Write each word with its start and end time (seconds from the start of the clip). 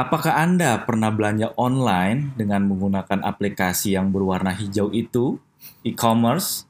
Apakah 0.00 0.32
Anda 0.32 0.80
pernah 0.80 1.12
belanja 1.12 1.52
online 1.60 2.32
dengan 2.32 2.64
menggunakan 2.64 3.20
aplikasi 3.20 4.00
yang 4.00 4.08
berwarna 4.08 4.48
hijau 4.48 4.88
itu, 4.96 5.36
e-commerce? 5.84 6.64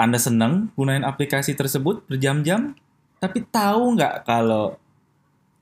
Anda 0.00 0.16
senang 0.16 0.72
gunain 0.72 1.04
aplikasi 1.04 1.52
tersebut 1.52 2.00
berjam-jam, 2.08 2.72
tapi 3.20 3.44
tahu 3.44 3.92
nggak 3.92 4.24
kalau 4.24 4.80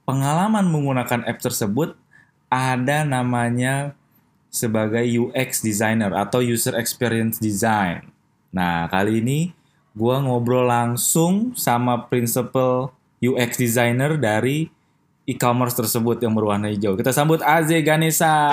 pengalaman 0.06 0.70
menggunakan 0.70 1.26
app 1.26 1.42
tersebut 1.42 1.98
ada 2.46 3.02
namanya 3.02 3.98
sebagai 4.46 5.02
UX 5.02 5.58
designer 5.58 6.14
atau 6.14 6.38
user 6.38 6.78
experience 6.78 7.42
design. 7.42 8.06
Nah, 8.54 8.86
kali 8.86 9.18
ini 9.18 9.50
gue 9.98 10.16
ngobrol 10.22 10.70
langsung 10.70 11.58
sama 11.58 12.06
principal 12.06 12.94
UX 13.18 13.58
designer 13.58 14.14
dari 14.14 14.77
e-commerce 15.28 15.76
tersebut 15.76 16.16
yang 16.24 16.32
berwarna 16.32 16.72
hijau. 16.72 16.96
Kita 16.96 17.12
sambut 17.12 17.44
Aze 17.44 17.76
Ganesa. 17.84 18.48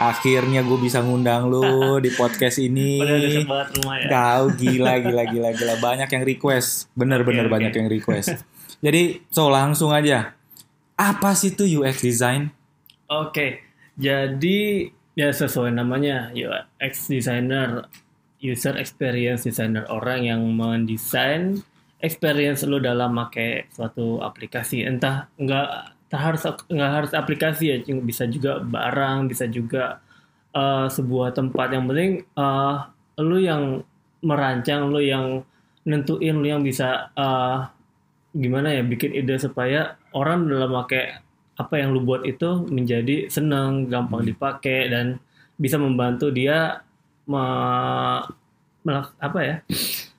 Akhirnya 0.00 0.64
gue 0.64 0.80
bisa 0.80 1.04
ngundang 1.04 1.52
lu 1.52 2.00
di 2.00 2.08
podcast 2.16 2.56
ini. 2.66 2.96
Tahu 4.08 4.44
gila 4.56 5.04
gila 5.04 5.24
gila 5.28 5.50
gila 5.52 5.74
banyak 5.84 6.08
yang 6.08 6.24
request. 6.24 6.88
Bener-bener 6.96 7.44
okay, 7.44 7.52
banyak 7.52 7.72
okay. 7.76 7.80
yang 7.84 7.88
request. 7.92 8.40
Jadi 8.80 9.20
so 9.28 9.52
langsung 9.52 9.92
aja. 9.92 10.32
Apa 10.96 11.36
sih 11.36 11.52
tuh 11.52 11.68
UX 11.68 12.00
design? 12.00 12.48
Oke. 13.12 13.28
Okay. 13.28 13.50
Jadi 14.00 14.88
ya 15.12 15.28
sesuai 15.28 15.76
namanya 15.76 16.32
UX 16.32 17.12
designer, 17.12 17.84
user 18.40 18.80
experience 18.80 19.44
designer 19.44 19.84
orang 19.92 20.24
yang 20.24 20.40
mendesain 20.56 21.60
experience 22.00 22.64
lo 22.64 22.80
dalam 22.80 23.12
pakai 23.14 23.68
suatu 23.72 24.20
aplikasi 24.24 24.84
entah 24.84 25.28
nggak 25.36 25.68
harus 26.10 26.42
nggak 26.66 26.90
harus 26.90 27.12
aplikasi 27.14 27.64
ya 27.70 27.76
bisa 28.02 28.26
juga 28.26 28.58
barang 28.58 29.30
bisa 29.30 29.46
juga 29.46 30.02
uh, 30.56 30.90
sebuah 30.90 31.36
tempat 31.36 31.70
yang 31.70 31.86
penting 31.86 32.26
uh, 32.34 32.90
lo 33.20 33.36
yang 33.38 33.84
merancang 34.24 34.90
lo 34.90 34.98
yang 34.98 35.46
nentuin 35.86 36.36
lo 36.40 36.46
yang 36.50 36.62
bisa 36.66 37.14
uh, 37.14 37.70
gimana 38.34 38.74
ya 38.74 38.82
bikin 38.82 39.14
ide 39.14 39.38
supaya 39.38 39.98
orang 40.14 40.46
dalam 40.46 40.70
pakai 40.70 41.18
apa 41.58 41.74
yang 41.76 41.92
lu 41.92 42.00
buat 42.06 42.24
itu 42.24 42.64
menjadi 42.72 43.28
senang 43.28 43.90
gampang 43.90 44.24
hmm. 44.24 44.30
dipakai 44.32 44.88
dan 44.88 45.20
bisa 45.60 45.76
membantu 45.76 46.32
dia 46.32 46.80
me, 47.28 47.44
apa 49.20 49.38
ya 49.44 49.56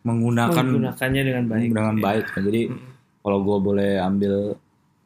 menggunakan 0.02 0.66
menggunakannya 0.66 1.22
dengan 1.22 1.46
baik 1.46 1.70
dengan 1.74 1.96
ya. 1.98 2.04
baik 2.04 2.26
jadi 2.42 2.62
hmm. 2.74 2.90
kalau 3.22 3.40
gue 3.46 3.58
boleh 3.62 3.92
ambil 4.02 4.34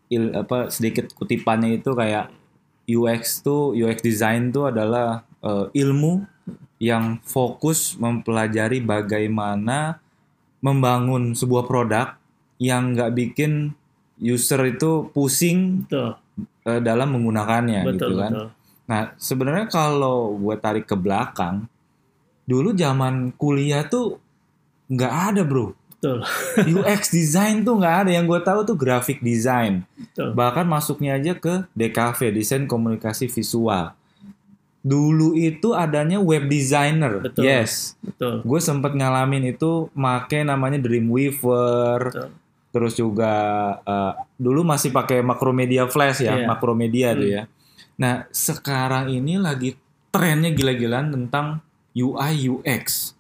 il, 0.08 0.32
apa 0.32 0.72
sedikit 0.72 1.12
kutipannya 1.12 1.80
itu 1.82 1.92
kayak 1.92 2.32
UX 2.86 3.42
tuh 3.42 3.74
UX 3.74 4.00
design 4.06 4.54
tuh 4.54 4.70
adalah 4.70 5.26
uh, 5.42 5.68
ilmu 5.74 6.24
yang 6.78 7.18
fokus 7.24 7.98
mempelajari 7.98 8.84
bagaimana 8.84 9.98
membangun 10.62 11.34
sebuah 11.34 11.66
produk 11.66 12.16
yang 12.62 12.94
nggak 12.94 13.14
bikin 13.16 13.74
user 14.22 14.62
itu 14.70 15.12
pusing 15.12 15.88
betul. 15.88 16.16
Uh, 16.66 16.82
dalam 16.82 17.14
menggunakannya 17.14 17.82
betul, 17.86 17.94
gitu 17.94 18.14
kan. 18.22 18.32
Betul. 18.32 18.48
Nah 18.86 19.02
sebenarnya 19.18 19.68
kalau 19.70 20.38
gue 20.38 20.56
tarik 20.62 20.86
ke 20.86 20.98
belakang, 20.98 21.66
dulu 22.46 22.74
zaman 22.74 23.34
kuliah 23.36 23.86
tuh 23.86 24.22
nggak 24.90 25.14
ada 25.34 25.42
bro. 25.42 25.74
Betul. 25.96 26.22
UX 26.82 27.10
design 27.10 27.66
tuh 27.66 27.82
nggak 27.82 27.96
ada. 28.06 28.12
Yang 28.14 28.26
gue 28.30 28.40
tahu 28.46 28.60
tuh 28.68 28.78
graphic 28.78 29.20
design. 29.26 29.88
Betul. 29.98 30.38
Bahkan 30.38 30.66
masuknya 30.70 31.18
aja 31.18 31.34
ke 31.34 31.66
DKV, 31.74 32.20
desain 32.36 32.64
komunikasi 32.70 33.26
visual. 33.26 33.96
Dulu 34.86 35.34
itu 35.34 35.74
adanya 35.74 36.22
web 36.22 36.46
designer. 36.46 37.26
Betul. 37.26 37.50
Yes. 37.50 37.98
Betul. 38.06 38.46
Gue 38.46 38.62
sempet 38.62 38.94
ngalamin 38.94 39.50
itu 39.50 39.90
make 39.98 40.46
namanya 40.46 40.78
Dreamweaver. 40.78 42.14
Betul. 42.14 42.30
Terus 42.76 42.94
juga 43.00 43.34
uh, 43.88 44.14
dulu 44.36 44.68
masih 44.68 44.92
pakai 44.92 45.24
Macromedia 45.24 45.88
Flash 45.88 46.28
ya, 46.28 46.36
yeah. 46.36 46.44
Macromedia 46.44 47.16
hmm. 47.16 47.18
tuh 47.18 47.30
ya. 47.32 47.44
Nah, 47.96 48.28
sekarang 48.36 49.08
ini 49.08 49.40
lagi 49.40 49.80
trennya 50.12 50.52
gila-gilaan 50.52 51.16
tentang 51.16 51.64
UI 51.96 52.52
UX. 52.52 53.16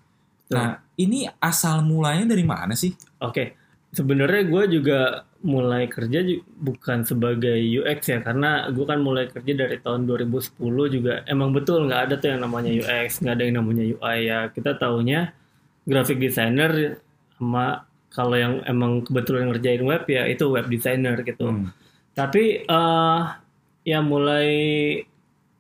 Nah, 0.51 0.84
ini 0.95 1.27
asal 1.43 1.83
mulanya 1.83 2.31
dari 2.31 2.43
mana 2.47 2.73
sih? 2.73 2.95
Oke, 3.19 3.31
okay. 3.31 3.47
sebenarnya 3.91 4.43
gue 4.47 4.63
juga 4.79 4.99
mulai 5.45 5.85
kerja 5.85 6.25
bukan 6.57 7.05
sebagai 7.05 7.59
UX 7.59 8.09
ya, 8.09 8.19
karena 8.23 8.71
gue 8.73 8.85
kan 8.87 8.99
mulai 9.03 9.29
kerja 9.29 9.53
dari 9.53 9.77
tahun 9.77 10.07
2010 10.09 10.57
juga. 10.89 11.21
Emang 11.29 11.53
betul 11.53 11.85
nggak 11.85 12.01
ada 12.09 12.15
tuh 12.17 12.33
yang 12.33 12.41
namanya 12.47 12.71
UX, 12.71 13.21
nggak 13.21 13.35
ada 13.35 13.43
yang 13.43 13.55
namanya 13.61 13.83
UI 13.85 14.17
ya. 14.25 14.39
Kita 14.49 14.79
taunya 14.79 15.35
graphic 15.85 16.17
designer 16.17 16.97
sama 17.37 17.85
kalau 18.15 18.39
yang 18.39 18.63
emang 18.63 19.03
kebetulan 19.03 19.51
ngerjain 19.51 19.83
web 19.83 20.07
ya 20.07 20.23
itu 20.25 20.47
web 20.47 20.65
designer 20.71 21.19
gitu. 21.21 21.51
Hmm. 21.51 21.69
Tapi 22.15 22.63
uh, 22.65 23.35
ya 23.83 23.99
mulai 23.99 24.47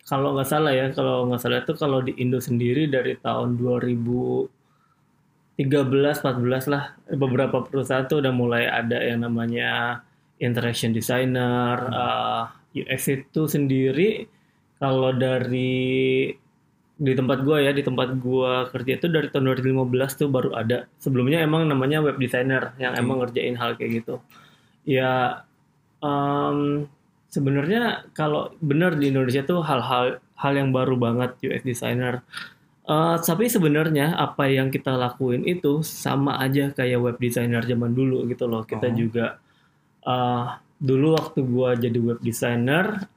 kalau 0.07 0.37
nggak 0.37 0.49
salah 0.49 0.71
ya, 0.71 0.89
kalau 0.95 1.27
nggak 1.27 1.41
salah 1.41 1.59
itu 1.61 1.73
kalau 1.75 1.99
di 1.99 2.15
Indo 2.21 2.39
sendiri 2.39 2.87
dari 2.87 3.19
tahun 3.19 3.59
2000 3.59 4.54
13 5.55 6.23
14 6.23 6.71
lah. 6.71 6.95
Beberapa 7.15 7.63
perusahaan 7.63 8.03
tuh 8.05 8.19
udah 8.19 8.33
mulai 8.35 8.67
ada 8.67 8.99
yang 8.99 9.23
namanya 9.23 10.03
interaction 10.39 10.91
designer 10.91 11.79
hmm. 11.79 11.95
uh, 11.95 12.43
UX 12.75 13.01
itu 13.11 13.47
sendiri. 13.47 14.27
Kalau 14.75 15.15
dari 15.15 16.27
di 16.95 17.11
tempat 17.11 17.43
gua 17.43 17.59
ya 17.59 17.75
di 17.75 17.83
tempat 17.83 18.15
gua 18.19 18.71
kerja 18.71 18.95
itu 18.95 19.07
dari 19.11 19.27
tahun 19.31 19.51
2015 19.55 20.19
tuh 20.19 20.27
baru 20.27 20.51
ada. 20.55 20.87
Sebelumnya 20.99 21.43
emang 21.43 21.67
namanya 21.67 22.03
web 22.03 22.19
designer 22.19 22.75
yang 22.75 22.95
hmm. 22.95 23.01
emang 23.01 23.17
ngerjain 23.23 23.55
hal 23.55 23.79
kayak 23.79 24.03
gitu. 24.03 24.15
Ya 24.83 25.43
um, 26.03 26.87
sebenarnya 27.31 28.07
kalau 28.11 28.51
benar 28.59 28.95
di 28.95 29.11
Indonesia 29.11 29.43
tuh 29.43 29.63
hal-hal 29.63 30.23
hal 30.35 30.53
yang 30.55 30.75
baru 30.75 30.99
banget 30.99 31.35
UX 31.43 31.63
designer 31.63 32.23
Uh, 32.85 33.17
tapi 33.17 33.49
sebenarnya 33.49 34.13
apa 34.13 34.45
yang 34.45 34.69
kita 34.69 34.93
lakuin 34.93 35.41
itu 35.41 35.81
sama 35.81 36.37
aja 36.37 36.69
kayak 36.69 37.01
web 37.01 37.17
designer 37.17 37.65
zaman 37.65 37.97
dulu 37.97 38.29
gitu 38.29 38.45
loh. 38.45 38.61
Kita 38.61 38.87
oh. 38.89 38.93
juga 38.93 39.41
uh, 40.05 40.53
dulu 40.77 41.17
waktu 41.17 41.39
gua 41.49 41.73
jadi 41.73 41.97
web 41.97 42.21
designer, 42.21 43.09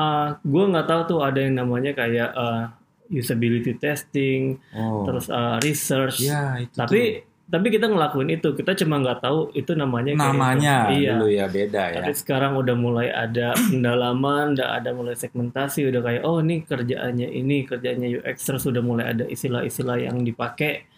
uh, 0.00 0.40
gua 0.40 0.64
nggak 0.72 0.88
tahu 0.88 1.00
tuh 1.12 1.20
ada 1.20 1.44
yang 1.44 1.60
namanya 1.60 1.92
kayak 1.92 2.32
uh, 2.32 2.72
usability 3.12 3.76
testing, 3.76 4.56
oh. 4.72 5.04
terus 5.04 5.28
uh, 5.28 5.60
research. 5.60 6.24
Ya, 6.24 6.64
itu 6.64 6.72
tapi 6.72 7.20
tuh 7.20 7.31
tapi 7.52 7.68
kita 7.68 7.84
ngelakuin 7.84 8.32
itu. 8.32 8.56
Kita 8.56 8.72
cuma 8.80 8.96
nggak 9.04 9.20
tahu 9.20 9.52
itu 9.52 9.76
namanya 9.76 10.16
namanya 10.16 10.88
iya. 10.88 11.20
dulu 11.20 11.28
ya 11.28 11.44
beda 11.52 11.92
ya. 11.92 11.96
Tapi 12.00 12.16
sekarang 12.16 12.56
udah 12.56 12.72
mulai 12.72 13.12
ada 13.12 13.52
pendalaman 13.68 14.56
udah 14.56 14.80
ada 14.80 14.96
mulai 14.96 15.12
segmentasi 15.12 15.84
udah 15.92 16.00
kayak 16.00 16.22
oh 16.24 16.40
ini 16.40 16.64
kerjaannya 16.64 17.28
ini 17.28 17.68
kerjanya 17.68 18.08
UX 18.08 18.48
terus 18.48 18.64
udah 18.64 18.80
mulai 18.80 19.12
ada 19.12 19.28
istilah-istilah 19.28 20.00
yang 20.00 20.24
dipakai. 20.24 20.88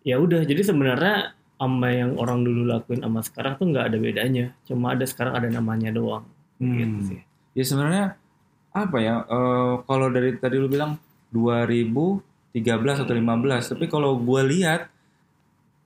Ya 0.00 0.16
udah 0.16 0.48
jadi 0.48 0.64
sebenarnya 0.64 1.36
sama 1.60 1.92
yang 1.92 2.16
orang 2.16 2.40
dulu 2.40 2.64
lakuin 2.64 3.04
sama 3.04 3.20
sekarang 3.20 3.60
tuh 3.60 3.68
nggak 3.68 3.92
ada 3.92 3.98
bedanya. 4.00 4.46
Cuma 4.64 4.96
ada 4.96 5.04
sekarang 5.04 5.36
ada 5.36 5.52
namanya 5.52 5.92
doang. 5.92 6.24
Hmm. 6.56 6.72
gitu 6.72 6.98
sih. 7.04 7.20
Ya 7.52 7.64
sebenarnya 7.68 8.16
apa 8.72 8.96
ya 8.96 9.28
uh, 9.28 9.84
kalau 9.84 10.08
dari 10.08 10.40
tadi 10.40 10.56
lu 10.56 10.72
bilang 10.72 10.96
2013 11.36 12.64
atau 13.04 13.12
15 13.12 13.76
tapi 13.76 13.84
kalau 13.92 14.16
gue 14.16 14.40
lihat 14.56 14.88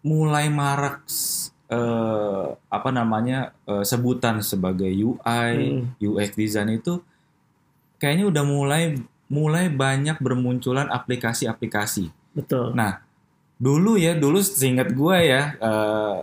mulai 0.03 0.51
marak 0.51 1.07
uh, 1.71 2.59
apa 2.69 2.91
namanya 2.91 3.55
uh, 3.65 3.87
sebutan 3.87 4.43
sebagai 4.43 4.91
UI, 4.91 5.51
hmm. 5.81 6.03
UX 6.03 6.35
design 6.37 6.77
itu 6.77 7.01
kayaknya 8.03 8.29
udah 8.29 8.45
mulai 8.45 8.83
mulai 9.33 9.73
banyak 9.73 10.21
bermunculan 10.21 10.93
aplikasi-aplikasi. 10.93 12.13
Betul. 12.37 12.77
Nah, 12.77 13.01
dulu 13.57 13.97
ya, 13.97 14.13
dulu 14.13 14.45
seingat 14.45 14.93
gue 14.93 15.17
ya, 15.25 15.57
uh, 15.57 16.21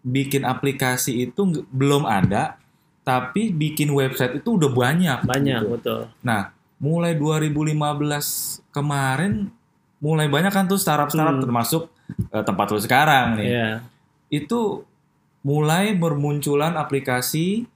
bikin 0.00 0.48
aplikasi 0.48 1.28
itu 1.28 1.66
belum 1.68 2.08
ada, 2.08 2.56
tapi 3.04 3.52
bikin 3.52 3.92
website 3.92 4.40
itu 4.40 4.56
udah 4.56 4.72
banyak. 4.72 5.18
Banyak, 5.28 5.60
gitu. 5.68 5.72
betul. 5.76 6.00
Nah, 6.24 6.56
mulai 6.80 7.12
2015 7.12 7.76
kemarin 8.72 9.52
mulai 9.96 10.28
banyak 10.28 10.52
kan 10.52 10.68
tuh 10.68 10.76
startup-startup 10.76 11.40
hmm. 11.40 11.44
termasuk 11.44 11.88
uh, 12.32 12.44
tempat 12.44 12.66
lo 12.72 12.78
sekarang 12.78 13.38
nih. 13.40 13.48
Yeah. 13.48 13.74
Itu 14.30 14.86
mulai 15.46 15.94
bermunculan 15.94 16.74
aplikasi 16.74 17.70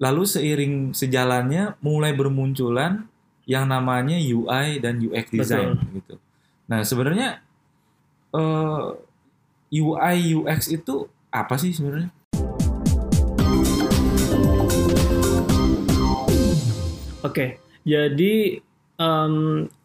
lalu 0.00 0.24
seiring 0.24 0.96
sejalannya 0.96 1.76
mulai 1.84 2.16
bermunculan 2.16 3.04
yang 3.44 3.68
namanya 3.68 4.16
UI 4.16 4.78
dan 4.78 4.96
UX 5.02 5.26
design 5.28 5.76
Betul. 5.76 5.92
gitu. 5.98 6.14
Nah, 6.70 6.80
sebenarnya 6.86 7.42
uh, 8.30 8.94
eh, 9.74 9.82
UI 9.82 10.38
UX 10.38 10.70
itu 10.70 11.10
apa 11.34 11.58
sih 11.58 11.74
sebenarnya? 11.74 12.14
Oke, 17.20 17.60
jadi 17.84 18.62
em, 18.96 19.34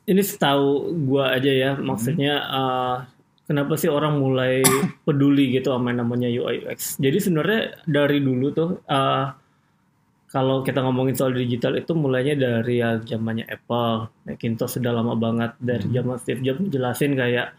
ini 0.08 0.22
setahu 0.24 0.96
gua 1.10 1.36
aja 1.36 1.52
ya, 1.52 1.72
maksudnya 1.76 2.34
eh, 2.40 2.96
kenapa 3.46 3.78
sih 3.78 3.90
orang 3.90 4.18
mulai 4.18 4.62
peduli 5.06 5.54
gitu 5.54 5.72
sama 5.74 5.94
namanya 5.94 6.28
UI 6.28 6.66
UX. 6.66 6.98
Jadi 6.98 7.18
sebenarnya 7.22 7.62
dari 7.86 8.20
dulu 8.22 8.48
tuh 8.52 8.70
eh, 8.86 9.26
kalau 10.28 10.66
kita 10.68 10.84
ngomongin 10.84 11.16
soal 11.16 11.32
digital 11.32 11.80
itu 11.80 11.96
mulainya 11.96 12.36
dari 12.36 12.84
ya 12.84 13.00
zamannya 13.00 13.48
Apple, 13.48 14.12
Macintosh 14.28 14.76
sudah 14.82 14.92
lama 14.92 15.16
banget 15.16 15.56
dari 15.64 15.88
zaman 15.96 16.20
Steve 16.20 16.44
Jobs 16.44 16.68
jelasin 16.68 17.16
kayak 17.16 17.56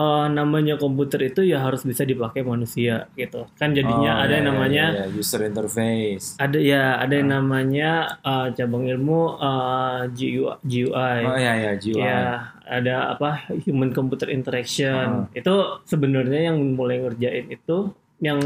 eh, 0.00 0.26
namanya 0.32 0.80
komputer 0.80 1.28
itu 1.28 1.44
ya 1.44 1.60
harus 1.60 1.84
bisa 1.84 2.08
dipakai 2.08 2.40
manusia 2.40 3.10
gitu. 3.18 3.44
Kan 3.60 3.76
jadinya 3.76 4.16
Oh, 4.16 4.22
ada 4.24 4.32
ya, 4.32 4.36
yang 4.40 4.46
ya, 4.46 4.50
namanya 4.54 4.84
ya, 4.96 5.04
ya, 5.04 5.06
user 5.12 5.40
interface. 5.44 6.26
ada 6.40 6.56
ya 6.56 6.96
ada 6.96 7.12
yang 7.20 7.28
namanya 7.36 7.90
uh, 8.24 8.48
cabang 8.56 8.88
ilmu 8.88 9.36
uh, 9.36 10.08
GUI. 10.08 10.88
Oh 10.88 11.36
ya 11.36 11.52
ya 11.52 11.72
GUI. 11.76 12.00
ya 12.00 12.48
ada 12.70 13.18
apa 13.18 13.50
human 13.66 13.90
computer 13.90 14.30
interaction. 14.30 15.26
Itu 15.34 15.82
sebenarnya 15.90 16.54
yang 16.54 16.78
mulai 16.78 17.02
ngerjain 17.02 17.50
itu 17.50 17.90
yang 18.22 18.38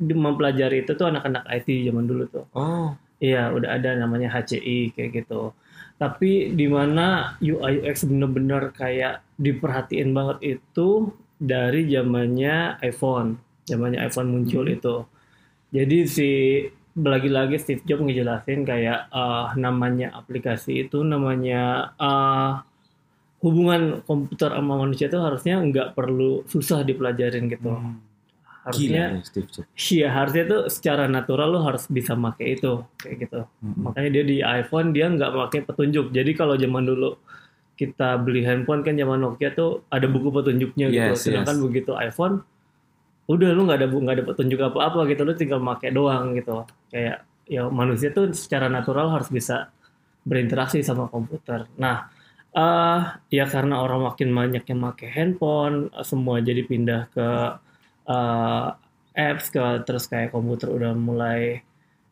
mempelajari 0.00 0.82
itu 0.82 0.98
tuh 0.98 1.12
anak-anak 1.12 1.46
IT 1.46 1.68
zaman 1.86 2.04
dulu 2.10 2.24
tuh. 2.26 2.44
Oh, 2.56 2.96
iya 3.22 3.52
udah 3.54 3.78
ada 3.78 3.94
namanya 3.94 4.32
HCI 4.34 4.96
kayak 4.96 5.22
gitu. 5.22 5.54
Tapi 6.00 6.50
di 6.58 6.66
mana 6.66 7.38
UI 7.38 7.86
UX 7.86 8.08
bener-bener 8.08 8.74
kayak 8.74 9.22
diperhatiin 9.38 10.10
banget 10.10 10.58
itu 10.58 11.14
dari 11.38 11.86
zamannya 11.86 12.82
iPhone. 12.82 13.38
Zamannya 13.68 14.02
iPhone 14.02 14.34
muncul 14.34 14.66
itu. 14.66 15.06
Jadi 15.70 15.98
si 16.10 16.30
lagi-lagi 16.92 17.56
Steve 17.56 17.84
Jobs 17.86 18.04
ngejelasin 18.04 18.66
kayak 18.66 19.12
eh, 19.12 19.46
namanya 19.60 20.10
aplikasi 20.16 20.88
itu 20.88 21.04
namanya 21.06 21.94
eh, 22.00 22.52
hubungan 23.42 24.06
komputer 24.06 24.54
sama 24.54 24.74
manusia 24.78 25.10
itu 25.10 25.18
harusnya 25.18 25.58
nggak 25.58 25.88
perlu 25.98 26.46
susah 26.46 26.86
dipelajarin 26.86 27.50
gitu. 27.50 27.74
Hmm. 27.74 27.98
Harusnya 28.62 28.86
gila 28.86 29.18
ya 29.18 29.26
Steve 29.26 29.48
Jobs. 29.50 29.66
iya 29.90 30.08
harusnya 30.14 30.44
tuh 30.46 30.60
secara 30.70 31.10
natural 31.10 31.50
lo 31.50 31.66
harus 31.66 31.90
bisa 31.90 32.14
make 32.14 32.46
itu 32.46 32.86
kayak 33.02 33.26
gitu. 33.26 33.40
Hmm. 33.58 33.90
Makanya 33.90 34.10
dia 34.14 34.24
di 34.24 34.36
iPhone 34.38 34.94
dia 34.94 35.10
nggak 35.10 35.34
pakai 35.34 35.60
petunjuk. 35.66 36.14
Jadi 36.14 36.30
kalau 36.38 36.54
zaman 36.54 36.86
dulu 36.86 37.18
kita 37.74 38.22
beli 38.22 38.46
handphone 38.46 38.86
kan 38.86 38.94
zaman 38.94 39.18
Nokia 39.18 39.50
tuh 39.58 39.82
ada 39.90 40.06
buku 40.06 40.30
petunjuknya 40.30 40.86
gitu. 40.94 41.12
Yes, 41.18 41.26
Sedangkan 41.26 41.58
yes. 41.58 41.62
begitu 41.66 41.92
iPhone 41.98 42.46
udah 43.26 43.50
lu 43.50 43.66
nggak 43.66 43.78
ada 43.82 43.86
nggak 43.90 44.16
ada 44.22 44.24
petunjuk 44.26 44.60
apa-apa 44.62 45.10
gitu 45.10 45.26
lu 45.26 45.34
tinggal 45.34 45.58
make 45.58 45.90
doang 45.90 46.38
gitu. 46.38 46.62
Kayak 46.94 47.26
ya 47.50 47.66
manusia 47.66 48.14
tuh 48.14 48.30
secara 48.30 48.70
natural 48.70 49.10
harus 49.10 49.26
bisa 49.26 49.74
berinteraksi 50.22 50.78
sama 50.86 51.10
komputer. 51.10 51.66
Nah, 51.74 52.06
eh 52.52 53.00
ya 53.32 53.44
karena 53.48 53.80
orang 53.84 54.00
makin 54.12 54.28
banyak 54.36 54.64
yang 54.68 54.80
pakai 54.92 55.08
handphone, 55.08 55.88
semua 56.04 56.40
jadi 56.44 56.62
pindah 56.68 57.02
ke 57.14 57.28
eh, 58.12 58.66
apps 59.16 59.46
ke 59.52 59.60
terus 59.86 60.04
kayak 60.08 60.32
komputer 60.32 60.68
udah 60.72 60.92
mulai 60.96 61.60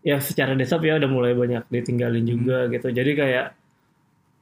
ya 0.01 0.17
secara 0.21 0.57
desktop 0.57 0.85
ya 0.89 0.97
udah 0.97 1.11
mulai 1.13 1.33
banyak 1.37 1.65
ditinggalin 1.69 2.25
juga 2.25 2.69
gitu. 2.73 2.89
Jadi 2.89 3.13
kayak 3.21 3.47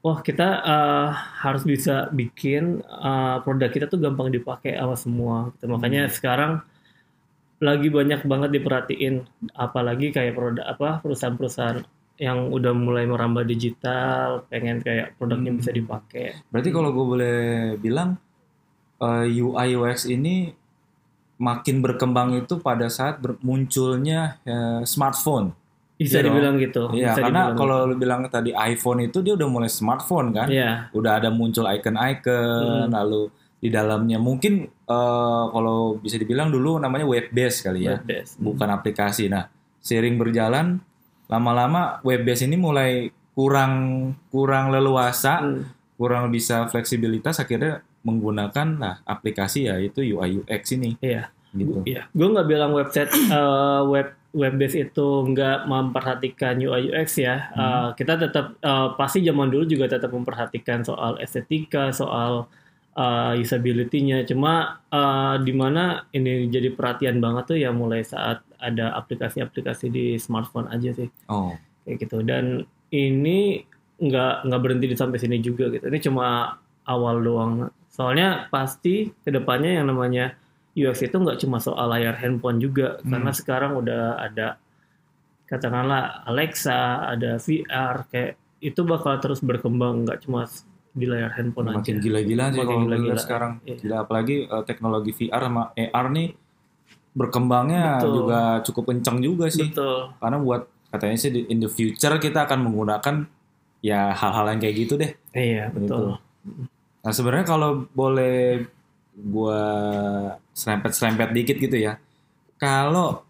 wah 0.07 0.19
kita 0.23 0.49
eh, 0.63 1.11
harus 1.45 1.63
bisa 1.67 2.07
bikin 2.15 2.83
eh, 2.87 3.37
produk 3.43 3.71
kita 3.75 3.87
tuh 3.91 3.99
gampang 3.99 4.31
dipakai 4.31 4.79
sama 4.79 4.97
semua. 4.99 5.37
Gitu. 5.59 5.67
Makanya 5.67 6.07
sekarang 6.11 6.63
lagi 7.59 7.91
banyak 7.91 8.23
banget 8.23 8.51
diperhatiin 8.55 9.27
apalagi 9.59 10.15
kayak 10.15 10.39
produk 10.39 10.63
apa 10.63 11.03
perusahaan-perusahaan 11.03 11.83
yang 12.19 12.51
udah 12.51 12.73
mulai 12.73 13.05
merambah 13.05 13.43
digital, 13.43 14.43
pengen 14.47 14.79
kayak 14.79 15.15
produknya 15.15 15.51
Hmm. 15.51 15.59
bisa 15.59 15.71
dipakai. 15.71 16.27
Berarti 16.49 16.71
kalau 16.71 16.91
gue 16.91 17.07
boleh 17.07 17.39
bilang 17.77 18.19
eh, 18.99 19.31
UI 19.33 19.69
UX 19.73 20.05
ini 20.05 20.51
makin 21.39 21.79
berkembang 21.79 22.35
itu 22.37 22.59
pada 22.59 22.87
saat 22.89 23.17
ber- 23.17 23.39
munculnya 23.41 24.43
eh, 24.43 24.83
smartphone. 24.85 25.55
Bisa 25.95 26.19
Iya 26.19 26.21
dong. 26.21 26.31
dibilang 26.33 26.55
gitu. 26.59 26.83
Iya, 26.93 27.07
bisa 27.09 27.21
karena 27.23 27.41
dibilang 27.45 27.57
kalau 27.57 27.79
lu 27.85 27.95
bilang 27.95 28.21
tadi 28.29 28.51
iPhone 28.53 29.01
itu 29.05 29.19
dia 29.19 29.35
udah 29.35 29.49
mulai 29.49 29.67
smartphone 29.69 30.31
kan. 30.33 30.47
gitu. 30.47 30.59
Iya, 30.59 30.91
Udah 30.93 31.13
ada 31.17 31.31
muncul 31.31 31.67
icon-icon, 31.67 32.87
Hmm. 32.87 32.91
lalu 32.93 33.31
di 33.59 33.69
dalamnya 33.69 34.19
mungkin 34.19 34.67
eh, 34.67 35.45
kalau 35.49 35.95
bisa 35.97 36.15
dibilang 36.17 36.49
dulu 36.49 36.79
namanya 36.79 37.05
web 37.05 37.29
based 37.29 37.63
kali 37.63 37.85
ya, 37.85 37.99
web 37.99 38.03
based. 38.05 38.35
bukan 38.37 38.69
aplikasi. 38.69 39.27
Nah, 39.27 39.47
seiring 39.79 40.17
berjalan 40.17 40.83
lama-lama 41.29 42.01
web 42.03 42.25
based 42.25 42.43
ini 42.43 42.57
mulai 42.57 43.13
kurang 43.33 43.73
kurang 44.29 44.75
leluasa, 44.75 45.39
Hmm. 45.39 45.63
kurang 45.95 46.29
bisa 46.29 46.67
fleksibilitas 46.67 47.39
akhirnya 47.39 47.81
menggunakan 48.03 48.69
nah 48.75 48.95
aplikasi 49.05 49.69
ya 49.69 49.77
itu 49.79 50.01
UI 50.01 50.43
UX 50.43 50.63
ini 50.73 50.97
Iya. 50.99 51.29
gitu. 51.53 51.83
Iya, 51.85 52.07
gue 52.11 52.29
nggak 52.29 52.49
bilang 52.49 52.73
website 52.73 53.11
eh, 53.31 53.83
web 53.87 54.09
web 54.33 54.55
base 54.57 54.77
itu 54.85 55.09
nggak 55.29 55.65
memperhatikan 55.67 56.57
UI 56.57 56.93
UX 56.93 57.19
ya. 57.19 57.51
Hmm. 57.53 57.61
Eh, 57.61 57.89
kita 57.97 58.15
tetap 58.17 58.57
eh, 58.59 58.89
pasti 58.97 59.21
zaman 59.21 59.49
dulu 59.49 59.65
juga 59.65 59.87
tetap 59.89 60.11
memperhatikan 60.11 60.83
soal 60.83 61.19
estetika, 61.19 61.91
soal 61.93 62.47
eh, 62.95 63.39
usability-nya. 63.39 64.23
Cuma 64.25 64.83
eh, 64.89 65.37
di 65.43 65.53
mana 65.53 66.03
ini 66.11 66.47
jadi 66.49 66.73
perhatian 66.73 67.19
banget 67.19 67.45
tuh 67.49 67.59
ya 67.59 67.71
mulai 67.71 68.03
saat 68.03 68.43
ada 68.59 68.95
aplikasi-aplikasi 68.95 69.87
di 69.89 70.05
smartphone 70.17 70.67
aja 70.69 70.91
sih 70.93 71.09
Oh, 71.27 71.55
kayak 71.83 72.03
gitu. 72.03 72.21
Dan 72.21 72.63
ini 72.89 73.63
nggak 73.97 74.47
nggak 74.47 74.61
berhenti 74.61 74.87
di 74.87 74.97
sampai 74.97 75.17
sini 75.17 75.39
juga 75.39 75.67
gitu. 75.69 75.85
Ini 75.85 75.99
cuma 76.01 76.59
awal 76.85 77.21
doang. 77.21 77.53
Soalnya 77.89 78.47
pasti 78.49 79.11
ke 79.13 79.29
depannya 79.29 79.79
yang 79.79 79.89
namanya 79.89 80.35
UX 80.73 81.03
itu 81.03 81.15
nggak 81.15 81.39
cuma 81.39 81.59
soal 81.59 81.89
layar 81.89 82.15
handphone 82.15 82.59
juga, 82.59 82.99
Hmm. 82.99 83.11
karena 83.11 83.31
sekarang 83.33 83.73
udah 83.75 84.03
ada 84.21 84.59
katakanlah 85.45 86.23
Alexa, 86.25 86.79
ada 87.09 87.37
VR, 87.39 88.05
kayak 88.07 88.33
itu 88.61 88.81
bakal 88.83 89.17
terus 89.17 89.41
berkembang 89.41 90.05
nggak 90.05 90.23
cuma 90.23 90.45
di 90.91 91.07
layar 91.07 91.31
handphone 91.33 91.71
aja. 91.71 91.79
makin 91.79 91.97
gila-gila 91.99 92.45
Makin 92.45 92.57
kalau 92.57 92.67
gue 92.69 92.83
gila-gila. 92.85 93.07
lihat 93.09 93.21
sekarang. 93.21 93.53
Iya. 93.63 93.77
Gila 93.79 93.97
apalagi 94.01 94.37
eh, 94.45 94.65
teknologi 94.65 95.11
VR 95.13 95.43
sama 95.45 95.63
AR 95.73 96.07
nih 96.11 96.29
berkembangnya 97.17 98.01
Betul. 98.01 98.13
juga 98.25 98.41
cukup 98.65 98.85
kencang 98.95 99.19
juga 99.21 99.47
sih. 99.49 99.69
Betul. 99.71 100.13
Karena 100.19 100.39
buat 100.41 100.63
katanya 100.89 101.17
sih 101.21 101.31
in 101.49 101.59
the 101.61 101.69
future 101.69 102.17
kita 102.17 102.49
akan 102.49 102.69
menggunakan 102.69 103.29
ya 103.85 104.11
hal-hal 104.13 104.47
yang 104.53 104.61
kayak 104.61 104.77
gitu 104.87 104.95
deh. 104.97 105.13
Iya 105.33 105.71
betul. 105.71 106.19
Nah 107.05 107.13
sebenarnya 107.13 107.47
kalau 107.47 107.87
boleh 107.93 108.67
gua 109.19 109.63
serempet-serempet 110.55 111.31
dikit 111.35 111.57
gitu 111.59 111.79
ya. 111.79 111.99
Kalau 112.59 113.23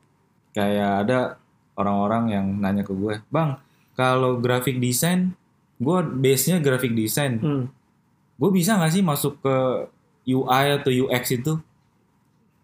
kayak 0.56 1.04
ada 1.04 1.36
orang-orang 1.76 2.32
yang 2.32 2.46
nanya 2.58 2.82
ke 2.82 2.90
gue, 2.90 3.20
bang, 3.30 3.54
kalau 3.94 4.40
graphic 4.40 4.80
design, 4.80 5.36
gue 5.78 5.98
base-nya 6.02 6.58
graphic 6.58 6.96
design, 6.96 7.38
Hmm. 7.38 7.64
gue 8.34 8.50
bisa 8.50 8.74
nggak 8.74 8.90
sih 8.90 9.04
masuk 9.04 9.38
ke 9.38 9.56
UI 10.26 10.64
atau 10.80 10.90
UX 10.90 11.24
itu? 11.38 11.60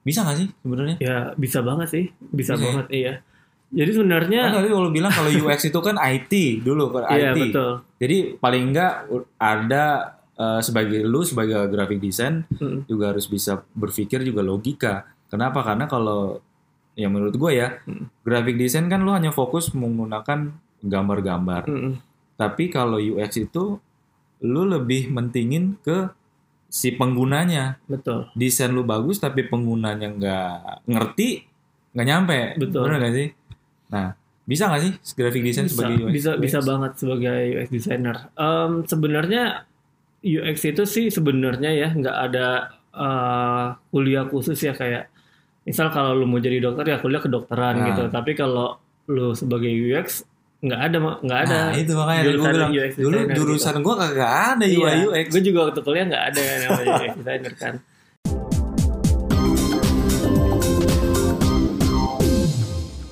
Bisa 0.04 0.20
nggak 0.20 0.36
sih 0.36 0.48
sebenarnya? 0.60 0.96
Ya 1.00 1.16
bisa 1.34 1.58
banget 1.60 1.88
sih, 1.88 2.04
bisa 2.22 2.52
Bisa 2.52 2.52
ya? 2.54 2.62
banget 2.62 2.86
iya. 2.92 3.14
Jadi 3.74 3.90
sebenarnya 3.90 4.40
Kan 4.46 4.54
tadi 4.54 4.68
kalau 4.70 4.90
bilang 4.92 5.10
kalau 5.10 5.30
UX 5.32 5.66
itu 5.66 5.80
kan 5.80 5.96
IT 5.98 6.32
dulu 6.62 6.94
kan 6.94 7.10
iya 7.10 7.32
IT. 7.32 7.50
betul. 7.50 7.70
Jadi 7.98 8.16
paling 8.36 8.62
enggak 8.70 8.92
ada 9.34 9.84
eh, 10.34 10.60
sebagai 10.60 11.00
lu 11.00 11.22
sebagai 11.22 11.66
graphic 11.66 11.98
design 11.98 12.42
Hmm. 12.52 12.82
juga 12.84 13.10
harus 13.10 13.24
bisa 13.24 13.62
berpikir 13.70 14.20
juga 14.20 14.40
logika. 14.40 14.94
Kenapa? 15.26 15.62
Karena 15.62 15.86
kalau 15.86 16.38
ya 16.94 17.06
menurut 17.06 17.34
gue 17.34 17.50
ya, 17.52 17.80
Hmm. 17.82 18.06
graphic 18.20 18.54
design 18.54 18.86
kan 18.86 19.00
lu 19.00 19.10
hanya 19.10 19.30
fokus 19.30 19.70
menggunakan 19.70 20.54
gambar-gambar. 20.80 21.62
Hmm. 21.64 21.98
Tapi 22.34 22.66
kalau 22.66 22.98
UX 22.98 23.38
itu 23.40 23.78
lu 24.40 24.62
lebih 24.64 25.08
mentingin 25.08 25.78
ke 25.80 26.10
si 26.74 26.90
penggunanya. 26.98 27.78
Betul. 27.86 28.26
Desain 28.34 28.74
lu 28.74 28.82
bagus 28.82 29.22
tapi 29.22 29.46
penggunanya 29.46 30.10
nggak 30.10 30.90
ngerti, 30.90 31.46
nggak 31.94 32.06
nyampe. 32.10 32.38
Betul. 32.58 32.82
Bener 32.90 32.98
nggak 32.98 33.14
sih? 33.14 33.28
Nah, 33.94 34.18
bisa 34.42 34.66
nggak 34.66 34.82
sih 34.82 34.92
graphic 35.14 35.42
design 35.46 35.70
bisa, 35.70 35.74
sebagai 35.78 35.96
UX? 36.02 36.10
bisa 36.10 36.30
bisa 36.34 36.58
banget 36.66 36.92
sebagai 36.98 37.38
UX 37.54 37.68
designer. 37.70 38.16
Em, 38.34 38.82
sebenarnya 38.90 39.42
UX 40.24 40.56
itu 40.66 40.82
sih 40.82 41.06
sebenarnya 41.14 41.70
ya 41.70 41.88
nggak 41.94 42.16
ada 42.26 42.46
eh, 42.90 43.66
kuliah 43.94 44.26
khusus 44.26 44.58
ya 44.58 44.74
kayak 44.74 45.06
misal 45.62 45.88
kalau 45.94 46.12
lu 46.18 46.26
mau 46.26 46.42
jadi 46.42 46.58
dokter 46.58 46.90
ya 46.90 46.98
kuliah 46.98 47.22
kedokteran 47.22 47.74
Nah. 47.78 47.86
gitu. 47.94 48.02
Tapi 48.10 48.34
kalau 48.34 48.82
lu 49.06 49.30
sebagai 49.32 49.70
UX 49.70 50.26
nggak 50.64 50.80
ada 50.80 50.96
nggak 51.20 51.40
ada. 51.44 51.58
Nah, 51.68 51.76
itu 51.76 51.92
makanya 51.92 52.22
tadi 52.24 52.32
gue 52.32 52.40
jurusan 52.40 52.54
bilang 52.56 52.72
UX 52.72 52.92
dulu 52.96 53.16
jurusan 53.36 53.74
gue 53.84 53.94
kagak 54.00 54.32
ada 54.32 54.64
Iya, 54.64 54.80
UI 54.80 54.96
UX. 55.12 55.26
Gue 55.28 55.42
juga 55.44 55.58
waktu 55.68 55.80
kuliah 55.84 56.04
nggak 56.08 56.24
ada 56.32 56.40
yang 56.40 56.60
namanya 56.64 56.92
UX 56.96 57.12
designer 57.20 57.54
kan. 57.60 57.74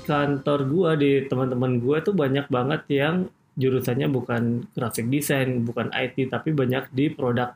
Kantor 0.03 0.61
gua 0.67 0.91
di 0.99 1.25
teman-teman 1.31 1.79
gua 1.79 2.03
tuh 2.03 2.13
banyak 2.13 2.51
banget 2.51 2.83
yang 2.91 3.31
jurusannya 3.55 4.09
bukan 4.09 4.67
graphic 4.73 5.07
design, 5.13 5.63
bukan 5.63 5.93
IT, 5.93 6.33
tapi 6.33 6.57
banyak 6.57 6.89
di 6.91 7.13
produk 7.13 7.53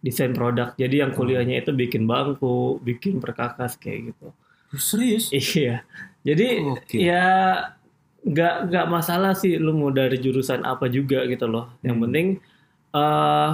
desain 0.00 0.32
produk. 0.32 0.72
Jadi 0.80 1.04
yang 1.04 1.12
kuliahnya 1.12 1.60
itu 1.60 1.76
bikin 1.76 2.08
bangku, 2.08 2.80
bikin 2.80 3.20
perkakas 3.20 3.76
kayak 3.76 4.12
gitu. 4.14 4.32
Serius? 4.76 5.30
Iya. 5.36 5.84
Jadi 6.26 6.48
Oke. 6.60 6.96
ya 7.00 7.24
nggak 8.26 8.54
nggak 8.72 8.86
masalah 8.90 9.32
sih 9.36 9.56
lu 9.60 9.70
mau 9.76 9.94
dari 9.94 10.18
jurusan 10.18 10.66
apa 10.66 10.90
juga 10.90 11.22
gitu 11.30 11.46
loh. 11.46 11.70
Yang 11.86 11.96
Hmm. 11.96 12.04
penting 12.08 12.26
eh 12.96 13.52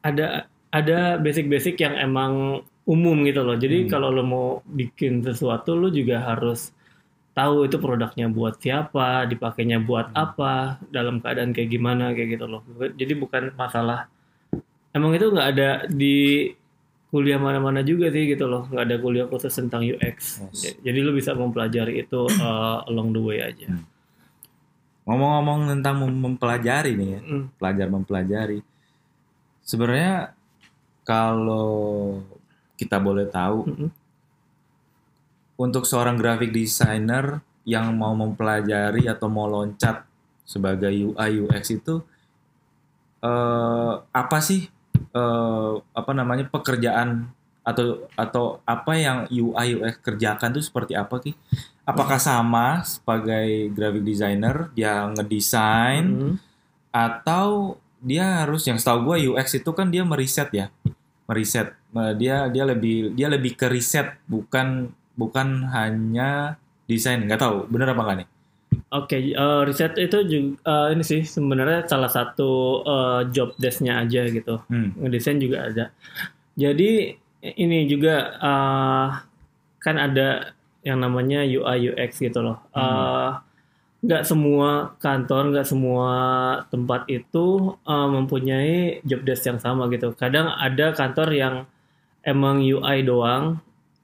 ada 0.00 0.26
ada 0.70 0.98
basic-basic 1.18 1.76
yang 1.82 1.94
emang 1.98 2.62
umum 2.86 3.16
gitu 3.26 3.42
loh. 3.42 3.56
Jadi 3.58 3.86
Hmm. 3.86 3.90
kalau 3.90 4.08
lu 4.12 4.22
mau 4.24 4.46
bikin 4.66 5.22
sesuatu 5.22 5.74
lu 5.76 5.90
juga 5.92 6.20
harus 6.22 6.72
tahu 7.34 7.64
itu 7.64 7.78
produknya 7.78 8.26
buat 8.26 8.58
siapa, 8.58 9.24
dipakainya 9.30 9.80
buat 9.82 10.10
Hmm. 10.12 10.24
apa, 10.26 10.54
dalam 10.90 11.22
keadaan 11.22 11.54
kayak 11.54 11.70
gimana 11.70 12.12
kayak 12.12 12.36
gitu 12.38 12.46
loh. 12.50 12.62
Jadi 12.98 13.12
bukan 13.16 13.54
masalah 13.54 14.10
emang 14.90 15.14
itu 15.14 15.30
nggak 15.30 15.48
ada 15.54 15.70
di 15.86 16.50
kuliah 17.10 17.36
mana-mana 17.36 17.82
juga 17.82 18.06
sih 18.08 18.30
gitu 18.30 18.46
loh 18.46 18.70
nggak 18.70 18.84
ada 18.86 18.96
kuliah 18.98 19.26
khusus 19.26 19.50
tentang 19.50 19.82
UX 19.82 20.38
Yes. 20.54 20.78
jadi 20.80 20.98
lu 21.02 21.10
bisa 21.10 21.34
mempelajari 21.34 22.02
itu 22.02 22.26
uh, 22.38 22.82
along 22.88 23.10
the 23.10 23.22
way 23.22 23.38
aja 23.42 23.66
Ngomong-ngomong 25.00 25.74
tentang 25.74 26.06
mem- 26.06 26.20
mempelajari 26.22 26.94
nih 26.94 27.08
ya, 27.10 27.20
Mm, 27.24 27.44
pelajar 27.58 27.86
mempelajari. 27.90 28.58
Sebenarnya 29.64 30.30
kalau 31.02 32.20
kita 32.78 33.02
boleh 33.02 33.26
tahu 33.26 33.66
mm-mm. 33.66 33.90
untuk 35.58 35.82
seorang 35.82 36.14
graphic 36.14 36.54
designer 36.54 37.42
yang 37.66 37.90
mau 37.92 38.14
mempelajari 38.14 39.10
atau 39.10 39.26
mau 39.26 39.50
loncat 39.50 40.04
sebagai 40.46 40.92
UI 40.92 41.42
UX 41.42 41.64
itu 41.74 42.06
eh, 43.20 43.92
apa 43.98 44.38
sih 44.38 44.68
eh, 44.94 45.72
apa 45.80 46.12
namanya 46.12 46.46
pekerjaan 46.48 47.28
atau 47.60 48.08
atau 48.16 48.44
apa 48.64 48.92
yang 48.96 49.18
UI 49.28 49.76
UX 49.78 50.00
kerjakan 50.00 50.50
tuh 50.56 50.64
seperti 50.64 50.96
apa 50.96 51.20
sih? 51.20 51.34
Apakah 51.84 52.18
sama 52.22 52.82
sebagai 52.86 53.70
graphic 53.74 54.04
designer 54.06 54.70
dia 54.74 55.06
ngedesain 55.10 56.06
Mm, 56.06 56.34
atau 56.90 57.78
dia 58.00 58.42
harus 58.42 58.64
yang 58.66 58.80
setahu 58.80 59.12
gue 59.12 59.30
UX 59.30 59.58
itu 59.60 59.70
kan 59.76 59.92
dia 59.92 60.02
meriset 60.02 60.50
ya? 60.50 60.66
Meriset 61.30 61.80
Eh, 61.90 62.14
dia 62.14 62.46
dia 62.46 62.62
lebih 62.62 63.18
dia 63.18 63.26
lebih 63.26 63.58
ke 63.58 63.66
riset 63.66 64.14
bukan 64.30 64.94
bukan 65.18 65.66
hanya 65.74 66.54
desain. 66.86 67.18
Nggak 67.18 67.42
tahu 67.42 67.66
bener 67.66 67.90
apa 67.90 68.02
nggak 68.06 68.18
nih 68.22 68.28
Oke, 68.88 69.36
uh, 69.36 69.62
riset 69.68 69.94
itu 70.00 70.18
juga 70.24 70.50
uh, 70.64 70.88
ini 70.94 71.04
sih 71.04 71.22
sebenarnya 71.22 71.84
salah 71.84 72.08
satu 72.08 72.82
uh, 72.82 73.20
job 73.28 73.52
desk-nya 73.60 74.00
aja 74.00 74.24
gitu. 74.26 74.60
hmm. 74.72 74.96
Ngedesain 75.00 75.36
juga 75.36 75.68
ada. 75.68 75.84
Jadi 76.56 77.14
ini 77.40 77.78
juga 77.88 78.36
uh, 78.40 79.08
kan 79.80 79.96
ada 79.96 80.56
yang 80.80 81.00
namanya 81.00 81.44
UI 81.44 81.92
UX 81.92 82.20
gitu 82.20 82.40
loh. 82.40 82.58
Uh, 82.72 83.36
Nggak 84.00 84.24
semua 84.24 84.96
kantor, 84.96 85.52
nggak 85.52 85.68
semua 85.68 86.08
tempat 86.72 87.04
itu 87.12 87.76
uh, 87.84 88.08
mempunyai 88.08 89.04
job 89.04 89.20
desk 89.28 89.44
yang 89.44 89.60
sama 89.60 89.92
gitu. 89.92 90.16
Kadang 90.16 90.48
ada 90.56 90.96
kantor 90.96 91.28
yang 91.36 91.54
emang 92.24 92.64
UI 92.64 93.04
doang, 93.04 93.60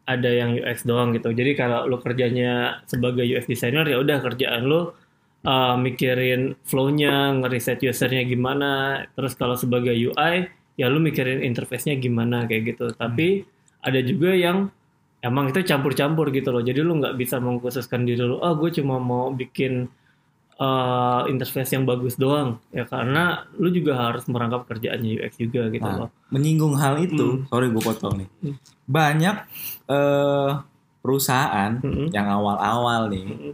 ada 0.06 0.30
yang 0.30 0.54
UX 0.54 0.86
doang 0.86 1.10
gitu. 1.12 1.30
Jadi 1.30 1.52
kalau 1.52 1.84
lu 1.84 1.98
kerjanya 1.98 2.80
sebagai 2.86 3.26
UX 3.26 3.44
designer 3.44 3.82
ya 3.84 3.98
udah 3.98 4.22
kerjaan 4.22 4.62
lu 4.64 4.94
uh, 5.42 5.74
mikirin 5.74 6.54
flow-nya, 6.62 7.34
ngeriset 7.42 7.82
usernya 7.82 8.22
gimana. 8.22 9.02
Terus 9.12 9.34
kalau 9.34 9.58
sebagai 9.58 9.92
UI 9.92 10.46
ya 10.76 10.86
lu 10.86 11.02
mikirin 11.02 11.42
interface-nya 11.42 11.98
gimana 11.98 12.46
kayak 12.46 12.74
gitu. 12.74 12.94
Tapi 12.94 13.42
ada 13.82 13.98
juga 13.98 14.30
yang 14.30 14.70
emang 15.20 15.50
itu 15.50 15.62
campur-campur 15.62 16.30
gitu 16.30 16.54
loh. 16.54 16.62
Jadi 16.62 16.80
lu 16.80 17.02
nggak 17.02 17.18
bisa 17.18 17.42
mengkhususkan 17.42 18.06
diri 18.06 18.22
lu, 18.22 18.38
oh 18.38 18.54
gue 18.54 18.70
cuma 18.70 19.02
mau 19.02 19.30
bikin 19.30 19.90
uh, 20.58 21.26
interface 21.26 21.74
yang 21.74 21.82
bagus 21.82 22.14
doang. 22.14 22.62
Ya 22.70 22.86
karena 22.86 23.42
lu 23.58 23.70
juga 23.70 23.98
harus 23.98 24.22
merangkap 24.30 24.70
kerjaannya 24.70 25.18
UX 25.18 25.32
juga 25.36 25.66
gitu 25.68 25.82
Nah, 25.82 26.06
loh. 26.06 26.10
menyinggung 26.30 26.74
hal 26.74 26.98
itu 26.98 27.42
sorry 27.46 27.70
gue 27.70 27.82
potong 27.82 28.22
nih 28.22 28.28
Hmm. 28.42 28.56
Banyak 28.86 29.36
eh, 29.86 30.50
perusahaan 31.02 31.78
Mm-mm. 31.78 32.10
yang 32.10 32.26
awal-awal 32.26 33.10
nih 33.10 33.26
Mm-mm. 33.26 33.52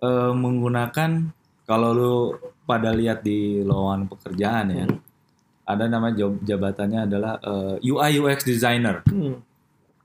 eh, 0.00 0.32
menggunakan 0.34 1.30
kalau 1.62 1.90
lu 1.94 2.14
pada 2.62 2.90
lihat 2.90 3.22
di 3.22 3.62
lowongan 3.62 4.06
pekerjaan 4.06 4.66
ya 4.70 4.86
Hmm. 4.86 4.98
ada 5.62 5.86
nama 5.86 6.10
job 6.10 6.42
jabatannya 6.42 7.06
adalah 7.06 7.38
eh, 7.38 7.76
UI 7.86 8.18
UX 8.18 8.42
designer 8.42 9.02
Hmm. 9.06 9.42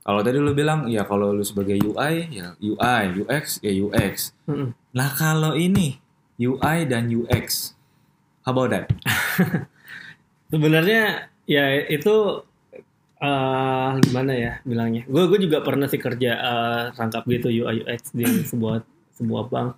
Kalau 0.07 0.23
tadi 0.23 0.39
lu 0.39 0.55
bilang 0.55 0.87
ya 0.87 1.03
kalau 1.03 1.35
lu 1.35 1.43
sebagai 1.43 1.75
UI 1.83 2.31
ya 2.31 2.55
UI, 2.63 3.27
UX 3.27 3.59
ya 3.59 3.75
UX. 3.75 4.31
Mm-mm. 4.47 4.71
Nah 4.95 5.11
kalau 5.11 5.51
ini 5.51 5.99
UI 6.39 6.87
dan 6.87 7.11
UX, 7.11 7.75
how 8.47 8.55
about 8.55 8.71
that? 8.71 8.87
Sebenarnya 10.47 11.27
ya 11.43 11.75
itu 11.91 12.39
eh 13.17 13.89
gimana 14.05 14.31
ya 14.33 14.51
bilangnya? 14.63 15.03
Gue 15.09 15.25
gue 15.29 15.39
juga 15.49 15.65
pernah 15.65 15.89
sih 15.89 16.01
kerja 16.01 16.31
eh, 16.37 16.83
rangkap 16.93 17.23
gitu 17.25 17.47
UI 17.49 17.85
UX 17.85 18.13
di 18.13 18.25
sebuah 18.25 18.85
sebuah 19.17 19.43
bank. 19.49 19.69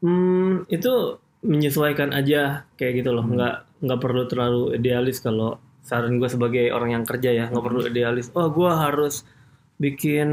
Hmm, 0.00 0.64
itu 0.72 1.20
menyesuaikan 1.44 2.16
aja 2.16 2.64
kayak 2.80 3.04
gitu 3.04 3.10
loh. 3.12 3.24
Nggak 3.24 3.68
nggak 3.84 4.00
perlu 4.00 4.22
terlalu 4.28 4.62
idealis 4.76 5.20
kalau 5.20 5.60
saran 5.84 6.20
gue 6.20 6.28
sebagai 6.28 6.72
orang 6.72 7.00
yang 7.00 7.04
kerja 7.04 7.30
ya 7.32 7.44
nggak 7.52 7.64
perlu 7.64 7.84
idealis. 7.84 8.32
Oh 8.32 8.48
gue 8.48 8.70
harus 8.70 9.28
bikin 9.80 10.28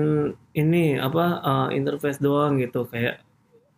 ini 0.56 1.00
apa 1.00 1.26
eh, 1.44 1.68
interface 1.80 2.20
doang 2.20 2.60
gitu 2.60 2.88
kayak 2.88 3.24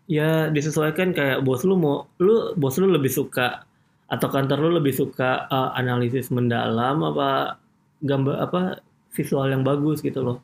ya 0.10 0.50
disesuaikan 0.50 1.14
kayak 1.14 1.46
bos 1.46 1.62
lu 1.62 1.78
mau 1.78 2.10
lu 2.18 2.58
bos 2.58 2.74
lu 2.82 2.90
lebih 2.90 3.14
suka 3.14 3.70
atau 4.10 4.28
kantor 4.28 4.58
lu 4.66 4.82
lebih 4.82 4.98
suka 4.98 5.46
uh, 5.46 5.70
analisis 5.78 6.34
mendalam 6.34 6.98
apa 7.06 7.62
gambar 8.00 8.36
apa 8.40 8.62
visual 9.10 9.48
yang 9.48 9.62
bagus 9.62 10.00
gitu 10.00 10.20
loh 10.20 10.38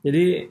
jadi 0.00 0.46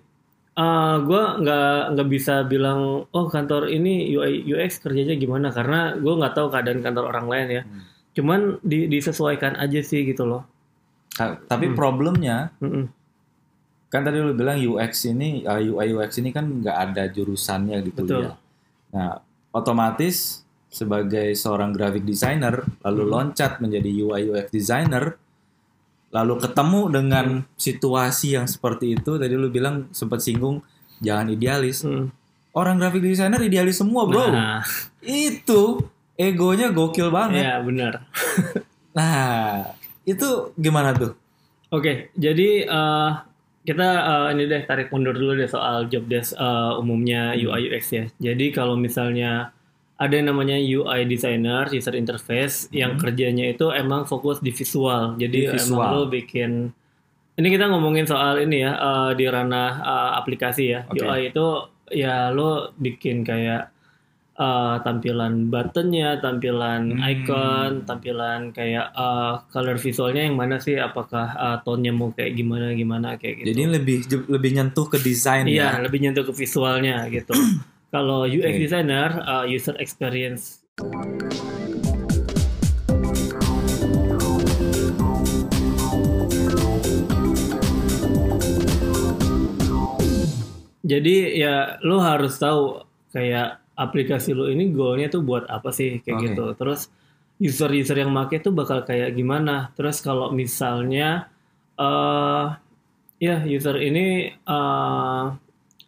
uh, 0.54 0.96
gue 1.00 1.24
nggak 1.40 1.76
nggak 1.94 2.10
bisa 2.10 2.44
bilang 2.44 2.80
oh 3.06 3.26
kantor 3.28 3.68
ini 3.68 4.10
UI 4.10 4.44
UX 4.46 4.80
kerjanya 4.80 5.16
gimana 5.16 5.50
karena 5.50 5.94
gue 5.94 6.12
nggak 6.12 6.34
tahu 6.34 6.48
keadaan 6.50 6.82
kantor 6.82 7.06
orang 7.08 7.28
lain 7.28 7.48
ya 7.52 7.64
Hmm. 7.64 7.84
cuman 8.12 8.40
di, 8.60 8.88
disesuaikan 8.88 9.56
aja 9.56 9.80
sih 9.80 10.04
gitu 10.04 10.24
loh 10.24 10.44
Ta- 11.12 11.40
Tapi 11.40 11.68
Hmm. 11.68 11.76
problemnya 11.76 12.52
Mm-mm. 12.58 12.88
kan 13.88 14.02
tadi 14.02 14.18
lu 14.18 14.32
bilang 14.32 14.56
UX 14.58 15.06
ini 15.06 15.44
uh, 15.44 15.60
UI 15.60 15.92
UX 15.94 16.18
ini 16.18 16.32
kan 16.32 16.44
nggak 16.44 16.78
ada 16.82 17.04
jurusannya 17.08 17.80
di 17.80 17.92
Betul. 17.92 18.08
kuliah. 18.24 18.36
Nah 18.90 19.20
otomatis 19.52 20.40
sebagai 20.68 21.32
seorang 21.34 21.72
graphic 21.72 22.04
designer 22.04 22.64
lalu 22.82 23.02
Hmm. 23.02 23.12
loncat 23.12 23.60
menjadi 23.60 23.92
UI 23.94 24.22
UX 24.30 24.48
designer 24.50 25.20
lalu 26.12 26.34
ketemu 26.38 26.82
dengan 26.88 27.26
Hmm. 27.42 27.48
situasi 27.56 28.36
yang 28.36 28.46
seperti 28.46 28.94
itu 28.94 29.16
tadi 29.16 29.34
lu 29.34 29.48
bilang 29.48 29.88
sempat 29.90 30.20
singgung 30.20 30.60
jangan 31.00 31.28
idealis 31.28 31.82
Mm. 31.82 32.12
orang 32.52 32.76
graphic 32.78 33.02
designer 33.02 33.40
idealis 33.40 33.80
semua 33.80 34.04
bro 34.04 34.28
nah 34.28 34.60
itu 35.00 35.80
egonya 36.14 36.70
gokil 36.70 37.10
banget 37.10 37.42
ya 37.42 37.56
benar 37.60 38.06
nah 38.98 39.72
itu 40.04 40.52
gimana 40.56 40.92
tuh 40.92 41.16
Oke, 41.72 42.12
jadi 42.14 42.68
eh, 42.68 43.10
kita 43.64 43.88
eh, 44.04 44.28
ini 44.36 44.44
deh 44.44 44.68
tarik 44.68 44.92
mundur 44.92 45.16
dulu 45.16 45.40
deh 45.40 45.48
soal 45.48 45.88
job 45.88 46.04
desk 46.04 46.36
eh, 46.36 46.72
umumnya 46.76 47.32
Hmm. 47.32 47.48
UI 47.48 47.72
UX 47.72 47.84
ya. 47.90 48.04
Jadi 48.20 48.52
kalau 48.52 48.76
misalnya 48.76 49.56
ada 50.02 50.10
yang 50.12 50.28
namanya 50.28 50.58
UI 50.58 51.06
designer, 51.06 51.70
user 51.70 51.94
interface 51.94 52.66
yang 52.72 52.98
Hmm. 52.98 53.02
kerjanya 53.02 53.46
itu 53.48 53.70
emang 53.72 54.04
fokus 54.04 54.42
di 54.42 54.50
visual. 54.50 55.14
Jadi 55.16 55.38
Di 55.38 55.48
emang 55.48 55.56
visual. 55.56 55.90
lo 55.94 56.02
bikin 56.08 56.52
ini 57.32 57.48
kita 57.48 57.66
ngomongin 57.66 58.04
soal 58.04 58.42
ini 58.42 58.60
ya 58.60 58.74
eh, 58.74 59.12
di 59.14 59.26
ranah 59.26 59.72
eh, 59.80 60.12
aplikasi 60.18 60.64
ya. 60.68 60.80
Oke. 60.86 61.00
UI 61.00 61.30
itu 61.30 61.48
ya 61.94 62.30
lo 62.30 62.52
bikin 62.76 63.22
kayak 63.22 63.70
eh, 64.34 64.76
tampilan 64.82 65.48
buttonnya, 65.48 66.18
tampilan 66.18 66.82
Hmm. 66.92 67.06
icon, 67.08 67.72
tampilan 67.86 68.50
kayak 68.52 68.90
eh, 68.92 69.34
color 69.48 69.78
visualnya 69.78 70.26
yang 70.26 70.34
mana 70.34 70.58
sih? 70.58 70.76
Apakah 70.78 71.28
eh, 71.32 71.58
tone-nya 71.62 71.94
mau 71.94 72.10
kayak 72.10 72.34
gimana 72.34 72.74
gimana 72.74 73.08
kayak 73.16 73.36
gitu? 73.38 73.48
jadi 73.54 73.64
lebih 73.72 73.98
lebih 74.28 74.52
nyentuh 74.52 74.86
ke 74.88 74.98
desain 74.98 75.46
iya, 75.46 75.78
ya 75.78 75.80
lebih 75.80 76.02
nyentuh 76.02 76.26
ke 76.26 76.34
visualnya 76.34 77.06
gitu. 77.08 77.38
Kalau 77.92 78.24
UX 78.24 78.56
Oke. 78.56 78.64
designer, 78.64 79.10
eh, 79.20 79.52
user 79.52 79.76
experience 79.76 80.64
Jadi 90.82 91.40
ya 91.40 91.80
lo 91.88 92.04
harus 92.04 92.36
tahu 92.36 92.84
kayak 93.16 93.64
aplikasi 93.80 94.36
lu 94.36 94.52
ini 94.52 94.72
goalnya 94.76 95.08
tuh 95.08 95.24
buat 95.24 95.48
apa 95.48 95.72
sih 95.72 96.00
kayak 96.04 96.16
Oke. 96.20 96.26
gitu. 96.32 96.46
Terus 96.60 96.82
user-user 97.44 98.00
yang 98.00 98.12
make 98.12 98.40
tuh 98.40 98.56
bakal 98.56 98.88
kayak 98.88 99.16
gimana. 99.16 99.72
Terus 99.76 100.00
kalau 100.00 100.32
misalnya 100.32 101.28
eh 101.76 102.48
ya 103.20 103.36
user 103.44 103.80
ini 103.84 104.32
eh 104.32 105.26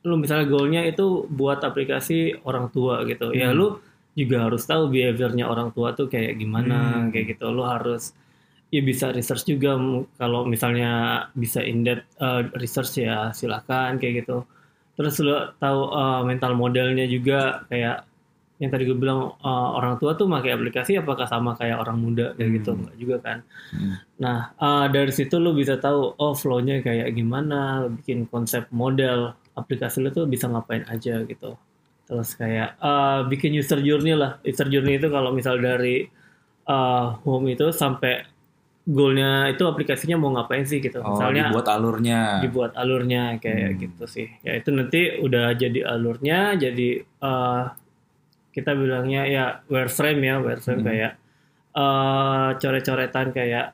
lu 0.03 0.15
misalnya 0.19 0.45
goalnya 0.45 0.81
itu 0.83 1.23
buat 1.27 1.63
aplikasi 1.63 2.43
orang 2.43 2.67
tua 2.69 3.07
gitu. 3.07 3.31
Ya 3.31 3.49
Hmm. 3.49 3.57
lu 3.57 3.67
juga 4.13 4.45
harus 4.45 4.61
tahu 4.63 4.91
behaviornya 4.91 5.47
orang 5.47 5.71
tua 5.71 5.95
tuh 5.95 6.05
kayak 6.05 6.37
gimana 6.37 7.07
Hmm. 7.07 7.09
kayak 7.09 7.35
gitu. 7.35 7.49
Lu 7.49 7.63
harus 7.63 8.11
ya 8.67 8.81
bisa 8.81 9.13
research 9.13 9.47
juga 9.47 9.77
kalau 10.17 10.43
misalnya 10.43 10.91
bisa 11.33 11.61
in 11.61 11.81
depth 11.81 12.03
eh, 12.19 12.41
research 12.57 12.99
ya 12.99 13.31
silakan 13.31 13.97
kayak 13.97 14.25
gitu. 14.25 14.43
Terus 14.93 15.17
lu 15.19 15.33
tahu 15.57 15.79
eh, 15.89 16.21
mental 16.27 16.53
modelnya 16.53 17.07
juga 17.07 17.63
kayak 17.71 18.05
yang 18.61 18.69
tadi 18.69 18.85
gue 18.85 18.95
bilang 18.95 19.33
eh, 19.39 19.69
orang 19.73 19.97
tua 19.97 20.13
tuh 20.13 20.27
pakai 20.27 20.51
aplikasi 20.51 20.99
apakah 20.99 21.25
sama 21.25 21.55
kayak 21.55 21.79
orang 21.79 21.97
muda 21.97 22.35
kayak 22.35 22.59
gitu 22.59 22.69
Hmm. 22.75 22.79
enggak 22.83 22.95
juga 22.99 23.15
kan. 23.23 23.37
Hmm. 23.71 23.93
Nah, 24.19 24.37
eh, 24.53 24.85
dari 24.91 25.13
situ 25.15 25.39
lu 25.39 25.55
bisa 25.55 25.79
tahu 25.79 26.11
oh 26.17 26.33
flow-nya 26.35 26.83
kayak 26.83 27.07
gimana, 27.13 27.87
bikin 27.87 28.27
konsep 28.27 28.67
model 28.69 29.31
aplikasi 29.53 29.99
lu 29.99 30.09
tuh 30.09 30.25
bisa 30.25 30.45
ngapain 30.45 30.83
aja 30.85 31.21
gitu. 31.21 31.55
Terus 32.03 32.33
kayak 32.33 32.75
eh, 32.75 33.19
bikin 33.27 33.53
user 33.53 33.79
journey 33.79 34.13
lah. 34.13 34.37
User 34.41 34.65
journey 34.65 34.97
itu 34.97 35.07
kalau 35.07 35.31
misal 35.31 35.57
dari 35.57 36.05
eh, 36.63 37.05
home 37.21 37.47
itu 37.49 37.69
sampai 37.69 38.23
goalnya 38.83 39.47
itu 39.47 39.63
aplikasinya 39.63 40.17
mau 40.17 40.31
ngapain 40.31 40.63
sih 40.63 40.77
gitu. 40.77 40.99
Oh, 40.99 41.15
Misalnya 41.15 41.47
dibuat 41.47 41.67
alurnya. 41.69 42.21
dibuat 42.39 42.71
alurnya 42.75 43.39
kayak 43.39 43.69
Hmm. 43.69 43.79
gitu 43.79 44.03
sih. 44.05 44.27
Ya 44.41 44.53
itu 44.53 44.69
nanti 44.69 45.17
udah 45.17 45.55
jadi 45.55 45.79
alurnya, 45.85 46.55
jadi 46.55 46.89
eh, 46.99 47.63
kita 48.51 48.71
bilangnya 48.73 49.23
ya 49.25 49.45
wireframe 49.65 50.21
ya, 50.21 50.35
wireframe 50.37 50.81
Hmm. 50.81 50.89
kayak 50.89 51.11
eh 51.73 52.49
coret-coretan 52.55 53.31
kayak 53.31 53.73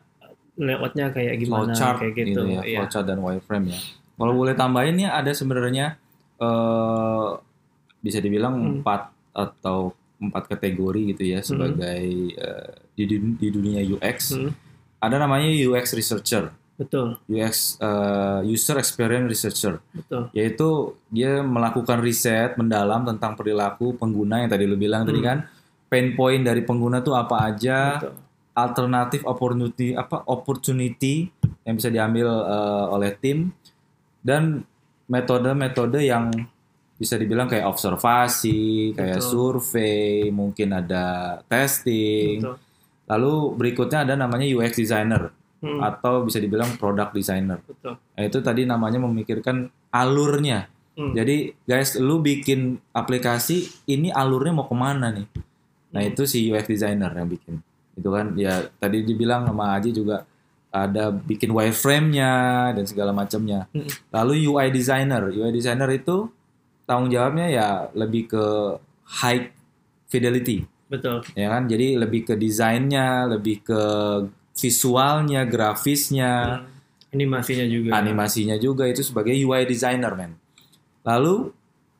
layoutnya 0.56 1.10
kayak 1.10 1.36
gimana 1.36 1.72
flowchart 1.72 1.98
kayak 2.00 2.14
gitu. 2.16 2.42
ya, 2.46 2.62
Iya. 2.62 2.78
flowchart 2.80 3.06
dan 3.06 3.20
wireframe 3.20 3.66
ya. 3.70 3.80
Kalau 4.20 4.36
boleh 4.36 4.52
tambahin 4.54 5.00
ya 5.00 5.16
ada 5.16 5.32
sebenarnya 5.32 5.96
eh 6.38 7.30
bisa 8.00 8.20
dibilang 8.20 8.54
Hmm. 8.54 8.70
empat 8.78 9.02
atau 9.34 9.92
empat 10.18 10.44
kategori 10.50 11.16
gitu 11.16 11.24
ya 11.26 11.40
sebagai 11.42 12.04
eh, 12.30 12.72
di, 12.94 13.04
dun- 13.06 13.36
di 13.36 13.48
dunia 13.48 13.80
UX. 13.82 14.36
Hmm, 14.36 14.52
Ada 15.00 15.16
namanya 15.16 15.48
UX 15.48 15.96
researcher, 15.96 16.52
betul, 16.76 17.16
UX 17.26 17.80
eh, 17.80 18.40
user 18.46 18.76
experience 18.76 19.28
researcher, 19.28 19.80
betul. 19.90 20.28
yaitu 20.34 20.68
dia 21.08 21.40
melakukan 21.40 22.00
riset 22.00 22.56
mendalam 22.56 23.04
tentang 23.06 23.32
perilaku 23.34 23.96
pengguna 23.96 24.44
yang 24.44 24.52
tadi 24.52 24.64
lu 24.64 24.76
bilang 24.76 25.04
tadi 25.04 25.20
Hmm. 25.20 25.28
kan 25.30 25.38
pain 25.88 26.12
point 26.14 26.44
dari 26.44 26.62
pengguna 26.62 27.00
tuh 27.00 27.16
apa 27.16 27.48
aja, 27.48 27.80
betul. 27.98 28.12
alternatif 28.54 29.24
opportunity 29.24 29.96
apa 29.96 30.20
opportunity 30.26 31.32
yang 31.64 31.76
bisa 31.76 31.88
diambil 31.88 32.28
eh, 32.28 32.86
oleh 32.90 33.12
tim 33.14 33.56
dan 34.20 34.64
metode-metode 35.10 36.00
yang 36.02 36.30
bisa 36.96 37.16
dibilang 37.16 37.48
kayak 37.48 37.66
observasi, 37.66 38.92
kayak 38.92 39.24
Betul. 39.24 39.30
survei, 39.32 40.28
mungkin 40.30 40.76
ada 40.76 41.06
testing. 41.48 42.44
betul. 42.44 42.56
Lalu 43.10 43.34
berikutnya 43.56 44.06
ada 44.06 44.14
namanya 44.16 44.46
UX 44.46 44.78
designer 44.78 45.32
Hmm, 45.60 45.76
atau 45.84 46.24
bisa 46.24 46.40
dibilang 46.40 46.80
product 46.80 47.12
designer. 47.12 47.60
betul. 47.60 48.00
Nah, 48.00 48.24
itu 48.24 48.40
tadi 48.40 48.64
namanya 48.64 48.96
memikirkan 48.96 49.68
alurnya. 49.92 50.72
Hmm, 50.96 51.12
Jadi 51.12 51.52
guys, 51.64 52.00
lu 52.00 52.20
bikin 52.20 52.80
aplikasi 52.92 53.68
ini 53.84 54.08
alurnya 54.08 54.56
mau 54.56 54.63
ke 54.63 54.72
mana 54.72 55.12
nih? 55.12 55.28
Nah 55.91 56.00
Hmm. 56.00 56.10
itu 56.12 56.24
si 56.24 56.48
UX 56.48 56.63
designer 56.63 57.12
yang 57.12 57.28
bikin. 57.28 57.60
Itu 57.91 58.08
kan 58.08 58.39
ya 58.39 58.72
tadi 58.80 59.04
dibilang 59.04 59.52
sama 59.52 59.76
Aji 59.76 59.91
juga 59.91 60.24
ada 60.69 61.10
bikin 61.10 61.49
wireframe-nya 61.49 62.34
dan 62.77 62.86
segala 62.86 63.10
macamnya. 63.10 63.65
Hmm. 63.73 63.89
Lalu 64.13 64.45
UI 64.47 64.69
designer, 64.69 65.34
UI 65.34 65.49
designer 65.49 65.89
itu 65.89 66.29
tanggung 66.86 67.10
jawabnya 67.10 67.49
ya 67.49 67.69
lebih 67.93 68.29
ke 68.29 68.45
high 69.21 69.49
fidelity, 70.10 70.65
betul. 70.89 71.21
ya 71.34 71.49
kan? 71.49 71.65
Jadi 71.65 71.97
lebih 71.97 72.21
ke 72.29 72.34
desainnya, 72.38 73.25
lebih 73.25 73.62
ke 73.65 73.82
visualnya, 74.53 75.45
grafisnya 75.47 76.62
Hmm, 77.10 77.15
Animasinya 77.17 77.65
juga. 77.65 77.89
animasinya 77.97 78.55
juga 78.62 78.86
itu 78.86 79.01
sebagai 79.01 79.34
UI 79.34 79.65
designer 79.65 80.13
men. 80.13 80.38
Lalu 81.01 81.49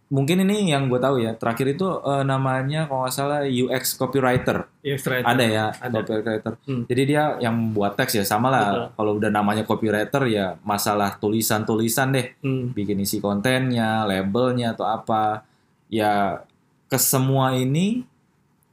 mungkin 0.10 0.42
ini 0.42 0.74
yang 0.74 0.90
gue 0.90 0.98
tahu 0.98 1.22
ya 1.22 1.38
terakhir 1.38 1.78
itu 1.78 1.86
eh, 1.86 2.24
namanya 2.26 2.90
kalau 2.90 3.06
nggak 3.06 3.14
salah 3.14 3.42
UX 3.46 3.94
copywriter 3.94 4.66
UX 4.82 5.06
writer. 5.06 5.26
ada 5.30 5.46
ya 5.46 5.66
Ada. 5.78 6.02
copywriter. 6.02 6.54
Hmm. 6.66 6.84
Jadi 6.90 7.02
dia 7.06 7.38
yang 7.38 7.54
membuat 7.54 7.94
teks 7.94 8.18
ya 8.18 8.26
sama 8.26 8.50
lah 8.50 8.68
kalau 8.98 9.22
udah 9.22 9.30
namanya 9.30 9.62
copywriter 9.64 10.26
ya 10.26 10.58
masalah 10.66 11.14
tulisan-tulisan 11.16 12.10
deh 12.10 12.28
Hmm, 12.42 12.74
bikin 12.74 12.98
isi 13.00 13.22
kontennya, 13.22 14.04
labelnya 14.04 14.74
atau 14.74 14.90
apa 14.90 15.46
ya 15.88 16.42
ke 16.90 16.98
semua 16.98 17.54
ini 17.54 18.02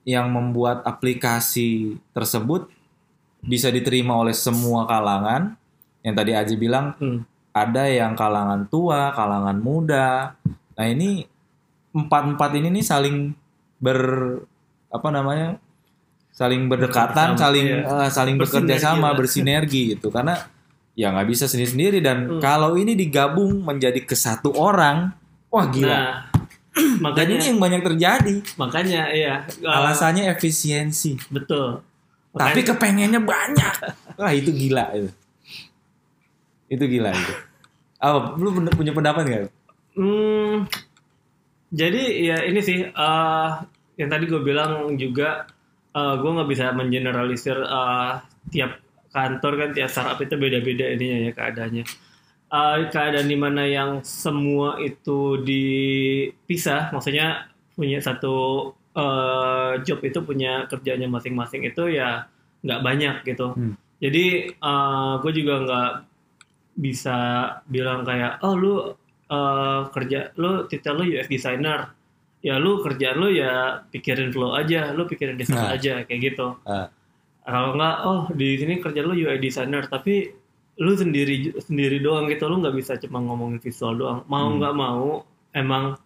yang 0.09 0.33
membuat 0.33 0.81
aplikasi 0.89 2.01
tersebut 2.13 2.73
bisa 3.45 3.69
diterima 3.69 4.17
oleh 4.17 4.33
semua 4.33 4.89
kalangan 4.89 5.53
yang 6.01 6.15
tadi 6.17 6.33
Aji 6.33 6.57
bilang 6.57 6.97
hmm, 6.97 7.27
ada 7.53 7.85
yang 7.89 8.17
kalangan 8.17 8.65
tua, 8.69 9.13
kalangan 9.13 9.57
muda. 9.61 10.33
Nah 10.77 10.87
ini 10.87 11.25
empat-empat 11.91 12.51
ini 12.55 12.69
nih 12.71 12.85
saling 12.85 13.17
ber 13.77 14.01
apa 14.89 15.09
namanya 15.09 15.57
saling 16.31 16.69
berdekatan, 16.69 17.33
Bersama, 17.33 17.41
saling 17.41 17.67
iya. 17.67 18.05
eh, 18.05 18.11
saling 18.13 18.37
bekerja 18.37 18.77
sama, 18.77 19.17
bersinergi 19.17 19.97
gitu. 19.97 20.13
Karena 20.13 20.37
ya 20.93 21.09
nggak 21.09 21.29
bisa 21.29 21.45
sendiri-sendiri 21.45 22.01
dan 22.01 22.29
Hmm. 22.29 22.41
kalau 22.41 22.77
ini 22.77 22.93
digabung 22.93 23.65
menjadi 23.65 24.01
ke 24.01 24.13
satu 24.13 24.53
orang, 24.53 25.17
wah 25.49 25.67
gila. 25.69 25.89
Nah, 25.89 26.13
dan 26.77 27.01
makanya 27.01 27.35
ini 27.35 27.45
yang 27.49 27.61
banyak 27.61 27.83
terjadi. 27.83 28.35
makanya 28.61 29.03
iya. 29.09 29.35
Uh, 29.65 29.73
Alasannya 29.81 30.29
efisiensi. 30.29 31.17
betul. 31.33 31.81
Tapi 32.37 32.61
Makanya- 32.61 32.69
kepengennya 32.69 33.21
banyak. 33.25 33.75
Wah 34.21 34.29
itu 34.29 34.53
gila 34.53 34.93
itu. 34.93 35.09
Itu 36.69 36.85
gila 36.85 37.17
itu. 37.17 37.33
Apa? 38.05 38.37
Lu 38.37 38.53
punya 38.53 38.93
pendapat 38.93 39.23
nggak? 39.25 39.43
Hmm, 39.97 40.69
jadi 41.73 42.03
ya 42.21 42.37
ini 42.45 42.61
sih 42.61 42.85
eh 42.85 43.51
yang 43.97 44.09
tadi 44.13 44.29
gue 44.29 44.45
bilang 44.45 44.93
juga 45.01 45.49
eh 45.97 46.15
gue 46.21 46.31
nggak 46.37 46.51
bisa 46.53 46.77
mengeneralisir 46.77 47.57
eh, 47.57 48.13
tiap 48.53 48.77
kantor 49.09 49.53
kan 49.57 49.69
tiap 49.73 49.89
startup 49.89 50.21
itu 50.21 50.37
beda-beda 50.37 50.85
ininya 50.93 51.19
ya 51.27 51.33
keadaannya. 51.33 51.85
Eh, 52.47 52.77
keadaan 52.93 53.29
di 53.29 53.39
mana 53.41 53.65
yang 53.65 54.05
semua 54.05 54.77
itu 54.85 55.41
dipisah, 55.41 56.93
maksudnya 56.93 57.49
punya 57.73 57.99
satu 58.05 58.69
eh, 58.93 59.73
job 59.81 60.05
itu 60.05 60.21
punya 60.21 60.69
kerjanya 60.69 61.09
masing-masing 61.09 61.65
itu 61.65 61.89
ya 61.89 62.29
nggak 62.61 62.83
banyak 62.85 63.17
gitu. 63.25 63.57
Hmm. 63.57 63.75
Jadi 63.97 64.53
gue 65.25 65.33
juga 65.33 65.55
nggak 65.65 65.93
bisa 66.77 67.17
bilang 67.65 68.05
kayak 68.05 68.45
oh 68.45 68.53
lu 68.53 68.77
eh, 69.27 69.81
kerja 69.89 70.19
lu 70.35 70.65
titel 70.67 70.95
lu 70.97 71.05
UX 71.09 71.27
designer 71.27 71.91
ya 72.39 72.57
lu 72.57 72.79
kerjaan 72.79 73.17
lu 73.17 73.29
ya 73.29 73.53
pikirin 73.85 74.31
flow 74.31 74.53
aja 74.53 74.91
lu 74.91 75.05
pikirin 75.05 75.35
desain 75.35 75.59
Nah. 75.59 75.73
aja 75.73 76.03
kayak 76.03 76.21
gitu 76.25 76.55
Ah. 76.63 76.87
kalau 77.43 77.75
nggak 77.75 77.97
oh 78.03 78.23
di 78.31 78.55
sini 78.55 78.75
kerja 78.77 79.01
lu 79.01 79.13
UI 79.13 79.37
designer 79.37 79.85
tapi 79.85 80.31
lu 80.77 80.93
sendiri 80.93 81.57
sendiri 81.59 81.99
doang 81.99 82.27
gitu 82.27 82.47
lu 82.47 82.61
nggak 82.61 82.75
bisa 82.75 82.95
cuma 82.99 83.19
ngomongin 83.19 83.59
visual 83.59 83.95
doang 83.95 84.19
mau 84.25 84.47
Hmm. 84.47 84.59
nggak 84.59 84.75
mau 84.75 85.25
emang 85.53 85.97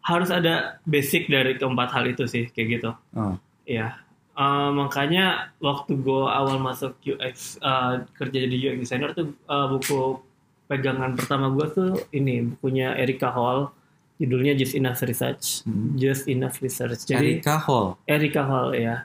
harus 0.00 0.28
ada 0.28 0.76
basic 0.84 1.26
dari 1.26 1.56
keempat 1.56 1.88
hal 1.90 2.04
itu 2.06 2.24
sih 2.24 2.46
kayak 2.48 2.68
gitu 2.72 2.90
Oh. 3.12 3.34
Iya, 3.64 3.98
Eh, 4.34 4.70
makanya 4.72 5.26
waktu 5.58 5.94
gue 5.96 6.26
awal 6.28 6.58
masuk 6.58 6.98
UX 7.00 7.54
eh, 7.56 8.02
kerja 8.12 8.36
jadi 8.36 8.56
UX 8.68 8.76
designer 8.80 9.10
tuh 9.12 9.30
eh, 9.30 9.66
buku 9.68 10.18
pegangan 10.64 11.12
pertama 11.14 11.50
gue 11.50 11.66
tuh 11.68 11.90
ini 12.10 12.40
bukunya 12.46 12.94
Erika 12.94 13.28
Hall, 13.28 13.70
judulnya 14.16 14.54
Just 14.54 14.74
Enough 14.74 15.02
Research. 15.02 15.62
Hmm. 15.62 15.94
Just 15.94 16.24
Enough 16.26 16.58
Research. 16.58 17.04
Jadi 17.04 17.38
Erika 17.38 17.56
Hall. 17.58 17.98
Erika 18.04 18.42
Hall 18.42 18.72
ya. 18.72 19.04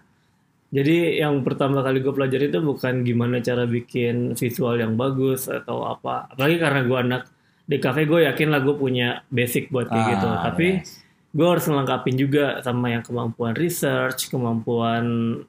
Jadi 0.70 1.18
yang 1.18 1.42
pertama 1.42 1.82
kali 1.82 1.98
gue 1.98 2.14
pelajari 2.14 2.48
itu 2.48 2.62
bukan 2.62 3.02
gimana 3.02 3.42
cara 3.42 3.66
bikin 3.66 4.38
visual 4.38 4.78
yang 4.78 4.94
bagus 4.94 5.50
atau 5.50 5.82
apa. 5.84 6.30
Apalagi 6.30 6.58
karena 6.58 6.82
gue 6.86 6.98
anak 7.00 7.24
di 7.66 7.78
cafe 7.78 8.06
gue 8.06 8.26
yakin 8.26 8.50
lah 8.50 8.62
gue 8.62 8.74
punya 8.74 9.26
basic 9.28 9.70
buat 9.70 9.90
kayak 9.90 9.98
Ah, 10.00 10.10
gitu. 10.14 10.28
Tapi 10.30 10.68
yes. 10.78 11.02
gue 11.30 11.48
harus 11.48 11.66
ngelengkapin 11.66 12.16
juga 12.16 12.62
sama 12.62 12.94
yang 12.94 13.02
kemampuan 13.02 13.58
research, 13.58 14.30
kemampuan 14.30 15.06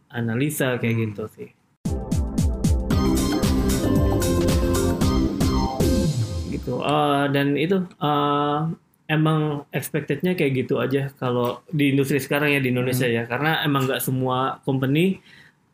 analisa 0.09 0.81
kayak 0.81 0.94
Hmm. 0.96 1.03
gitu 1.07 1.25
sih. 1.37 1.49
Gitu. 6.72 6.76
Eh, 6.80 7.24
dan 7.30 7.46
itu 7.54 7.76
eh, 7.83 8.59
emang 9.09 9.38
expectednya 9.70 10.33
kayak 10.33 10.52
gitu 10.56 10.78
aja 10.78 11.11
kalau 11.12 11.59
di 11.66 11.90
industri 11.90 12.16
sekarang 12.16 12.50
ya 12.50 12.61
di 12.61 12.70
Indonesia 12.70 13.04
Hmm. 13.04 13.16
ya 13.16 13.22
karena 13.24 13.59
emang 13.61 13.85
nggak 13.85 13.98
semua 13.98 14.62
company 14.62 15.18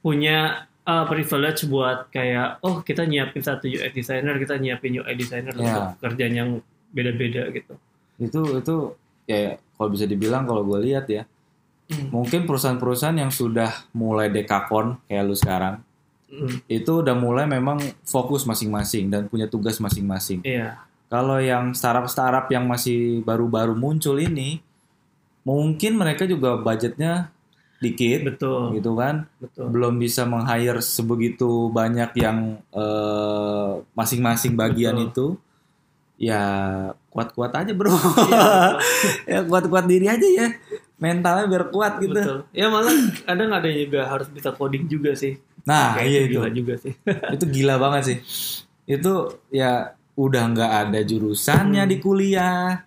punya 0.01 0.65
uh, 0.83 1.05
privilege 1.05 1.67
buat 1.67 2.09
kayak 2.09 2.63
oh 2.63 2.81
kita 2.81 3.05
nyiapin 3.05 3.43
satu 3.43 3.67
UX 3.67 3.93
designer 3.93 4.39
kita 4.39 4.57
nyiapin 4.57 4.97
UI 4.97 5.15
designer 5.15 5.53
Ya. 5.53 5.61
untuk 5.61 5.85
kerjaan 6.01 6.33
yang 6.33 6.51
beda-beda 6.89 7.51
gitu 7.51 7.75
itu 8.17 8.41
itu 8.57 8.75
ya 9.27 9.59
kalau 9.75 9.91
bisa 9.91 10.07
dibilang 10.07 10.43
kalau 10.43 10.65
gue 10.65 10.81
lihat 10.83 11.05
ya 11.07 11.29
Hmm. 11.87 12.11
mungkin 12.11 12.47
perusahaan-perusahaan 12.47 13.15
yang 13.17 13.31
sudah 13.31 13.71
mulai 13.93 14.27
dekakon 14.27 14.99
kayak 15.05 15.23
lu 15.23 15.37
sekarang 15.37 15.85
Hmm, 16.27 16.59
itu 16.67 16.91
udah 16.97 17.15
mulai 17.15 17.47
memang 17.47 17.79
fokus 18.03 18.43
masing-masing 18.43 19.07
dan 19.07 19.31
punya 19.31 19.47
tugas 19.47 19.79
masing-masing. 19.79 20.43
iya 20.43 20.83
Kalau 21.07 21.39
yang 21.39 21.71
startup-startup 21.71 22.51
yang 22.51 22.67
masih 22.67 23.23
baru-baru 23.23 23.79
muncul 23.79 24.19
ini, 24.19 24.59
mungkin 25.47 25.95
mereka 25.95 26.27
juga 26.27 26.59
budgetnya 26.59 27.31
dikit, 27.79 28.27
betul. 28.27 28.75
gitu 28.75 28.97
kan, 28.99 29.31
betul. 29.39 29.71
Belum 29.71 29.95
bisa 30.01 30.27
meng-hire 30.27 30.83
sebegitu 30.83 31.71
banyak 31.71 32.11
yang 32.19 32.59
eh, 32.75 33.71
masing-masing 33.95 34.59
bagian 34.59 34.97
Betul. 34.99 35.07
itu. 35.07 35.27
Ya 36.17 36.43
kuat-kuat 37.13 37.53
aja 37.53 37.77
bro, 37.77 37.93
Iya, 37.93 38.81
ya 39.37 39.41
kuat-kuat 39.45 39.85
diri 39.85 40.09
aja 40.09 40.25
ya, 40.25 40.49
mentalnya 40.97 41.45
biar 41.45 41.69
kuat 41.69 42.01
gitu. 42.01 42.17
betul. 42.17 42.39
Ya 42.57 42.73
malah 42.73 42.97
kadang 43.29 43.53
ada 43.53 43.69
juga 43.69 44.09
harus 44.09 44.25
bisa 44.33 44.49
coding 44.49 44.89
juga 44.89 45.13
sih. 45.13 45.37
Nah 45.69 45.93
Kayak 45.93 46.09
iya 46.09 46.21
itu, 46.25 46.33
gila 46.41 46.49
juga 46.57 46.75
sih. 46.81 46.93
Itu 47.37 47.45
gila 47.53 47.77
banget 47.77 48.03
sih. 48.09 48.19
Itu 48.89 49.37
ya 49.53 49.93
udah 50.17 50.45
nggak 50.51 50.73
ada 50.89 51.01
jurusannya 51.01 51.85
Hmm. 51.85 51.91
di 51.93 51.97
kuliah. 52.01 52.83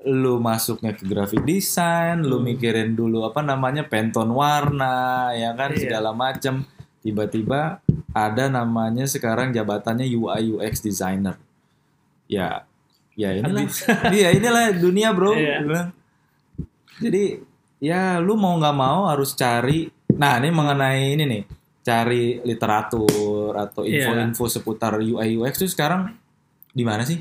Lu 0.00 0.40
masuknya 0.40 0.96
ke 0.96 1.04
graphic 1.04 1.44
design, 1.44 2.24
lu 2.24 2.40
Hmm. 2.40 2.48
mikirin 2.50 2.96
dulu 2.96 3.20
apa 3.22 3.44
namanya 3.44 3.84
penton 3.84 4.32
warna, 4.32 5.28
ya 5.36 5.52
kan 5.52 5.76
Iya. 5.76 5.80
segala 5.84 6.16
macam. 6.16 6.64
Tiba-tiba 7.00 7.80
ada 8.12 8.44
namanya 8.48 9.04
sekarang 9.04 9.52
jabatannya 9.52 10.08
UI 10.08 10.56
UX 10.56 10.80
designer. 10.80 11.36
Ya, 12.28 12.64
ya 13.12 13.36
inilah, 13.36 13.68
iya 14.16 14.32
inilah 14.32 14.72
dunia 14.72 15.12
bro. 15.12 15.36
Iya. 15.36 15.92
Jadi 17.00 17.40
ya 17.80 18.20
lu 18.20 18.36
mau 18.36 18.56
nggak 18.56 18.76
mau 18.76 19.08
harus 19.08 19.32
cari. 19.32 19.88
Nah 20.16 20.36
ini 20.36 20.48
mengenai 20.52 21.16
ini 21.16 21.24
nih, 21.24 21.42
cari 21.80 22.40
literatur 22.40 23.56
atau 23.56 23.84
Iya. 23.84 24.04
info-info 24.08 24.44
seputar 24.48 24.96
UI 24.96 25.36
UX 25.36 25.60
itu 25.60 25.72
sekarang 25.72 26.12
di 26.70 26.82
mana 26.82 27.02
sih? 27.02 27.20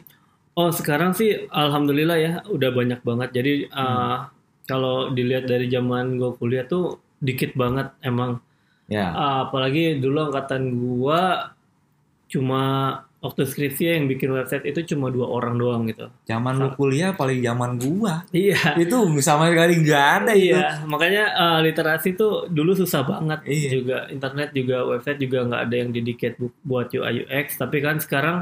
Oh 0.53 0.69
sekarang 0.69 1.11
sih 1.11 1.47
alhamdulillah 1.47 2.17
ya 2.17 2.31
udah 2.45 2.69
banyak 2.69 2.99
banget. 2.99 3.29
Jadi 3.31 3.53
Hmm. 3.65 3.79
uh, 3.79 4.17
kalau 4.63 5.09
dilihat 5.09 5.45
dari 5.45 5.65
zaman 5.65 6.15
gue 6.15 6.35
kuliah 6.35 6.63
tuh 6.63 6.85
dikit 7.17 7.53
banget 7.53 7.89
emang. 8.01 8.39
Ya, 8.85 9.09
Uh, 9.09 9.37
apalagi 9.45 9.97
dulu 9.97 10.27
angkatan 10.27 10.63
gua 10.75 11.53
cuma 12.25 12.63
waktu 13.19 13.43
skripsi 13.43 13.83
yang 13.85 14.07
bikin 14.07 14.31
website 14.31 14.63
itu 14.63 14.81
cuma 14.87 15.09
dua 15.09 15.27
orang 15.27 15.57
doang 15.57 15.83
gitu. 15.85 16.07
zaman 16.23 16.55
lu 16.55 16.71
kuliah 16.73 17.11
paling 17.11 17.37
zaman 17.39 17.75
gua. 17.75 18.23
Iya. 18.31 18.79
Itu 18.79 18.95
sama 19.19 19.49
sekali 19.49 19.77
nggak 19.77 20.05
ada 20.17 20.31
itu. 20.31 20.53
Iya, 20.53 20.85
makanya 20.85 21.23
uh, 21.33 21.59
literasi 21.59 22.15
tuh 22.15 22.47
dulu 22.47 22.73
susah 22.73 23.03
banget 23.03 23.45
Iya. 23.45 23.69
juga 23.75 23.97
internet 24.07 24.49
juga 24.51 24.87
website 24.87 25.19
juga 25.19 25.37
nggak 25.43 25.61
ada 25.61 25.75
yang 25.75 25.89
dedicate 25.91 26.35
bu- 26.37 26.55
buat 26.61 26.89
UI 26.89 27.25
UX. 27.25 27.57
Tapi 27.57 27.77
kan 27.77 27.97
sekarang 27.97 28.37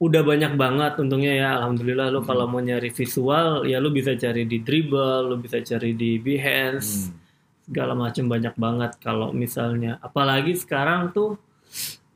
udah 0.00 0.22
banyak 0.24 0.56
banget 0.56 0.96
untungnya 0.96 1.32
ya 1.36 1.48
alhamdulillah 1.60 2.08
lo 2.08 2.24
kalau 2.24 2.48
mau 2.48 2.64
nyari 2.64 2.88
visual 2.88 3.68
ya 3.68 3.76
lo 3.76 3.92
bisa 3.92 4.16
cari 4.16 4.48
di 4.48 4.64
Dribble, 4.64 5.28
lo 5.28 5.36
bisa 5.36 5.60
cari 5.60 5.92
di 5.92 6.16
Behance, 6.16 7.12
Hmm. 7.12 7.20
segala 7.68 7.92
macam 7.92 8.24
banyak 8.26 8.54
banget 8.56 8.92
kalau 8.98 9.30
misalnya 9.36 10.00
apalagi 10.00 10.56
sekarang 10.56 11.12
tuh 11.12 11.36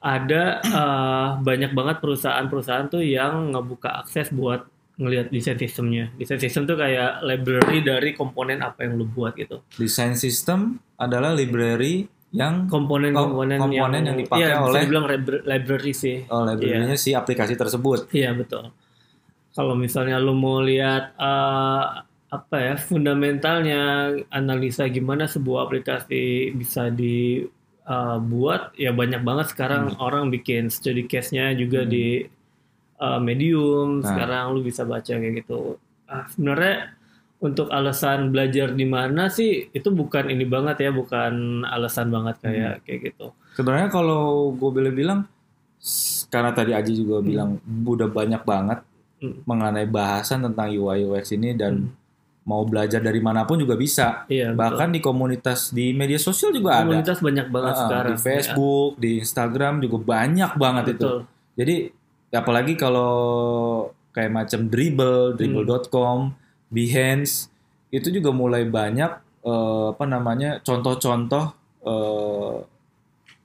ada 0.05 0.61
uh, 0.65 1.29
banyak 1.41 1.73
banget 1.73 1.97
perusahaan-perusahaan 2.01 2.89
tuh 2.93 3.01
yang 3.01 3.53
ngebuka 3.57 4.05
akses 4.05 4.29
buat 4.33 4.69
ngelihat 5.01 5.33
desain 5.33 5.59
sistemnya. 5.59 6.13
Desain 6.21 6.39
sistem 6.39 6.69
tuh 6.69 6.77
kayak 6.77 7.25
library 7.25 7.81
dari 7.83 8.13
komponen 8.13 8.61
apa 8.63 8.85
yang 8.85 9.01
lu 9.01 9.09
buat 9.09 9.35
gitu. 9.35 9.65
Design 9.75 10.15
system 10.15 10.79
adalah 11.01 11.33
library 11.35 12.07
yang 12.35 12.67
Komponen-komponen 12.67 13.57
Kom- 13.57 13.71
komponen 13.71 14.03
yang 14.03 14.19
dipakai 14.19 14.43
iya, 14.43 14.59
bisa 14.59 14.67
oleh- 14.67 14.83
dibilang 14.83 15.07
libra- 15.07 15.45
library 15.47 15.93
sih. 15.93 16.17
oh, 16.27 16.43
library-nya 16.43 16.97
si 16.97 17.11
aplikasi 17.13 17.55
tersebut. 17.55 18.11
Iya 18.11 18.35
betul. 18.35 18.75
Kalau 19.51 19.75
misalnya 19.75 20.19
lu 20.19 20.35
mau 20.35 20.59
lihat 20.59 21.15
eh, 21.15 21.83
apa 22.29 22.57
ya 22.59 22.75
fundamentalnya 22.75 23.83
analisa 24.29 24.83
gimana 24.89 25.25
sebuah 25.25 25.65
aplikasi 25.65 26.51
bisa 26.53 26.91
dibuat 26.91 28.75
ya 28.75 28.91
banyak 28.91 29.23
banget 29.23 29.47
sekarang 29.49 29.95
orang 29.97 30.27
bikin 30.29 30.67
study 30.69 31.05
case-nya 31.05 31.53
juga 31.53 31.83
Hmm. 31.83 31.91
di 31.91 32.27
eh, 32.97 33.21
Medium. 33.21 34.01
Nah. 34.01 34.07
Sekarang 34.07 34.45
lu 34.51 34.61
bisa 34.61 34.83
baca 34.83 35.07
kayak 35.07 35.35
gitu. 35.41 35.79
Ah, 36.05 36.27
sebenarnya 36.27 36.95
untuk 37.37 37.69
alasan 37.69 38.29
belajar 38.29 38.71
di 38.71 38.85
mana 38.85 39.27
sih 39.27 39.69
itu 39.69 39.89
bukan 39.89 40.27
ini 40.27 40.45
banget 40.45 40.81
ya, 40.81 40.91
bukan 40.91 41.63
alasan 41.63 42.09
banget 42.09 42.41
kayak 42.41 42.75
kayak 42.83 43.01
gitu. 43.07 43.27
Sebenarnya 43.53 43.89
kalau 43.89 44.51
gue 44.51 44.71
boleh 44.71 44.91
bilang, 44.91 45.29
s- 45.77 46.25
karena 46.27 46.51
tadi 46.51 46.73
Aji 46.73 46.95
juga 46.97 47.21
bilang 47.21 47.59
udah 47.65 48.09
banyak 48.09 48.43
banget 48.43 48.81
Hmm. 49.17 49.41
mengenai 49.45 49.87
bahasan 49.87 50.43
tentang 50.43 50.69
UI 50.69 51.07
UX 51.07 51.33
ini 51.33 51.53
dan 51.53 51.87
Hmm. 51.87 51.93
mau 52.45 52.61
belajar 52.63 52.99
dari 52.99 53.19
mana 53.19 53.43
pun 53.43 53.57
juga 53.57 53.73
bisa. 53.73 54.25
Iya, 54.27 54.53
betul. 54.53 54.59
Bahkan 54.59 54.89
di 54.91 55.01
komunitas 55.01 55.61
di 55.71 55.93
media 55.93 56.19
sosial 56.19 56.51
juga 56.51 56.77
ada. 56.77 56.85
komunitas 56.85 57.19
banyak 57.19 57.47
banget 57.49 57.73
Ah, 57.73 57.81
sekarang. 57.81 58.11
Di 58.11 58.21
Facebook, 58.21 58.91
di 58.97 59.11
Instagram 59.17 59.75
juga 59.79 59.97
banyak 59.99 60.53
banget 60.55 60.85
Ya, 60.85 60.91
itu. 60.91 61.01
betul. 61.05 61.19
Jadi 61.55 61.75
apalagi 62.31 62.75
kalau 62.75 63.15
kayak 64.11 64.33
macam 64.35 64.61
Dribble, 64.67 65.35
Dribble.com, 65.35 66.19
Behance 66.75 67.47
itu 67.95 68.11
juga 68.11 68.35
mulai 68.35 68.67
banyak 68.67 69.11
eh, 69.47 69.87
apa 69.95 70.05
namanya 70.11 70.59
contoh-contoh 70.67 71.55
eh, 71.87 72.57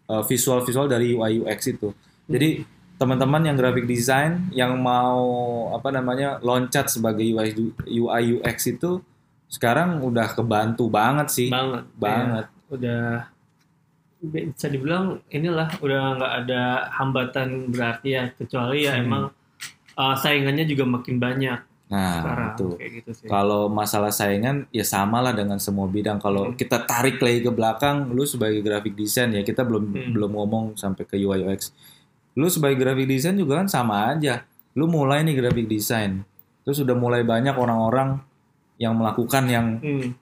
eh, 0.09 0.23
visual-visual 0.25 0.89
dari 0.89 1.13
UI 1.13 1.45
UX 1.45 1.59
itu. 1.69 1.93
Jadi 2.25 2.65
teman-teman 2.99 3.47
yang 3.47 3.55
graphic 3.55 3.87
design 3.87 4.49
yang 4.51 4.75
mau 4.81 5.23
apa 5.71 5.93
namanya 5.93 6.41
loncat 6.43 6.89
sebagai 6.91 7.23
UI 7.23 7.71
UI 7.85 8.23
UX 8.41 8.75
itu 8.75 8.99
sekarang 9.47 10.01
udah 10.01 10.33
kebantu 10.33 10.89
banget 10.89 11.27
sih. 11.29 11.47
banget 11.53 11.85
Banget. 11.95 12.45
Ya, 12.49 12.57
udah 12.69 13.05
bisa 14.19 14.67
dibilang 14.67 15.23
inilah 15.31 15.79
udah 15.79 16.19
nggak 16.19 16.33
ada 16.43 16.91
hambatan 16.91 17.71
berarti 17.71 18.19
ya 18.19 18.23
kecuali 18.35 18.83
ya 18.83 18.99
Hmm. 18.99 19.03
emang 19.07 19.23
uh, 19.95 20.15
saingannya 20.19 20.67
juga 20.67 20.83
makin 20.83 21.17
banyak 21.23 21.59
Nah, 21.89 22.21
sekarang 22.21 22.49
itu. 22.53 22.67
gitu 23.01 23.11
sih 23.11 23.25
Kalau 23.25 23.65
masalah 23.65 24.13
saingan 24.13 24.69
ya 24.69 24.85
sama 24.85 25.19
lah 25.19 25.33
dengan 25.33 25.57
semua 25.57 25.89
bidang. 25.89 26.21
Kalau 26.21 26.49
Hmm. 26.49 26.55
kita 26.55 26.85
tarik 26.85 27.17
lagi 27.17 27.41
ke 27.41 27.49
belakang, 27.49 28.13
lu 28.13 28.21
sebagai 28.23 28.61
graphic 28.61 28.93
design 28.93 29.33
ya 29.33 29.41
kita 29.41 29.65
belum 29.65 29.83
Hmm. 29.89 30.11
belum 30.13 30.31
ngomong 30.31 30.65
sampai 30.75 31.03
ke 31.03 31.17
UI 31.17 31.41
UX. 31.43 31.73
Lu 32.37 32.45
sebagai 32.45 32.77
graphic 32.77 33.09
design 33.09 33.35
juga 33.35 33.57
kan 33.57 33.67
sama 33.67 34.13
aja. 34.13 34.45
Lu 34.77 34.85
mulai 34.85 35.25
nih 35.25 35.33
graphic 35.35 35.65
design, 35.65 36.21
terus 36.61 36.77
udah 36.77 36.93
mulai 36.93 37.25
banyak 37.25 37.57
orang-orang 37.57 38.21
yang 38.77 38.93
melakukan 38.93 39.43
yang 39.49 39.81
Hmm, 39.81 40.13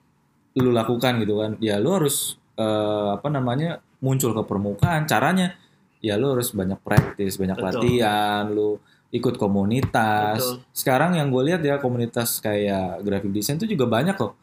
lu 0.56 0.72
lakukan 0.72 1.20
gitu 1.20 1.38
kan. 1.38 1.52
Ya 1.60 1.76
lu 1.76 1.92
harus 1.92 2.40
eh, 2.56 3.08
apa 3.14 3.30
namanya 3.30 3.78
muncul 4.00 4.34
ke 4.34 4.42
permukaan. 4.42 5.06
Caranya 5.06 5.54
ya 6.00 6.16
lu 6.16 6.32
harus 6.32 6.50
banyak 6.50 6.80
praktis, 6.80 7.36
banyak 7.36 7.54
Betul. 7.54 7.66
latihan, 7.70 8.50
lu 8.50 8.82
ikut 9.08 9.40
komunitas. 9.40 10.36
Betul. 10.38 10.56
Sekarang 10.70 11.16
yang 11.16 11.28
gue 11.28 11.42
lihat 11.48 11.60
ya 11.60 11.80
komunitas 11.80 12.38
kayak 12.38 13.00
graphic 13.00 13.32
design 13.32 13.56
itu 13.56 13.68
juga 13.68 13.88
banyak 13.88 14.16
loh. 14.16 14.36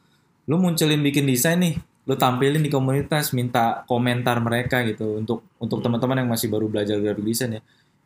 Lu 0.46 0.58
munculin 0.58 1.02
bikin 1.02 1.26
desain 1.26 1.58
nih, 1.58 1.78
lu 2.06 2.14
tampilin 2.14 2.62
di 2.62 2.70
komunitas, 2.70 3.30
minta 3.32 3.86
komentar 3.86 4.38
mereka 4.40 4.82
gitu 4.84 5.18
untuk 5.18 5.46
untuk 5.58 5.82
Hmm. 5.82 5.86
teman-teman 5.90 6.26
yang 6.26 6.30
masih 6.30 6.50
baru 6.50 6.66
belajar 6.66 6.98
graphic 6.98 7.26
design 7.26 7.52
ya. 7.58 7.62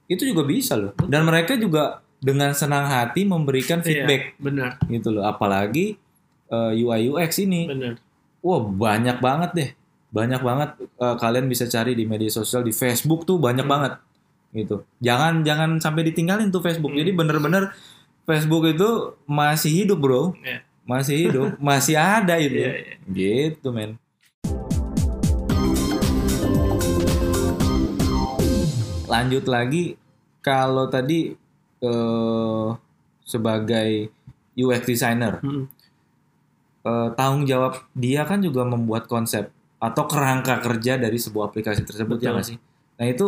Itu 0.07 0.23
juga 0.23 0.43
bisa 0.43 0.75
loh. 0.75 0.91
Dan 1.05 1.23
mereka 1.23 1.55
juga 1.55 1.99
dengan 2.19 2.51
senang 2.51 2.83
hati 2.85 3.23
memberikan 3.23 3.79
iya, 3.79 4.03
feedback 4.03 4.21
benar 4.35 4.75
gitu 4.87 5.15
loh. 5.15 5.23
Apalagi 5.23 5.95
eh, 6.49 6.71
UI 6.75 7.07
UX 7.07 7.39
ini. 7.39 7.69
benar 7.69 7.95
Wah, 8.39 8.63
banyak 8.63 9.19
banget 9.19 9.51
deh. 9.53 9.69
Banyak 10.09 10.41
banget 10.41 10.69
eh, 10.81 11.15
kalian 11.15 11.47
bisa 11.47 11.67
cari 11.67 11.93
di 11.93 12.03
media 12.03 12.27
sosial 12.27 12.63
di 12.63 12.71
Facebook 12.71 13.23
tuh 13.23 13.37
banyak 13.37 13.63
Hmm. 13.63 13.71
banget. 13.71 13.93
Gitu. 14.49 14.81
Jangan 15.01 15.45
jangan 15.45 15.77
sampai 15.77 16.09
ditinggalin 16.09 16.49
tuh 16.49 16.65
Facebook. 16.65 16.93
Hmm. 16.93 16.99
Jadi 17.05 17.11
bener-bener 17.13 17.63
Facebook 18.25 18.65
itu 18.65 19.13
masih 19.29 19.85
hidup, 19.85 20.01
Bro. 20.01 20.33
Iya. 20.41 20.65
Masih 20.89 21.15
hidup, 21.29 21.47
masih 21.69 21.95
ada 21.97 22.37
itu. 22.41 22.57
Iya, 22.57 22.73
iya. 22.81 22.95
Gitu, 23.09 23.67
men. 23.69 24.01
Lanjut 29.09 29.45
lagi 29.49 29.97
kalau 30.41 30.85
tadi 30.89 31.33
eh 31.79 32.67
sebagai 33.25 34.09
UX 34.57 34.81
designer. 34.89 35.37
Mm. 35.45 35.69
Eh, 36.79 37.09
tanggung 37.13 37.43
jawab 37.45 37.85
dia 37.93 38.23
kan 38.23 38.39
juga 38.41 38.63
membuat 38.63 39.05
konsep 39.05 39.51
atau 39.77 40.03
kerangka 40.07 40.63
kerja 40.63 40.95
dari 40.97 41.19
sebuah 41.19 41.51
aplikasi 41.51 41.83
tersebut 41.85 42.17
ya 42.19 42.31
Betul. 42.31 42.35
nggak 42.35 42.47
sih? 42.47 42.57
Nah 42.99 43.05
itu 43.05 43.27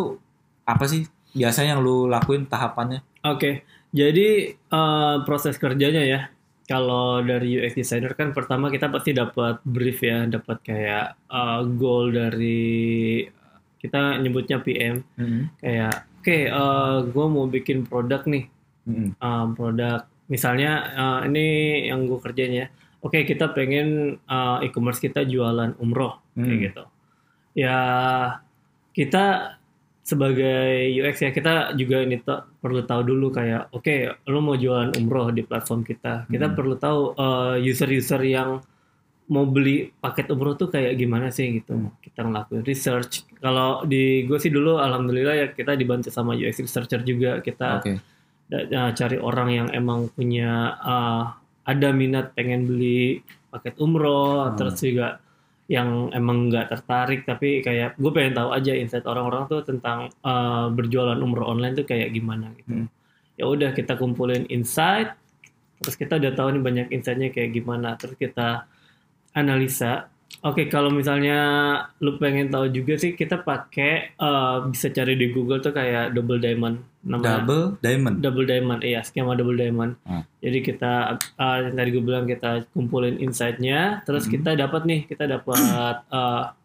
apa 0.71 0.85
sih 0.85 1.03
biasanya 1.31 1.75
yang 1.75 1.81
lu 1.81 2.05
lakuin 2.05 2.43
tahapannya? 2.45 3.01
Oke, 3.23 3.63
jadi 3.91 4.27
eh, 4.55 5.15
proses 5.23 5.55
kerjanya 5.55 6.03
ya. 6.03 6.21
Kalau 6.65 7.19
dari 7.19 7.59
UX 7.59 7.75
designer 7.75 8.15
kan 8.15 8.31
pertama 8.31 8.71
kita 8.71 8.87
pasti 8.87 9.11
dapat 9.11 9.59
brief 9.61 9.99
ya, 9.99 10.23
dapat 10.25 10.57
kayak 10.63 11.05
eh, 11.27 11.59
goal 11.75 12.09
dari 12.09 13.27
kita 13.77 14.17
nyebutnya 14.17 14.61
PM. 14.61 15.01
Kayak, 15.57 16.05
oke, 16.21 16.37
gue 17.07 17.25
mau 17.27 17.45
bikin 17.45 17.83
produk 17.83 18.23
nih, 18.25 18.45
Mm-mm. 18.85 19.17
eh, 19.17 19.45
produk 19.57 20.05
misalnya 20.27 20.71
eh, 20.91 21.19
ini 21.27 21.45
yang 21.89 22.07
gue 22.07 22.19
kerjain 22.19 22.53
ya. 22.55 22.67
Oke, 23.01 23.25
kita 23.25 23.49
pengen 23.51 24.15
eh, 24.21 24.57
e-commerce 24.63 25.01
kita 25.01 25.25
jualan 25.25 25.75
umroh 25.81 26.21
kayak 26.31 26.47
Hmm. 26.47 26.63
gitu. 26.63 26.83
Ya 27.51 27.77
kita 28.91 29.57
sebagai 30.01 30.65
UX 30.91 31.21
ya 31.21 31.29
kita 31.29 31.51
juga 31.73 32.01
ini 32.01 32.17
perlu 32.57 32.81
tahu 32.81 33.01
dulu 33.05 33.29
kayak 33.29 33.69
oke 33.71 33.95
lo 34.25 34.39
mau 34.39 34.55
jualan 34.55 34.91
umroh 34.95 35.29
di 35.29 35.41
platform 35.41 35.81
kita 35.81 36.25
kita 36.25 36.47
Hmm. 36.47 36.55
perlu 36.55 36.75
tahu 36.75 37.01
eh, 37.13 37.55
user-user 37.63 38.21
yang 38.23 38.59
mau 39.27 39.45
beli 39.45 39.87
paket 39.93 40.27
umroh 40.27 40.53
tuh 40.55 40.67
kayak 40.67 40.93
gimana 40.95 41.29
sih 41.29 41.53
gitu 41.53 41.77
Hmm. 41.77 41.93
kita 41.99 42.21
ngelakuin 42.21 42.63
research 42.63 43.29
kalau 43.37 43.85
di 43.85 44.25
gue 44.25 44.35
sih 44.35 44.49
dulu 44.49 44.75
alhamdulillah 44.77 45.35
ya 45.37 45.47
kita 45.49 45.73
dibantu 45.73 46.09
sama 46.09 46.33
UX 46.33 46.59
researcher 46.59 46.99
juga 47.01 47.39
kita 47.39 47.79
Oke. 47.79 47.93
da- 48.47 48.65
da- 48.65 48.91
cari 48.91 49.15
orang 49.15 49.49
yang 49.49 49.67
emang 49.71 50.09
punya 50.09 50.51
uh, 50.75 51.23
ada 51.63 51.93
minat 51.93 52.33
pengen 52.33 52.65
beli 52.65 53.21
paket 53.47 53.77
umroh 53.77 54.49
Hmm. 54.49 54.57
terus 54.57 54.81
juga 54.81 55.21
yang 55.71 56.11
emang 56.11 56.51
nggak 56.51 56.67
tertarik 56.67 57.23
tapi 57.23 57.63
kayak 57.63 57.95
gue 57.95 58.11
pengen 58.11 58.35
tahu 58.35 58.51
aja 58.51 58.75
insight 58.75 59.07
orang-orang 59.07 59.47
tuh 59.47 59.63
tentang 59.63 60.11
uh, 60.27 60.67
berjualan 60.67 61.15
umroh 61.15 61.47
online 61.47 61.79
tuh 61.79 61.87
kayak 61.87 62.11
gimana 62.11 62.51
gitu. 62.59 62.83
Hmm. 62.83 62.87
ya 63.39 63.47
udah 63.47 63.71
kita 63.71 63.95
kumpulin 63.95 64.43
insight 64.51 65.15
terus 65.79 65.95
kita 65.95 66.19
udah 66.19 66.35
tahu 66.35 66.59
nih 66.59 66.63
banyak 66.63 66.87
insightnya 66.91 67.31
kayak 67.31 67.55
gimana 67.55 67.95
terus 67.95 68.19
kita 68.19 68.67
analisa. 69.31 70.11
Oke, 70.47 70.71
kalau 70.71 70.87
misalnya 70.87 71.39
lu 71.99 72.15
pengen 72.15 72.47
tahu 72.47 72.71
juga 72.71 72.95
sih, 72.95 73.19
kita 73.19 73.43
pakai 73.43 74.15
uh, 74.15 74.63
bisa 74.71 74.87
cari 74.87 75.19
di 75.19 75.27
Google 75.27 75.59
tuh 75.59 75.75
kayak 75.75 76.15
double 76.15 76.39
diamond 76.39 76.79
namanya 77.01 77.41
Double 77.41 77.63
diamond. 77.79 78.15
double 78.19 78.45
diamond 78.45 78.81
iya 78.81 79.01
skema 79.01 79.33
double 79.33 79.55
diamond 79.55 79.97
Hmm. 80.01 80.21
jadi 80.37 80.57
kita 80.61 80.91
uh, 81.35 81.57
yang 81.59 81.73
tadi 81.73 81.89
gue 81.89 82.03
bilang 82.03 82.25
kita 82.25 82.69
kumpulin 82.69 83.17
insight-nya 83.17 84.01
terus 84.03 84.25
Hmm. 84.25 84.33
kita 84.35 84.53
dapat 84.55 84.81
nih 84.83 84.99
kita 85.05 85.25
dapat 85.25 85.57
uh, 86.07 86.53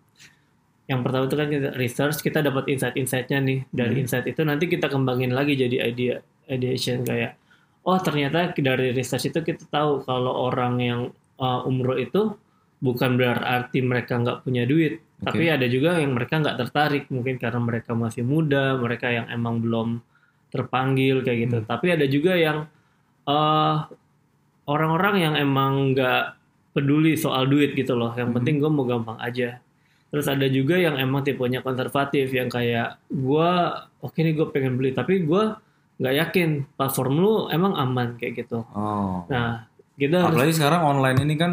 yang 0.87 1.01
pertama 1.01 1.25
itu 1.25 1.35
kan 1.35 1.49
kita 1.49 1.69
research 1.75 2.21
kita 2.21 2.39
dapat 2.41 2.69
insight-insightnya 2.69 3.39
nih 3.41 3.59
dari 3.71 3.95
Hmm. 3.97 4.03
insight 4.05 4.27
itu 4.27 4.41
nanti 4.41 4.65
kita 4.67 4.87
kembangin 4.87 5.33
lagi 5.33 5.55
jadi 5.55 5.83
idea 5.85 6.21
ideation 6.47 7.03
kayak 7.03 7.35
oh 7.83 7.99
ternyata 7.99 8.53
dari 8.53 8.93
research 8.93 9.31
itu 9.31 9.41
kita 9.41 9.67
tahu 9.67 10.03
kalau 10.03 10.47
orang 10.47 10.75
yang 10.79 11.01
uh, 11.39 11.65
umroh 11.65 11.97
itu 11.97 12.37
bukan 12.77 13.17
berarti 13.17 13.81
mereka 13.81 14.15
nggak 14.15 14.45
punya 14.45 14.63
duit 14.63 15.01
Oke. 15.19 15.33
tapi 15.33 15.49
ada 15.49 15.65
juga 15.65 15.97
yang 15.97 16.13
mereka 16.13 16.39
nggak 16.39 16.61
tertarik 16.61 17.05
mungkin 17.09 17.41
karena 17.41 17.57
mereka 17.59 17.97
masih 17.97 18.21
muda 18.21 18.77
mereka 18.77 19.09
yang 19.09 19.27
emang 19.27 19.59
belum 19.59 20.05
terpanggil 20.57 21.21
kayak 21.21 21.39
gitu 21.45 21.57
Hmm. 21.59 21.69
tapi 21.69 21.87
ada 21.91 22.07
juga 22.07 22.33
yang 22.35 22.65
eh 23.25 23.77
orang-orang 24.67 25.15
yang 25.21 25.35
emang 25.37 25.93
nggak 25.93 26.23
peduli 26.73 27.15
soal 27.15 27.45
duit 27.45 27.73
gitu 27.73 27.93
loh 27.93 28.13
yang 28.13 28.29
Hmm. 28.29 28.37
penting 28.37 28.59
gue 28.59 28.69
mau 28.69 28.85
gampang 28.85 29.17
aja 29.19 29.61
terus 30.07 30.27
ada 30.27 30.47
juga 30.47 30.77
yang 30.77 30.97
emang 30.97 31.21
tipenya 31.21 31.61
konservatif 31.61 32.31
yang 32.31 32.47
kayak 32.47 32.97
gue 33.07 33.51
oke 34.01 34.17
nih 34.17 34.33
gue 34.33 34.47
pengen 34.49 34.75
beli 34.75 34.91
tapi 34.91 35.21
gue 35.21 35.43
nggak 35.97 36.15
yakin 36.17 36.49
platform 36.73 37.15
lu 37.17 37.33
emang 37.49 37.73
aman 37.75 38.17
kayak 38.17 38.39
gitu 38.39 38.63
Oh. 38.71 39.25
nah 39.27 39.65
kita 39.95 40.21
harus 40.21 40.35
Apalagi 40.35 40.55
sekarang 40.55 40.83
online 40.85 41.19
ini 41.21 41.35
kan 41.35 41.53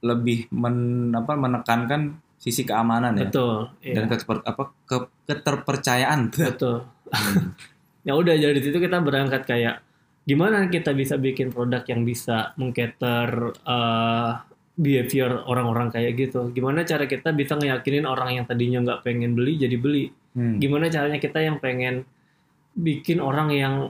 lebih 0.00 0.46
men, 0.50 0.76
apa, 1.10 1.34
menekankan 1.34 2.00
sisi 2.36 2.62
keamanan 2.62 3.16
ya 3.16 3.26
betul 3.26 3.72
iya. 3.80 3.94
dan 3.96 4.04
keter, 4.06 4.36
apa 4.38 4.62
ke- 4.84 5.12
keterpercayaan. 5.24 6.28
betul 6.30 6.84
Hmm. 7.06 7.52
Ya 8.04 8.12
udah 8.14 8.36
dari 8.36 8.60
situ 8.60 8.76
kita 8.76 9.00
berangkat 9.00 9.42
kayak 9.48 9.80
gimana 10.24 10.68
kita 10.68 10.92
bisa 10.92 11.16
bikin 11.20 11.52
produk 11.52 11.84
yang 11.84 12.04
bisa 12.04 12.52
mengcater 12.56 13.52
uh, 13.64 14.40
behavior 14.74 15.44
orang-orang 15.48 15.88
kayak 15.92 16.16
gitu 16.16 16.50
gimana 16.52 16.84
cara 16.84 17.04
kita 17.06 17.30
bisa 17.30 17.56
ngeyakinin 17.56 18.04
orang 18.04 18.36
yang 18.36 18.44
tadinya 18.44 18.80
nggak 18.84 19.00
pengen 19.04 19.32
beli 19.36 19.56
jadi 19.58 19.76
beli 19.80 20.06
Hmm. 20.34 20.58
gimana 20.58 20.90
caranya 20.90 21.22
kita 21.22 21.38
yang 21.46 21.62
pengen 21.62 22.02
bikin 22.74 23.22
orang 23.22 23.54
yang 23.54 23.86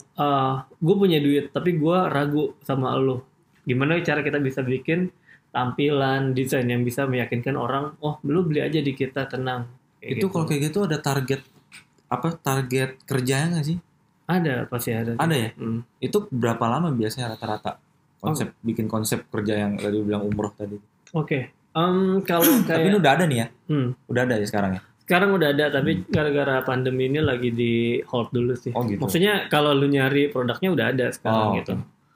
gue 0.77 0.95
punya 1.01 1.17
duit 1.17 1.49
tapi 1.57 1.81
gue 1.81 1.99
ragu 2.13 2.53
sama 2.61 2.93
lo 3.01 3.25
gimana 3.65 3.97
cara 4.05 4.21
kita 4.21 4.37
bisa 4.45 4.61
bikin 4.61 5.09
tampilan 5.57 6.37
desain 6.37 6.69
yang 6.69 6.85
bisa 6.85 7.09
meyakinkan 7.09 7.57
orang 7.57 7.97
oh 8.05 8.21
lu 8.29 8.45
beli 8.45 8.61
aja 8.61 8.77
di 8.85 8.93
kita 8.93 9.25
tenang 9.25 9.65
Kayak 9.97 10.11
itu 10.13 10.17
gitu. 10.21 10.27
kalau 10.37 10.45
kayak 10.45 10.63
gitu 10.69 10.79
ada 10.85 10.99
target 11.01 11.41
apa 12.13 12.29
target 12.37 13.01
kerjanya 13.09 13.57
nggak 13.57 13.67
sih? 13.73 13.79
Ada 14.27 14.65
pasti 14.65 14.91
ada 14.91 15.15
Ada 15.17 15.35
ya? 15.35 15.51
Hmm. 15.55 15.81
Itu 15.99 16.29
berapa 16.29 16.65
lama 16.65 16.89
biasanya 16.91 17.33
rata-rata 17.33 17.77
konsep 18.19 18.49
Oh. 18.49 18.57
bikin 18.63 18.87
konsep 18.87 19.29
kerja 19.29 19.55
yang 19.59 19.77
tadi 19.77 20.01
bilang 20.01 20.25
umroh 20.25 20.51
tadi? 20.51 20.81
Oke, 21.13 21.53
Em, 21.71 22.23
kalau 22.23 22.47
Tapi 22.65 22.81
ini 22.81 22.89
kayak 22.89 23.01
udah 23.01 23.13
ada 23.13 23.25
nih 23.27 23.39
ya? 23.39 23.47
hmm, 23.69 23.89
Udah 24.07 24.23
ada 24.25 24.35
ya 24.37 24.47
sekarang 24.47 24.73
ya? 24.77 24.83
sekarang 25.05 25.37
udah 25.37 25.53
ada, 25.53 25.69
tapi 25.69 26.01
gara-gara 26.09 26.65
pandemi 26.65 27.05
ini 27.05 27.21
lagi 27.21 27.53
di 27.53 27.73
hold 28.05 28.33
dulu 28.33 28.57
sih. 28.57 28.73
Oh, 28.73 28.81
gitu. 28.83 28.97
Maksudnya 28.97 29.53
kalau 29.53 29.77
lu 29.77 29.85
nyari 29.85 30.33
produknya 30.33 30.73
udah 30.73 30.87
ada 30.89 31.07
sekarang 31.13 31.45
Oh, 31.45 31.53
gitu. 31.61 31.73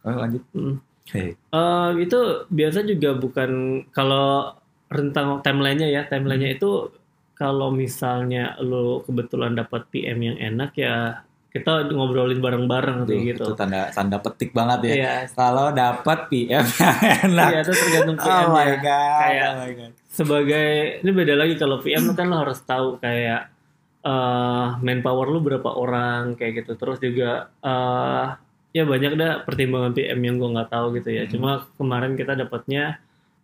Oh, 0.08 0.16
lanjut. 0.16 0.42
Hmm. 0.56 0.80
Hey. 1.04 1.36
Eh, 1.36 1.88
itu 2.00 2.18
biasa 2.48 2.84
juga 2.84 3.12
bukan 3.12 3.50
kalau 3.92 4.56
rentang 4.88 5.44
timelinenya 5.44 5.88
ya, 5.90 6.02
timelinenya 6.04 6.56
itu 6.56 6.88
kalau 7.32 7.68
misalnya 7.68 8.56
lu 8.58 9.04
kebetulan 9.04 9.52
dapat 9.52 9.84
PM 9.88 10.18
yang 10.22 10.36
enak 10.40 10.72
ya 10.74 11.27
kita 11.48 11.88
ngobrolin 11.88 12.38
bareng-bareng 12.38 13.04
kayak 13.04 13.22
gitu. 13.34 13.44
Itu 13.44 13.54
tanda 13.54 13.88
tanda 13.88 14.16
petik 14.18 14.52
banget 14.52 14.78
ya. 14.84 14.92
Iya, 14.94 15.12
Kalau 15.32 15.72
dapat 15.72 16.28
PM 16.28 16.60
enak. 17.24 17.48
iya 17.50 17.60
itu 17.62 17.72
tergantung 17.72 18.16
oh 18.16 18.22
PM 18.22 18.48
my 18.48 18.62
-nya. 18.62 18.76
god. 18.78 19.18
Kayak- 19.18 19.48
oh 19.48 19.56
my 19.58 19.72
god. 19.74 19.92
sebagai 20.08 20.68
ini 20.98 21.10
beda 21.10 21.34
lagi 21.34 21.54
kalau 21.54 21.78
PM 21.78 22.10
kan 22.12 22.26
lo 22.26 22.36
harus 22.38 22.58
tahu 22.60 22.98
kayak 22.98 23.54
eh 24.00 24.66
manpower 24.78 25.26
lu 25.26 25.38
berapa 25.38 25.70
orang 25.70 26.34
kayak 26.34 26.62
gitu 26.62 26.74
terus 26.74 26.98
juga 26.98 27.50
eh 27.60 28.26
ya 28.70 28.84
banyak 28.84 29.12
dah 29.14 29.32
pertimbangan 29.42 29.90
PM 29.90 30.20
yang 30.20 30.36
gua 30.36 30.50
nggak 30.54 30.70
tahu 30.70 30.86
gitu 30.94 31.10
ya 31.10 31.22
Hmm. 31.22 31.32
cuma 31.32 31.50
kemarin 31.74 32.14
kita 32.14 32.34
dapatnya 32.34 32.98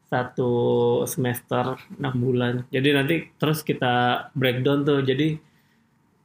satu 0.04 0.52
semester 1.04 1.74
6 1.92 1.98
bulan 2.14 2.62
jadi 2.68 2.90
nanti 2.94 3.30
terus 3.34 3.62
kita 3.62 4.28
breakdown 4.32 4.82
tuh 4.82 5.00
jadi 5.00 5.38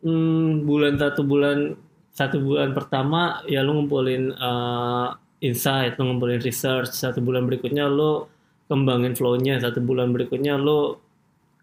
hmm, 0.01 0.63
bulan 0.63 0.95
satu 0.95 1.21
bulan 1.21 1.73
satu 2.09 2.38
bulan 2.38 2.71
pertama 2.71 3.21
ya 3.45 3.59
lu 3.59 3.75
ngumpulin 3.75 4.29
eh, 4.29 5.07
insight 5.41 5.95
lu 5.95 6.07
ngumpulin 6.07 6.39
research 6.39 6.91
satu 6.91 7.19
bulan 7.19 7.43
berikutnya 7.43 7.85
lu 7.85 8.27
kembangin 8.65 9.13
flow-nya 9.13 9.57
satu 9.57 9.79
bulan 9.79 10.09
berikutnya 10.09 10.53
lo 10.53 11.01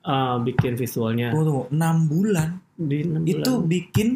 uh, 0.02 0.36
bikin 0.38 0.74
visualnya 0.74 1.30
Tunggu, 1.30 1.70
tunggu. 1.70 1.70
6 1.70 2.10
bulan. 2.10 2.48
di 2.74 2.98
enam 3.00 3.22
Itu 3.22 3.52
bulan. 3.56 3.68
bikin 3.68 4.08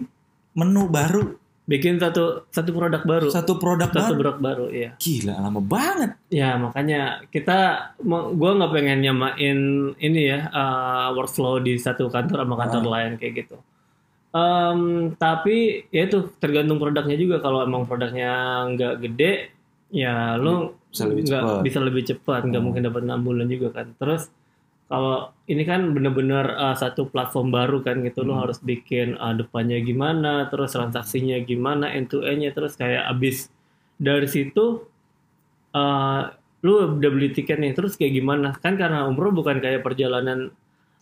menu 0.52 0.82
baru, 0.84 1.22
bikin 1.64 1.96
satu 1.96 2.44
satu 2.46 2.70
produk 2.70 2.98
baru 3.00 3.28
satu, 3.28 3.36
satu 3.46 3.52
produk 3.56 3.88
baru. 3.88 4.10
produk 4.12 4.36
baru 4.38 4.66
ya 4.68 4.90
Gila, 4.96 5.38
lama 5.38 5.60
banget. 5.60 6.10
ya 6.28 6.58
makanya 6.58 7.00
kita 7.26 7.58
gua 8.34 8.50
nggak 8.56 8.72
pengen 8.74 8.98
nyamain 9.00 9.58
ini 9.96 10.20
ya 10.26 10.50
uh, 10.50 11.14
workflow 11.14 11.56
di 11.58 11.76
satu 11.76 12.06
kantor 12.06 12.42
sama 12.42 12.56
kantor 12.58 12.82
Ah. 12.82 12.90
lain 12.92 13.12
kayak 13.16 13.34
gitu 13.38 13.56
Em, 14.30 14.80
tapi 15.18 15.84
ya 15.90 16.06
itu 16.06 16.30
tergantung 16.38 16.78
produknya 16.78 17.18
juga. 17.18 17.42
Kalau 17.42 17.66
emang 17.66 17.82
produknya 17.90 18.30
nggak 18.70 18.94
gede 19.02 19.50
ya 19.90 20.38
lo 20.38 20.78
Bisa 20.86 21.02
lebih 21.10 21.22
nggak 21.26 21.42
cepat. 21.42 21.60
bisa 21.66 21.78
lebih 21.82 22.02
cepat 22.06 22.40
nggak 22.46 22.60
Hmm. 22.62 22.66
mungkin 22.70 22.82
dapat 22.86 23.02
enam 23.10 23.20
bulan 23.26 23.46
juga 23.50 23.68
kan. 23.74 23.90
Terus 23.98 24.30
kalau 24.86 25.30
ini 25.46 25.62
kan 25.66 25.90
bener-bener 25.90 26.46
uh, 26.54 26.74
satu 26.74 27.10
platform 27.10 27.50
baru 27.50 27.82
kan 27.82 28.06
gitu. 28.06 28.22
Lo 28.22 28.38
Hmm. 28.38 28.42
harus 28.46 28.62
bikin 28.62 29.18
uh, 29.18 29.34
depannya 29.34 29.82
gimana 29.82 30.46
terus 30.46 30.78
transaksinya 30.78 31.42
gimana 31.42 31.90
end 31.90 32.06
to 32.10 32.22
end-nya 32.22 32.54
terus 32.54 32.78
kayak 32.78 33.10
abis 33.10 33.50
dari 33.98 34.30
situ 34.30 34.86
uh, 35.74 36.22
lu 36.62 36.72
udah 36.98 37.10
beli 37.10 37.34
tiket 37.34 37.58
nih. 37.58 37.74
Terus 37.74 37.98
kayak 37.98 38.14
gimana? 38.14 38.54
Kan 38.62 38.78
karena 38.78 39.10
umroh 39.10 39.34
bukan 39.34 39.58
kayak 39.58 39.82
perjalanan 39.82 40.54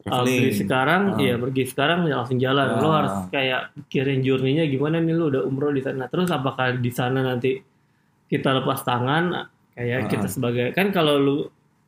uh, 0.05 0.23
beli 0.23 0.53
sekarang 0.53 1.03
Ah. 1.15 1.21
ya 1.21 1.35
pergi 1.35 1.63
sekarang 1.65 1.99
ya 2.05 2.15
langsung 2.17 2.39
jalan 2.39 2.67
lo 2.79 2.87
Ah. 2.87 2.95
harus 2.97 3.15
kayak 3.29 3.61
pikirin 3.75 4.21
journey-nya 4.21 4.65
gimana 4.67 4.99
nih 4.99 5.13
lu 5.13 5.25
udah 5.29 5.43
umroh 5.43 5.71
di 5.71 5.81
sana 5.81 6.07
terus 6.07 6.29
apakah 6.29 6.77
di 6.77 6.91
sana 6.91 7.21
nanti 7.21 7.59
kita 8.27 8.53
lepas 8.55 8.83
tangan 8.83 9.49
kayak 9.73 9.99
Ah. 10.05 10.09
kita 10.09 10.27
sebagai 10.27 10.71
kan 10.71 10.91
kalau 10.91 11.17
lu 11.17 11.37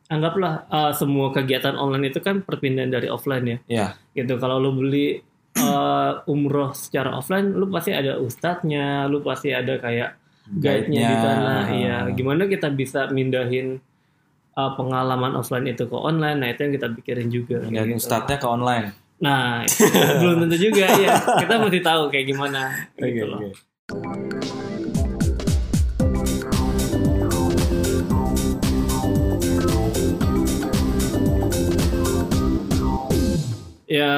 anggaplah 0.06 0.66
uh, 0.66 0.90
semua 0.90 1.30
kegiatan 1.30 1.74
online 1.74 2.08
itu 2.08 2.18
kan 2.18 2.40
perpindahan 2.40 2.90
dari 2.90 3.06
offline 3.06 3.46
ya 3.46 3.58
Ya. 3.68 3.86
gitu 4.12 4.36
kalau 4.36 4.58
lu 4.58 4.74
beli 4.74 5.22
uh, 5.56 6.18
umroh 6.26 6.72
secara 6.72 7.14
offline 7.14 7.52
lu 7.52 7.66
pasti 7.66 7.90
ada 7.90 8.18
ustadznya 8.18 9.06
lu 9.06 9.18
pasti 9.20 9.50
ada 9.50 9.76
kayak 9.76 10.18
guide-nya 10.50 10.98
di 11.04 11.16
sana 11.16 11.54
iya 11.70 11.96
gimana 12.10 12.46
kita 12.46 12.70
bisa 12.70 13.06
mindahin 13.08 13.78
uh, 14.60 14.76
pengalaman 14.76 15.32
offline 15.40 15.64
itu 15.72 15.88
ke 15.88 15.96
online 15.96 16.36
nah 16.44 16.48
itu 16.52 16.60
yang 16.68 16.72
kita 16.76 16.88
pikirin 16.92 17.28
juga 17.32 17.58
Dan 17.64 17.96
gitu. 17.96 17.96
ustadznya 17.96 18.36
ke 18.36 18.48
online. 18.48 18.86
nah 19.20 19.64
belum 20.20 20.48
tentu 20.48 20.56
juga 20.56 20.88
ya 20.96 21.12
kita 21.44 21.60
mesti 21.60 21.80
tahu 21.84 22.08
kayak 22.08 22.26
gimana 22.28 22.72
gitu 23.00 23.24
loh 23.28 23.40
ya 33.90 34.14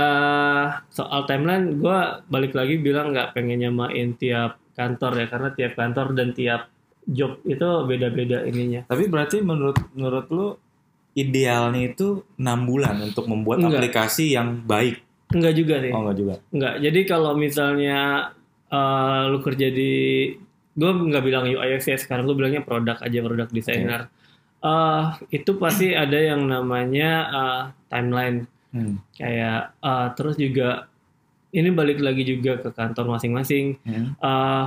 soal 0.93 1.25
timeline 1.25 1.81
gue 1.81 1.99
balik 2.29 2.53
lagi 2.53 2.77
bilang 2.79 3.11
nggak 3.11 3.33
pengen 3.35 3.65
nyamain 3.67 4.15
tiap 4.21 4.61
kantor 4.77 5.25
ya 5.25 5.27
karena 5.33 5.49
tiap 5.57 5.73
kantor 5.75 6.07
dan 6.13 6.31
tiap 6.37 6.69
job 7.05 7.43
itu 7.43 7.67
beda-beda 7.85 8.45
ininya 8.45 8.87
Tapi 8.87 9.05
berarti 9.07 9.41
menurut 9.41 9.79
menurut 9.93 10.27
lu 10.29 10.47
idealnya 11.13 11.93
itu 11.93 12.25
enam 12.37 12.65
bulan 12.65 12.97
untuk 13.03 13.27
membuat 13.27 13.61
Enggak. 13.61 13.79
aplikasi 13.79 14.33
yang 14.33 14.65
baik. 14.65 15.03
enggak 15.29 15.55
juga 15.55 15.75
sih 15.81 15.91
Oh 15.93 16.01
enggak 16.05 16.17
juga. 16.17 16.35
Enggak, 16.49 16.75
jadi 16.81 17.01
kalau 17.05 17.33
misalnya 17.35 17.99
eh, 18.69 19.21
lu 19.29 19.39
kerja 19.41 19.69
di, 19.69 19.93
gue 20.73 20.91
nggak 20.91 21.25
bilang 21.25 21.45
UI 21.45 21.77
UX 21.77 21.85
ya 21.85 21.97
sekarang 21.97 22.25
gue 22.25 22.33
bilangnya 22.33 22.65
produk 22.65 22.97
aja 22.97 23.19
produk 23.21 23.49
designer. 23.49 24.09
Eh, 24.63 25.05
itu 25.35 25.51
pasti 25.57 25.93
ada 25.93 26.17
yang 26.17 26.47
namanya 26.47 27.11
eh, 27.29 27.63
timeline 27.89 28.49
Hmm. 28.73 28.97
kayak 29.13 29.77
eh, 29.77 30.09
terus 30.17 30.41
juga 30.41 30.89
ini 31.53 31.69
balik 31.69 32.01
lagi 32.01 32.25
juga 32.25 32.57
ke 32.57 32.73
kantor 32.73 33.13
masing-masing. 33.13 33.77
Hmm. 33.85 34.17
Eh, 34.17 34.67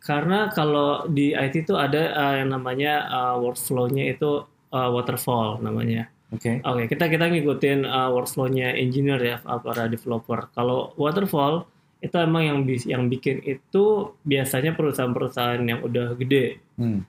karena 0.00 0.48
kalau 0.50 1.04
di 1.06 1.32
IT 1.32 1.64
itu 1.64 1.76
ada 1.76 2.02
eh, 2.10 2.34
yang 2.42 2.50
namanya 2.50 2.92
eh, 3.06 3.36
workflow-nya 3.38 4.10
itu 4.10 4.42
eh, 4.70 4.90
waterfall 4.90 5.60
namanya. 5.60 6.08
Oke. 6.30 6.62
Oke, 6.62 6.86
kita 6.86 7.10
kita 7.10 7.26
ngikutin 7.26 7.82
uh, 7.82 8.06
workflow-nya 8.14 8.78
engineer 8.78 9.18
ya, 9.18 9.36
uh, 9.42 9.58
para 9.58 9.90
developer. 9.90 10.46
Kalau 10.54 10.94
waterfall 10.94 11.66
itu 11.98 12.14
emang 12.14 12.46
yang 12.46 12.58
bis, 12.62 12.86
yang 12.86 13.10
bikin 13.10 13.42
itu 13.42 14.14
biasanya 14.22 14.78
perusahaan-perusahaan 14.78 15.58
yang 15.66 15.82
udah 15.82 16.14
gede. 16.14 16.62
Hmm. 16.78 17.02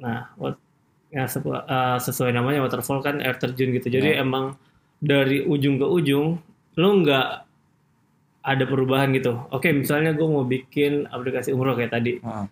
Nah, 0.00 0.32
wat- 0.40 0.56
ya, 1.12 1.28
sepu- 1.28 1.52
uh, 1.52 2.00
sesuai 2.00 2.32
namanya 2.32 2.64
waterfall 2.64 3.04
kan 3.04 3.20
air 3.20 3.36
terjun 3.36 3.76
gitu. 3.76 3.92
Jadi 3.92 4.16
emang 4.16 4.56
dari 4.96 5.44
ujung 5.44 5.76
ke 5.76 5.84
ujung 5.84 6.40
lu 6.72 6.88
nggak 7.04 7.28
ada 8.42 8.64
perubahan 8.64 9.10
gitu. 9.10 9.38
Oke, 9.48 9.70
misalnya 9.70 10.10
gue 10.10 10.24
mau 10.24 10.42
bikin 10.42 11.06
aplikasi 11.06 11.50
umroh 11.50 11.72
kayak 11.72 11.92
tadi 11.92 12.18
Ah. 12.20 12.46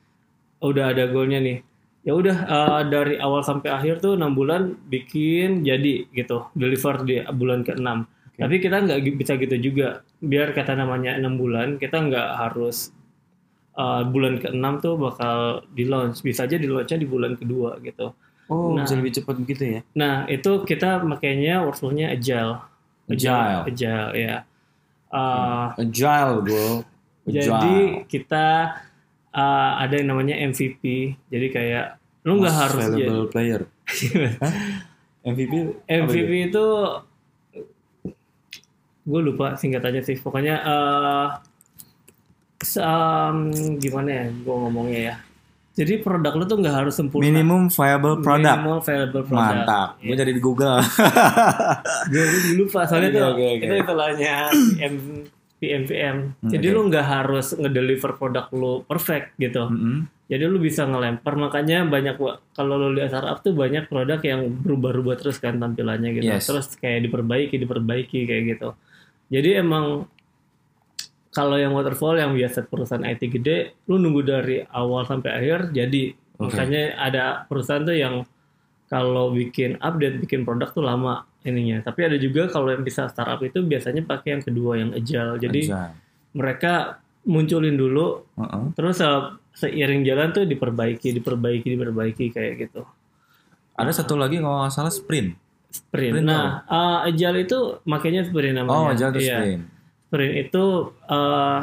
udah 0.61 0.93
ada 0.93 1.07
goalnya 1.07 1.39
nih 1.39 1.59
ya 2.01 2.13
udah 2.13 2.37
eh, 2.43 2.83
dari 2.87 3.17
awal 3.17 3.41
sampai 3.41 3.69
akhir 3.71 4.01
tuh 4.01 4.13
enam 4.13 4.33
bulan 4.33 4.73
bikin 4.87 5.61
jadi 5.63 6.09
gitu 6.11 6.49
deliver 6.55 7.01
di 7.01 7.17
bulan 7.27 7.61
ke-6 7.61 7.89
tapi 8.35 8.57
kita 8.57 8.77
nggak 8.79 9.01
bisa 9.15 9.37
gitu 9.37 9.57
juga 9.59 9.89
biar 10.19 10.51
kata 10.51 10.73
namanya 10.75 11.13
enam 11.15 11.35
bulan 11.35 11.77
kita 11.77 11.97
nggak 11.99 12.29
harus 12.39 12.89
eh, 13.75 14.03
bulan 14.07 14.37
ke-6 14.39 14.65
tuh 14.79 14.95
bakal 14.97 15.37
di 15.67 15.85
launch 15.85 16.21
bisa 16.21 16.45
aja 16.45 16.55
di 16.55 16.65
launchnya 16.65 16.97
di 16.97 17.09
bulan 17.09 17.35
kedua 17.35 17.81
gitu 17.81 18.13
Oh, 18.47 18.75
Nah. 18.75 18.83
bisa 18.83 18.97
lebih 18.97 19.15
cepat 19.15 19.37
gitu 19.47 19.65
ya. 19.65 19.81
nah 19.93 20.27
itu 20.27 20.51
kita 20.63 21.01
makanya 21.03 21.63
workflow-nya 21.63 22.11
agile 22.11 22.59
Agile. 23.07 23.65
agile 23.65 24.09
ya 24.15 24.37
Eh, 25.11 25.67
Agile, 25.83 26.35
bro. 26.47 26.67
Agile. 27.27 27.43
Jadi 27.43 27.77
kita 28.07 28.47
uh, 29.35 29.73
ada 29.83 29.95
yang 29.99 30.15
namanya 30.15 30.39
MVP. 30.39 31.15
Jadi 31.31 31.47
kayak 31.51 31.99
lu 32.27 32.39
nggak 32.39 32.57
harus 32.57 32.83
jadi 32.85 32.91
valuable 33.11 33.29
player. 33.31 33.63
Hah? 34.43 34.55
MVP 35.21 35.53
MVP 35.85 36.31
gitu? 36.49 36.49
itu 36.49 36.67
gue 39.05 39.21
lupa 39.21 39.59
singkatannya 39.59 40.03
sih. 40.07 40.17
Pokoknya 40.23 40.57
uh, 40.63 41.29
um, 42.79 43.51
gimana 43.83 44.11
ya 44.11 44.25
gue 44.31 44.57
ngomongnya 44.57 45.01
ya. 45.13 45.17
Jadi 45.71 46.03
produk 46.03 46.33
lu 46.35 46.45
tuh 46.45 46.59
nggak 46.59 46.77
harus 46.83 46.95
sempurna. 46.99 47.25
Minimum 47.31 47.71
viable 47.71 48.19
product. 48.21 48.59
Minimal 48.59 48.79
viable 48.83 49.23
product. 49.23 49.55
Mantap. 49.65 49.89
Gue 50.03 50.17
jadi 50.19 50.33
di 50.35 50.43
Google. 50.43 50.79
Gue 52.13 52.25
gue 52.27 52.55
lupa 52.59 52.85
soalnya 52.91 53.11
Oke, 53.11 53.17
tuh 53.17 53.25
oke, 53.31 53.45
oke. 53.47 53.65
itu 53.65 53.75
istilahnya 53.87 54.35
PM 54.51 54.95
PMPM. 55.61 56.17
Hmm, 56.41 56.51
Jadi 56.51 56.67
lu 56.73 56.89
nggak 56.89 57.07
harus 57.07 57.53
ngedeliver 57.53 58.17
produk 58.17 58.49
lu 58.57 58.81
perfect 58.89 59.37
gitu. 59.37 59.69
Mm-mm. 59.69 60.09
Jadi 60.27 60.45
lu 60.49 60.57
bisa 60.57 60.89
ngelempar 60.89 61.37
makanya 61.37 61.85
banyak 61.85 62.17
kalau 62.57 62.75
lu 62.81 62.97
lihat 62.97 63.13
startup 63.13 63.45
tuh 63.45 63.53
banyak 63.53 63.85
produk 63.87 64.17
yang 64.25 64.49
berubah-ubah 64.63 65.21
terus 65.21 65.37
kan 65.37 65.61
tampilannya 65.61 66.17
gitu. 66.17 66.33
Yes. 66.33 66.49
Terus 66.49 66.67
kayak 66.81 67.05
diperbaiki, 67.07 67.61
diperbaiki 67.61 68.25
kayak 68.25 68.43
gitu. 68.57 68.69
Jadi 69.29 69.61
emang 69.61 70.09
kalau 71.31 71.55
yang 71.55 71.71
waterfall 71.71 72.15
yang 72.15 72.33
biasa 72.33 72.67
perusahaan 72.67 73.03
IT 73.03 73.23
gede, 73.31 73.57
lu 73.87 73.97
nunggu 73.97 74.23
dari 74.23 74.57
awal 74.67 75.05
sampai 75.05 75.31
akhir 75.33 75.71
jadi. 75.71 76.11
Oke. 76.37 76.51
Makanya 76.51 76.83
ada 76.97 77.25
perusahaan 77.45 77.81
tuh 77.81 77.95
yang 77.95 78.27
kalau 78.87 79.31
bikin 79.31 79.79
update, 79.79 80.19
bikin 80.19 80.43
produk 80.43 80.67
tuh 80.69 80.83
lama 80.83 81.23
ininya. 81.43 81.79
Tapi 81.81 82.05
ada 82.05 82.17
juga 82.17 82.47
kalau 82.47 82.69
yang 82.69 82.83
bisa 82.83 83.07
startup 83.07 83.39
itu 83.41 83.63
biasanya 83.63 84.03
pakai 84.03 84.29
yang 84.35 84.43
kedua 84.43 84.73
yang 84.77 84.91
agile. 84.91 85.39
Jadi 85.39 85.71
Agile. 85.71 85.95
mereka 86.33 86.73
munculin 87.21 87.77
dulu 87.77 88.25
terus 88.73 88.97
uh, 88.99 89.37
seiring 89.53 90.03
jalan 90.03 90.33
tuh 90.33 90.43
diperbaiki 90.43 91.13
diperbaiki 91.13 91.69
diperbaiki 91.69 92.33
kayak 92.33 92.53
gitu 92.59 92.81
Ada 93.77 93.93
satu 93.95 94.17
lagi 94.17 94.41
kalau 94.41 94.65
nggak 94.65 94.73
salah 94.73 94.89
sprint. 94.89 95.37
sprint, 95.69 96.17
Sprint 96.17 96.25
nah 96.25 96.65
uh, 96.65 97.05
agile 97.05 97.45
itu 97.45 97.59
makanya 97.85 98.25
sprint 98.25 98.57
namanya 98.57 98.73
Oh, 98.73 98.89
agile 98.89 99.13
itu 99.13 99.29
Iya. 99.29 99.61
Sprint. 100.11 100.35
itu 100.43 100.65
uh, 101.07 101.61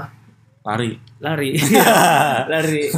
Lari. 0.64 1.00
lari 1.20 1.52
lari 2.52 2.92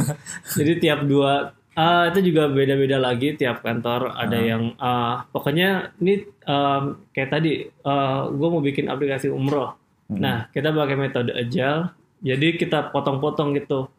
jadi 0.54 0.72
tiap 0.78 1.00
dua 1.04 1.50
uh, 1.72 2.04
itu 2.10 2.30
juga 2.30 2.46
beda-beda 2.46 2.98
lagi 2.98 3.34
tiap 3.34 3.62
kantor 3.62 4.14
ada 4.14 4.34
Ah. 4.34 4.42
yang 4.42 4.62
uh, 4.74 5.22
pokoknya 5.30 5.94
ini 5.98 6.22
um, 6.46 7.02
kayak 7.10 7.30
tadi 7.30 7.66
gue 8.30 8.48
mau 8.48 8.58
bikin 8.58 8.86
aplikasi 8.86 9.26
umroh 9.26 9.74
Mm-mm. 10.06 10.18
nah 10.18 10.36
kita 10.50 10.70
pakai 10.70 10.96
metode 10.96 11.30
agile 11.30 11.90
jadi 12.20 12.54
kita 12.54 12.90
potong-potong 12.90 13.54
gitu 13.56 13.90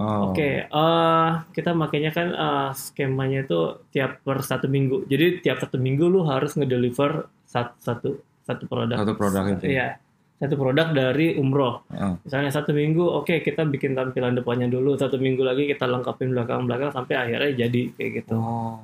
Oh. 0.00 0.32
Oke, 0.32 0.64
eh 0.64 1.28
kita 1.52 1.76
makanya 1.76 2.08
kan 2.08 2.32
eh, 2.32 2.70
skemanya 2.72 3.44
itu 3.44 3.84
tiap 3.92 4.24
per 4.24 4.40
satu 4.40 4.64
minggu. 4.64 5.04
Jadi 5.04 5.44
tiap 5.44 5.60
satu 5.60 5.76
minggu 5.76 6.08
lu 6.08 6.24
harus 6.24 6.56
ngedeliver 6.56 7.28
satu 7.44 7.76
satu 7.76 8.08
satu 8.40 8.64
produk. 8.64 8.96
Satu 8.96 9.12
produk 9.12 9.44
itu. 9.52 9.76
Iya, 9.76 10.00
satu 10.40 10.56
produk 10.56 10.88
dari 10.96 11.36
umroh. 11.36 11.84
Heeh. 11.92 12.16
Misalnya 12.24 12.48
satu 12.48 12.72
minggu, 12.72 13.04
oke 13.04 13.44
kita 13.44 13.68
bikin 13.68 13.92
tampilan 13.92 14.32
depannya 14.32 14.72
dulu. 14.72 14.96
Satu 14.96 15.20
minggu 15.20 15.44
lagi 15.44 15.68
kita 15.68 15.84
lengkapin 15.84 16.32
belakang-belakang 16.32 16.96
sampai 16.96 17.14
akhirnya 17.20 17.68
jadi 17.68 17.82
kayak 17.92 18.10
gitu. 18.24 18.40
Oh. 18.40 18.80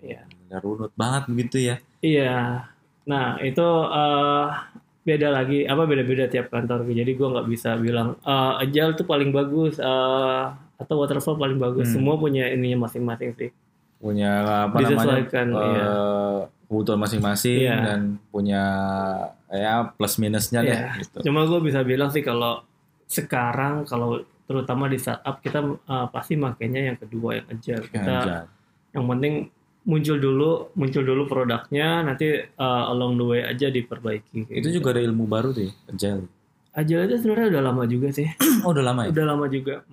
Iya. 0.00 0.24
Benar 0.48 0.60
runut 0.64 0.92
banget 0.96 1.22
begitu 1.28 1.56
ya. 1.60 1.76
Iya. 2.00 2.64
Nah 3.04 3.36
itu 3.44 3.68
eh 3.92 4.48
beda 5.02 5.28
lagi 5.28 5.68
apa 5.68 5.82
beda-beda 5.84 6.24
tiap 6.32 6.48
kantor. 6.48 6.88
Jadi 6.88 7.12
gua 7.20 7.28
nggak 7.36 7.48
bisa 7.52 7.76
bilang 7.76 8.16
eh 8.24 8.52
agile 8.64 8.96
tuh 8.96 9.04
paling 9.04 9.28
bagus 9.28 9.76
eh 9.76 10.44
atau 10.80 10.94
waterfall 10.98 11.36
paling 11.36 11.60
bagus. 11.60 11.92
Hmm. 11.92 12.00
Semua 12.00 12.16
punya 12.16 12.48
ininya 12.48 12.88
masing-masing 12.88 13.36
sih. 13.36 13.52
Punya 14.00 14.42
apa 14.66 14.82
namanya? 14.82 14.98
Disesuaikan, 14.98 15.46
eh, 15.52 15.62
iya. 15.62 15.86
Kebutuhan 16.72 16.96
masing-masing 16.96 17.68
Iya. 17.68 17.76
dan 17.84 18.00
punya 18.32 18.62
ya 19.52 19.92
plus 19.92 20.16
minusnya 20.16 20.64
deh 20.64 20.72
Iya. 20.72 21.04
gitu. 21.04 21.28
Cuma 21.28 21.44
gue 21.44 21.60
bisa 21.60 21.84
bilang 21.84 22.08
sih 22.08 22.24
kalau 22.24 22.64
sekarang 23.04 23.84
kalau 23.84 24.24
terutama 24.48 24.88
di 24.88 24.96
startup 24.96 25.36
kita 25.38 25.60
eh, 25.60 26.06
pasti 26.08 26.34
makainya 26.34 26.88
yang 26.88 26.96
kedua 26.96 27.36
yang 27.36 27.46
agile. 27.52 27.84
Kita 27.84 28.12
Agile. 28.24 28.44
yang 28.96 29.04
penting 29.06 29.34
muncul 29.82 30.16
dulu 30.16 30.50
muncul 30.72 31.02
dulu 31.02 31.22
produknya 31.28 32.00
nanti 32.00 32.40
eh, 32.40 32.84
along 32.88 33.20
the 33.20 33.26
way 33.28 33.40
aja 33.44 33.68
diperbaiki. 33.68 34.48
Itu 34.48 34.72
gitu. 34.72 34.80
juga 34.80 34.96
ada 34.96 35.04
ilmu 35.04 35.28
baru 35.28 35.52
tuh 35.52 35.68
ya, 35.68 35.72
agile. 35.92 36.24
Agile 36.72 37.04
itu 37.04 37.16
sebenarnya 37.20 37.48
udah 37.52 37.62
lama 37.68 37.82
juga 37.84 38.08
sih. 38.08 38.24
Oh, 38.64 38.72
udah 38.72 38.80
lama 38.80 39.04
ya? 39.04 39.12
udah 39.12 39.26
lama 39.28 39.44
juga. 39.46 39.84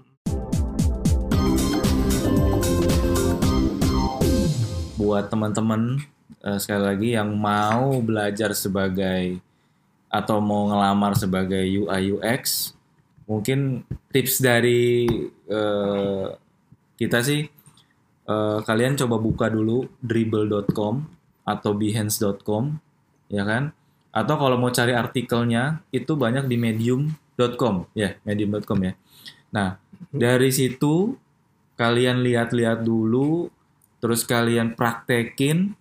buat 4.95 5.31
teman-teman 5.31 6.03
eh, 6.43 6.57
sekali 6.59 6.83
lagi 6.83 7.09
yang 7.15 7.35
mau 7.35 7.99
belajar 7.99 8.55
sebagai 8.55 9.39
atau 10.09 10.41
mau 10.41 10.73
ngelamar 10.73 11.13
sebagai 11.13 11.61
UI 11.61 12.17
UX 12.17 12.73
mungkin 13.29 13.85
tips 14.09 14.41
dari 14.41 15.05
eh, 15.45 16.27
kita 16.97 17.19
sih 17.21 17.45
eh, 18.25 18.59
kalian 18.65 18.97
coba 18.97 19.15
buka 19.21 19.47
dulu 19.53 19.85
dribble.com 20.01 21.05
atau 21.45 21.71
behance.com 21.73 22.77
ya 23.29 23.45
kan? 23.45 23.71
Atau 24.09 24.35
kalau 24.41 24.57
mau 24.57 24.73
cari 24.73 24.97
artikelnya 24.97 25.85
itu 25.93 26.17
banyak 26.17 26.49
di 26.49 26.57
medium.com 26.57 27.85
ya 27.93 28.17
medium.com 28.25 28.79
ya. 28.81 28.93
Nah 29.53 29.77
dari 30.09 30.49
situ 30.49 31.13
kalian 31.77 32.25
lihat-lihat 32.25 32.83
dulu 32.83 33.47
terus 34.03 34.27
kalian 34.27 34.75
praktekin 34.75 35.78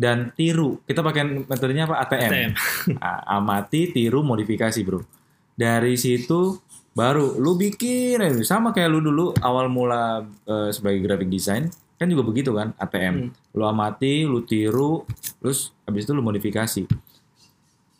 dan 0.00 0.32
tiru. 0.32 0.80
Kita 0.82 1.04
pakai 1.04 1.44
metodenya 1.44 1.84
apa? 1.84 2.00
ATM, 2.00 2.24
ATM. 2.24 2.50
A- 2.96 3.24
amati 3.36 3.92
tiru 3.92 4.24
modifikasi 4.24 4.80
bro. 4.80 5.04
Dari 5.52 5.92
situ 5.94 6.56
baru 6.90 7.36
lu 7.36 7.54
bikin 7.54 8.16
sama 8.40 8.72
kayak 8.72 8.88
lu 8.88 9.04
dulu 9.04 9.36
awal 9.38 9.68
mula 9.68 10.24
eh, 10.42 10.72
sebagai 10.72 11.04
graphic 11.04 11.28
design 11.28 11.68
kan 11.94 12.08
juga 12.08 12.24
begitu 12.24 12.50
kan 12.50 12.72
ATM 12.74 13.14
Hmm. 13.14 13.30
lu 13.52 13.62
amati 13.62 14.24
lu 14.24 14.40
tiru 14.42 15.04
terus 15.36 15.76
habis 15.84 16.08
itu 16.08 16.16
lu 16.16 16.24
modifikasi. 16.24 16.88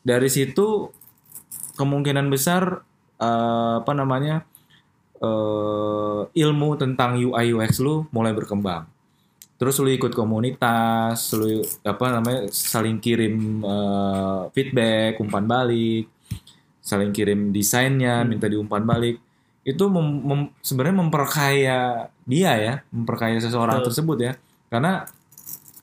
Dari 0.00 0.28
situ 0.28 0.88
kemungkinan 1.76 2.26
besar 2.26 2.80
eh, 3.20 3.74
apa 3.76 3.92
namanya 3.92 4.40
eh, 5.20 6.20
ilmu 6.32 6.68
tentang 6.76 7.20
UI 7.20 7.52
UX 7.52 7.76
lu 7.78 8.08
mulai 8.08 8.32
berkembang 8.32 8.88
terus 9.60 9.76
lu 9.76 9.92
ikut 9.92 10.16
komunitas 10.16 11.36
lu 11.36 11.60
apa 11.84 12.16
namanya 12.16 12.48
saling 12.48 12.96
kirim 12.96 13.60
eh, 13.60 14.40
feedback 14.56 15.20
umpan 15.20 15.44
balik 15.44 16.08
saling 16.90 17.14
kirim 17.14 17.54
desainnya 17.54 18.26
minta 18.26 18.50
diumpan 18.50 18.82
balik. 18.82 19.22
Itu 19.62 19.92
mem- 19.92 20.24
mem- 20.24 20.52
sebenarnya 20.64 20.96
memperkaya 21.06 21.78
dia 22.26 22.52
ya 22.56 22.74
memperkaya 22.90 23.38
seseorang 23.38 23.84
Betul. 23.84 23.86
tersebut 23.92 24.18
ya. 24.18 24.32
Karena 24.72 25.04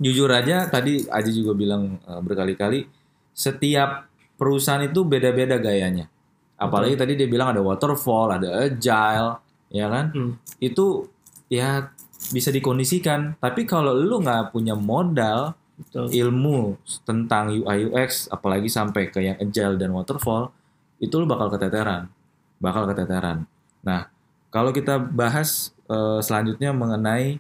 jujur 0.02 0.30
aja 0.30 0.68
tadi 0.68 1.08
Aji 1.08 1.32
juga 1.32 1.54
bilang 1.56 2.02
eh, 2.04 2.22
berkali-kali 2.22 2.90
setiap 3.32 4.10
perusahaan 4.36 4.84
itu 4.84 5.06
beda-beda 5.08 5.62
gayanya. 5.62 6.10
Apalagi 6.58 6.98
tadi 6.98 7.14
dia 7.14 7.30
bilang 7.30 7.54
ada 7.54 7.62
waterfall 7.62 8.34
ada 8.34 8.66
agile 8.68 9.40
ya 9.70 9.88
kan? 9.88 10.06
Hmm. 10.12 10.34
itu 10.58 11.06
ya 11.48 11.92
bisa 12.30 12.50
dikondisikan 12.50 13.36
tapi 13.38 13.64
kalau 13.64 13.94
lu 13.94 14.20
nggak 14.20 14.52
punya 14.52 14.74
modal 14.74 15.56
Betul. 15.78 16.10
ilmu 16.10 16.74
tentang 17.06 17.54
UI 17.54 17.88
UX 17.88 18.26
apalagi 18.28 18.66
sampai 18.66 19.14
ke 19.14 19.22
yang 19.22 19.38
agile 19.38 19.78
dan 19.78 19.94
waterfall 19.94 20.50
itu 20.98 21.14
lu 21.16 21.30
bakal 21.30 21.54
keteteran 21.54 22.10
bakal 22.58 22.90
keteteran 22.90 23.46
nah 23.80 24.10
kalau 24.50 24.74
kita 24.74 24.98
bahas 24.98 25.70
eh, 25.86 26.20
selanjutnya 26.20 26.74
mengenai 26.74 27.38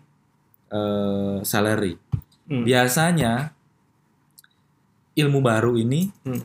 eh, 0.70 1.38
salary 1.42 1.98
Hmm. 2.48 2.64
biasanya 2.64 3.52
ilmu 5.20 5.44
baru 5.44 5.76
ini 5.76 6.08
Hmm. 6.24 6.40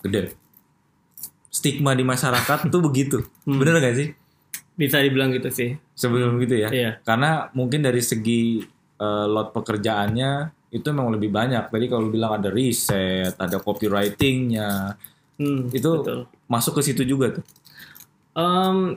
gede 0.00 0.32
stigma 1.50 1.92
di 1.92 2.00
masyarakat 2.00 2.72
tuh 2.72 2.80
begitu 2.80 3.18
Hmm. 3.44 3.60
bener 3.60 3.80
gak 3.80 3.96
sih 3.96 4.08
Bisa 4.76 5.00
dibilang 5.00 5.32
gitu 5.32 5.48
sih. 5.48 5.76
Sebelum 5.96 6.36
gitu 6.38 6.60
ya 6.60 6.68
Iya. 6.68 6.90
karena 7.00 7.48
mungkin 7.50 7.80
dari 7.80 7.98
segi 7.98 8.60
eh, 8.96 9.26
lot 9.26 9.50
pekerjaannya 9.50 10.30
itu 10.68 10.84
memang 10.88 11.12
lebih 11.12 11.28
banyak. 11.28 11.68
Tadi 11.68 11.86
kalau 11.86 12.08
bilang 12.08 12.36
ada 12.36 12.48
riset, 12.48 13.32
ada 13.34 13.56
copywritingnya, 13.58 14.92
Hmm, 15.36 15.68
Itu- 15.68 16.00
betul. 16.00 16.20
masuk 16.46 16.80
ke 16.80 16.82
situ 16.82 17.04
juga 17.04 17.36
tuh. 17.36 17.44
Em, 18.32 18.96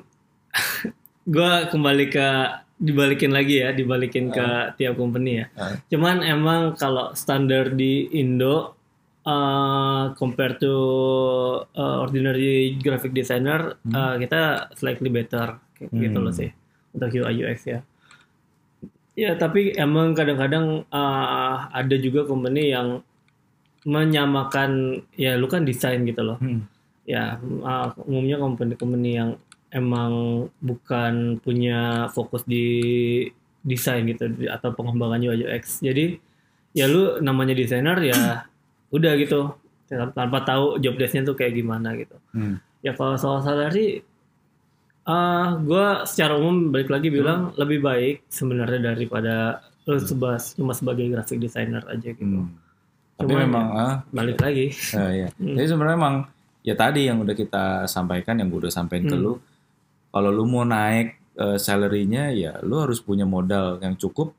gua 1.28 1.68
kembali 1.68 2.06
ke 2.08 2.28
dibalikin 2.76 3.32
lagi 3.32 3.60
ya, 3.60 3.72
dibalikin 3.72 4.28
ke 4.30 4.48
tiap 4.74 4.96
company 4.96 5.44
ya. 5.44 5.46
Ah. 5.54 5.76
Cuman 5.86 6.20
emang 6.22 6.76
kalau 6.76 7.12
standar 7.14 7.72
di 7.72 8.08
Indo 8.14 8.76
eh 9.22 10.06
compared 10.16 10.58
to 10.58 10.74
eh, 11.70 11.98
ordinary 12.00 12.76
graphic 12.78 13.12
designer 13.12 13.76
eh, 13.86 14.16
kita 14.18 14.72
slightly 14.74 15.08
better 15.08 15.60
kayak 15.76 15.92
gitu 15.94 16.18
Hmm. 16.18 16.26
loh 16.26 16.34
sih 16.34 16.50
untuk 16.92 17.10
UI 17.12 17.44
UX 17.44 17.60
ya. 17.66 17.80
Ya 19.14 19.36
tapi 19.36 19.76
emang 19.76 20.16
kadang-kadang 20.16 20.86
eh, 20.86 21.56
ada 21.70 21.96
juga 21.98 22.24
company 22.24 22.72
yang 22.72 23.04
menyamakan 23.84 25.02
ya 25.16 25.40
lu 25.40 25.48
kan 25.48 25.64
desain 25.64 26.04
gitu 26.04 26.20
loh 26.20 26.36
Hmm. 26.40 26.68
ya 27.08 27.40
uh, 27.42 27.90
umumnya 28.04 28.36
company-company 28.38 29.16
yang 29.16 29.30
emang 29.72 30.12
bukan 30.60 31.40
punya 31.40 32.06
fokus 32.12 32.44
di 32.44 32.68
desain 33.64 34.04
gitu 34.04 34.28
atau 34.46 34.76
pengembangan 34.76 35.24
UI 35.24 35.48
UX 35.48 35.80
jadi 35.80 36.20
ya 36.72 36.86
lu 36.86 37.24
namanya 37.24 37.56
desainer 37.56 37.98
ya 38.04 38.46
udah 38.96 39.16
gitu 39.16 39.56
tanpa 39.88 40.12
tanpa 40.14 40.40
tahu 40.44 40.66
job 40.78 41.00
desk-nya 41.00 41.26
tuh 41.26 41.34
kayak 41.34 41.56
gimana 41.56 41.96
gitu 41.96 42.20
Hmm. 42.36 42.60
ya 42.84 42.92
kalau 42.94 43.16
soal 43.16 43.40
salary 43.42 44.04
ah 45.10 45.58
gue 45.58 45.86
secara 46.06 46.38
umum 46.38 46.70
balik 46.70 46.88
lagi 46.88 47.10
bilang 47.10 47.50
lebih 47.58 47.82
baik 47.82 48.30
sebenarnya 48.30 48.94
daripada 48.94 49.36
lu 49.84 49.98
sebas 49.98 50.54
cuma 50.54 50.72
sebagai 50.72 51.10
graphic 51.10 51.42
designer 51.42 51.82
aja 51.90 52.14
gitu 52.14 52.46
Hmm. 52.46 52.54
Tapi 53.20 53.36
Cuman 53.36 53.42
memang 53.44 53.66
ah, 53.74 53.96
balik 54.10 54.40
lagi 54.40 54.72
eh, 54.72 55.12
iya. 55.12 55.28
Hmm. 55.42 55.58
Jadi 55.58 55.68
sebenarnya 55.68 55.98
memang 55.98 56.16
ya 56.62 56.72
tadi 56.72 57.04
yang 57.04 57.20
udah 57.20 57.34
kita 57.34 57.66
sampaikan, 57.86 58.38
yang 58.38 58.48
gue 58.48 58.64
udah 58.64 58.72
sampaikan 58.72 59.06
ke 59.06 59.18
Hmm. 59.18 59.26
lu, 59.26 59.34
kalau 60.08 60.30
lu 60.30 60.46
mau 60.46 60.64
naik 60.64 61.18
eh, 61.36 61.58
salary-nya 61.58 62.32
ya 62.32 62.52
lu 62.62 62.78
harus 62.78 63.00
punya 63.00 63.26
modal 63.26 63.82
yang 63.82 63.96
cukup 63.96 64.32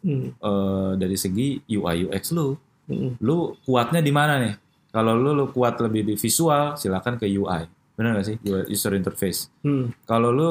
Hmm, 0.00 0.34
eh, 0.34 0.90
dari 0.96 1.14
segi 1.14 1.62
UI 1.68 2.06
UX 2.06 2.30
lu. 2.30 2.58
hmm, 2.86 3.22
Lu 3.22 3.54
kuatnya 3.62 4.02
di 4.02 4.10
mana 4.10 4.34
nih? 4.38 4.54
Kalau 4.90 5.14
lu, 5.14 5.30
lu 5.30 5.46
kuat 5.48 5.78
lebih 5.78 6.02
di 6.02 6.14
visual, 6.16 6.74
silakan 6.74 7.14
ke 7.16 7.30
UI. 7.30 7.62
Benar 7.92 8.16
gak 8.16 8.26
sih? 8.26 8.36
User 8.68 8.92
interface. 8.92 9.52
hmm, 9.60 9.92
Kalau 10.04 10.32
lu 10.32 10.50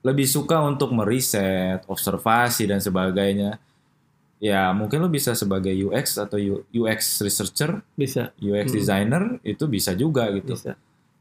lebih 0.00 0.24
suka 0.24 0.58
untuk 0.60 0.90
meriset, 0.90 1.84
observasi 1.86 2.64
dan 2.64 2.80
sebagainya, 2.80 3.60
ya 4.40 4.72
mungkin 4.72 5.04
lu 5.04 5.08
bisa 5.08 5.36
sebagai 5.36 5.70
UX 5.70 6.16
atau 6.16 6.40
UX 6.72 7.20
researcher, 7.20 7.84
bisa 7.92 8.32
UX 8.36 8.72
Hmm. 8.72 8.76
designer 8.76 9.22
itu 9.42 9.68
bisa 9.68 9.92
juga 9.92 10.26
gitu. 10.32 10.56
bisa 10.56 10.74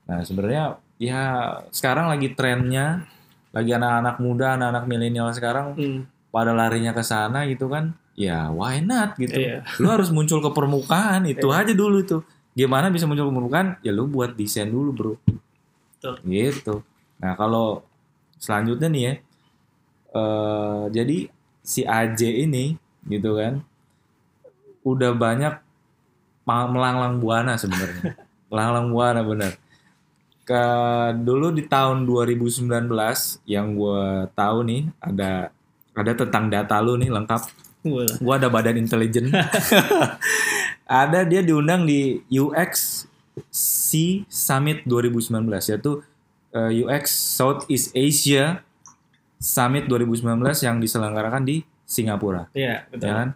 Nah 0.07 0.24
sebenarnya 0.24 0.63
ya 0.97 1.22
sekarang 1.70 2.09
lagi 2.09 2.34
trennya, 2.34 3.05
lagi 3.51 3.72
anak-anak 3.72 4.15
muda, 4.17 4.55
anak-anak 4.55 4.86
milenial 4.88 5.30
sekarang 5.30 5.76
Hmm, 5.76 5.99
pada 6.30 6.49
larinya 6.49 6.95
ke 6.95 7.03
sana 7.03 7.45
gitu 7.45 7.67
kan, 7.67 7.93
ya 8.15 8.49
why 8.49 8.80
not 8.80 9.13
gitu. 9.15 9.36
Iya. 9.36 9.67
Lu 9.78 9.86
harus 9.86 10.09
muncul 10.09 10.39
ke 10.39 10.49
permukaan 10.49 11.28
itu 11.28 11.51
aja 11.51 11.76
dulu 11.76 12.01
tuh. 12.01 12.22
Gimana 12.55 12.89
bisa 12.89 13.05
muncul 13.05 13.30
ke 13.30 13.34
permukaan? 13.36 13.67
Ya 13.82 13.91
lu 13.91 14.07
buat 14.07 14.34
desain 14.34 14.65
dulu 14.67 14.89
bro. 14.95 15.13
Betul. 16.00 16.16
Gitu. 16.24 16.76
Nah 17.20 17.36
kalau 17.36 17.84
selanjutnya 18.39 18.88
nih 18.88 19.04
ya, 19.04 19.14
eh 20.16 20.84
jadi 20.95 21.18
si 21.60 21.84
AJ 21.84 22.47
ini 22.47 22.80
gitu 23.12 23.36
kan, 23.36 23.60
udah 24.88 25.12
banyak 25.12 25.60
melanglang 26.47 27.20
buana 27.20 27.60
sebenarnya. 27.60 28.16
melanglang 28.50 28.95
buana 28.95 29.22
bener. 29.28 29.60
Ke 30.47 30.64
dulu 31.20 31.52
di 31.52 31.68
tahun 31.68 32.08
2019 32.08 32.88
yang 33.43 33.76
gue 33.76 34.32
tahu 34.34 34.58
nih 34.64 34.88
ada 35.04 35.52
ada 36.00 36.12
tentang 36.16 36.47
data 36.47 36.80
lu 36.80 36.95
nih 36.95 37.12
lengkap 37.12 37.41
gua 38.24 38.36
ada 38.39 38.47
badan 38.52 38.80
intelijen 38.80 39.32
ada 40.88 41.20
dia 41.28 41.43
diundang 41.43 41.88
di 41.88 42.24
UX 42.32 43.04
C 43.54 44.22
Summit 44.28 44.84
2019 44.84 45.48
yaitu 45.72 46.04
eh, 46.54 46.72
UX 46.84 47.12
Southeast 47.14 47.94
Asia 47.94 48.64
Summit 49.40 49.88
2019 49.88 50.44
yang 50.68 50.78
diselenggarakan 50.84 51.48
di 51.48 51.64
Singapura. 51.88 52.52
Iya, 52.52 52.86
betul. 52.92 53.08
ya 53.08 53.14
kan? 53.16 53.30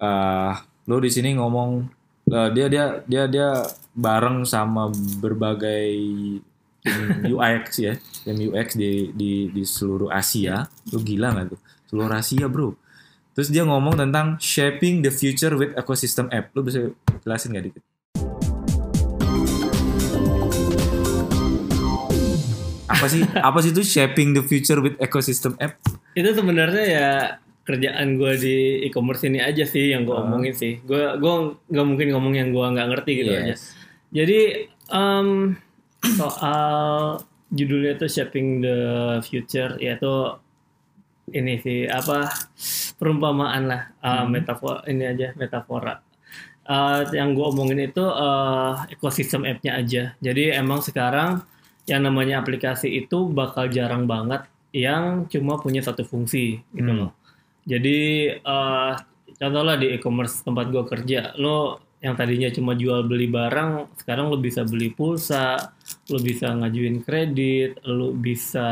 Eh, 0.00 0.52
lo 0.88 0.96
di 0.98 1.10
sini 1.12 1.36
ngomong 1.36 1.84
eh, 2.32 2.48
dia 2.56 2.66
dia 2.72 2.84
dia 3.04 3.24
dia 3.28 3.48
bareng 3.94 4.42
sama 4.48 4.90
berbagai 5.20 5.94
UX 7.32 7.80
ya 7.80 7.96
tim 8.24 8.36
UX 8.36 8.76
di 8.76 9.12
di 9.12 9.52
di 9.52 9.62
seluruh 9.62 10.08
Asia. 10.08 10.64
Lu 10.90 11.00
gila 11.04 11.36
nggak 11.36 11.46
tuh? 11.52 11.60
Seluruh 11.92 12.16
Asia 12.16 12.46
bro. 12.48 12.72
Terus 13.34 13.50
dia 13.50 13.66
ngomong 13.66 13.98
tentang 13.98 14.38
shaping 14.38 15.02
the 15.02 15.10
future 15.10 15.58
with 15.58 15.74
ecosystem 15.74 16.30
app. 16.30 16.54
Lu 16.54 16.62
bisa 16.62 16.88
jelasin 17.24 17.52
nggak 17.52 17.66
dikit 17.72 17.84
apa 22.94 23.06
sih 23.06 23.22
apa 23.26 23.58
sih 23.58 23.70
itu 23.70 23.82
shaping 23.82 24.32
the 24.32 24.42
future 24.42 24.78
with 24.78 24.94
ecosystem 24.98 25.58
app 25.58 25.76
Itu 26.14 26.30
sebenarnya 26.30 26.84
ya 26.86 27.10
kerjaan 27.64 28.14
gue 28.14 28.32
di 28.36 28.56
e-commerce 28.84 29.24
ini 29.24 29.40
aja 29.40 29.64
sih 29.64 29.90
yang 29.90 30.04
gue 30.04 30.12
Ah. 30.12 30.22
omongin 30.22 30.52
sih. 30.52 30.78
Gue 30.80 31.16
gua 31.16 31.56
nggak 31.66 31.86
mungkin 31.86 32.08
ngomong 32.12 32.34
yang 32.36 32.48
gue 32.52 32.60
nggak 32.62 32.88
ngerti 32.92 33.12
gitu 33.18 33.30
aja. 33.32 33.56
Yes. 33.56 33.72
Jadi 34.12 34.40
em, 34.88 35.28
soal 36.14 37.18
judulnya 37.48 37.96
itu 37.96 38.06
shaping 38.06 38.60
the 38.60 38.78
future 39.22 39.74
yaitu 39.78 40.12
ini 41.30 41.56
sih 41.58 41.88
apa 41.88 42.28
perumpamaan 42.94 43.64
lah 43.64 43.82
uh, 43.98 44.22
Hmm. 44.22 44.30
metafora 44.30 44.84
ini 44.86 45.04
aja 45.04 45.32
metafora. 45.34 45.98
Uh, 46.64 47.04
yang 47.12 47.32
gue 47.32 47.44
omongin 47.44 47.80
itu 47.82 48.00
uh, 48.00 48.84
ekosistem 48.88 49.44
app-nya 49.44 49.76
aja. 49.76 50.16
Jadi 50.18 50.52
emang 50.52 50.80
sekarang 50.80 51.44
yang 51.84 52.02
namanya 52.02 52.40
aplikasi 52.40 52.88
itu 52.90 53.28
bakal 53.28 53.68
jarang 53.68 54.08
banget 54.08 54.44
yang 54.72 55.28
cuma 55.28 55.56
punya 55.56 55.80
satu 55.80 56.02
fungsi 56.02 56.58
gitu 56.72 56.90
Hmm. 56.90 57.00
loh. 57.06 57.10
Jadi 57.64 57.98
uh, 58.44 58.92
contohnya 59.34 59.76
di 59.76 59.94
e-commerce 59.94 60.42
tempat 60.42 60.68
gue 60.68 60.84
kerja, 60.84 61.32
lo 61.36 61.80
yang 61.98 62.12
tadinya 62.12 62.52
cuma 62.52 62.76
jual 62.76 63.08
beli 63.08 63.24
barang, 63.26 63.96
sekarang 63.96 64.28
lo 64.28 64.36
bisa 64.36 64.60
beli 64.60 64.92
pulsa, 64.92 65.72
lo 66.12 66.18
bisa 66.20 66.52
ngajuin 66.52 67.00
kredit, 67.00 67.80
lo 67.88 68.12
bisa 68.12 68.68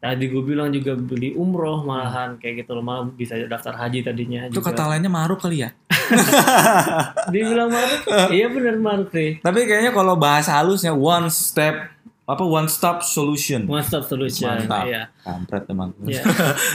tadi 0.00 0.24
gue 0.28 0.40
bilang 0.40 0.72
juga 0.72 0.96
beli 0.96 1.32
umroh 1.32 1.84
malahan 1.84 2.36
kayak 2.36 2.64
gitu 2.64 2.72
lo 2.72 2.80
malah 2.80 3.04
bisa 3.08 3.36
daftar 3.44 3.76
haji 3.76 4.00
tadinya 4.00 4.48
Itu 4.48 4.60
juga. 4.60 4.72
kata 4.72 4.88
lainnya 4.88 5.12
maruk 5.12 5.40
kali 5.40 5.64
ya. 5.64 5.70
Dibilang 7.32 7.70
maruk, 7.70 8.00
iya 8.30 8.46
bener 8.50 8.76
maruk 8.76 9.08
sih. 9.10 9.38
Tapi 9.40 9.64
kayaknya 9.64 9.92
kalau 9.92 10.14
bahasa 10.16 10.54
halusnya 10.56 10.92
one 10.92 11.28
step 11.28 11.90
apa 12.24 12.44
one 12.46 12.70
stop 12.70 13.02
solution. 13.02 13.66
One 13.66 13.82
stop 13.82 14.06
solution. 14.06 14.46
Mantap. 14.46 14.86
Iya. 14.86 15.02
Kampret 15.22 15.64
emang. 15.66 15.90
Iya. 16.06 16.22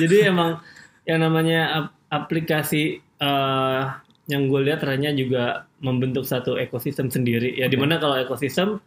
Jadi 0.03 0.17
emang 0.27 0.59
yang 1.07 1.19
namanya 1.23 1.61
ap- 1.71 1.95
aplikasi 2.11 2.99
eh, 2.99 3.81
yang 4.25 4.49
gue 4.49 4.59
lihat 4.65 4.81
ternyata 4.81 5.15
juga 5.15 5.43
membentuk 5.79 6.27
satu 6.27 6.57
ekosistem 6.59 7.07
sendiri. 7.07 7.55
Ya 7.55 7.71
di 7.71 7.77
mana 7.79 8.01
kalau 8.01 8.19
ekosistem 8.19 8.81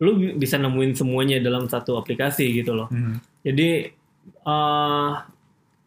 lu 0.00 0.10
bi- 0.16 0.36
bisa 0.36 0.60
nemuin 0.60 0.92
semuanya 0.92 1.40
dalam 1.40 1.68
satu 1.68 1.96
aplikasi 1.96 2.52
gitu 2.52 2.76
loh. 2.76 2.88
Hmm. 2.92 3.16
Jadi 3.40 3.88
eh 4.40 5.10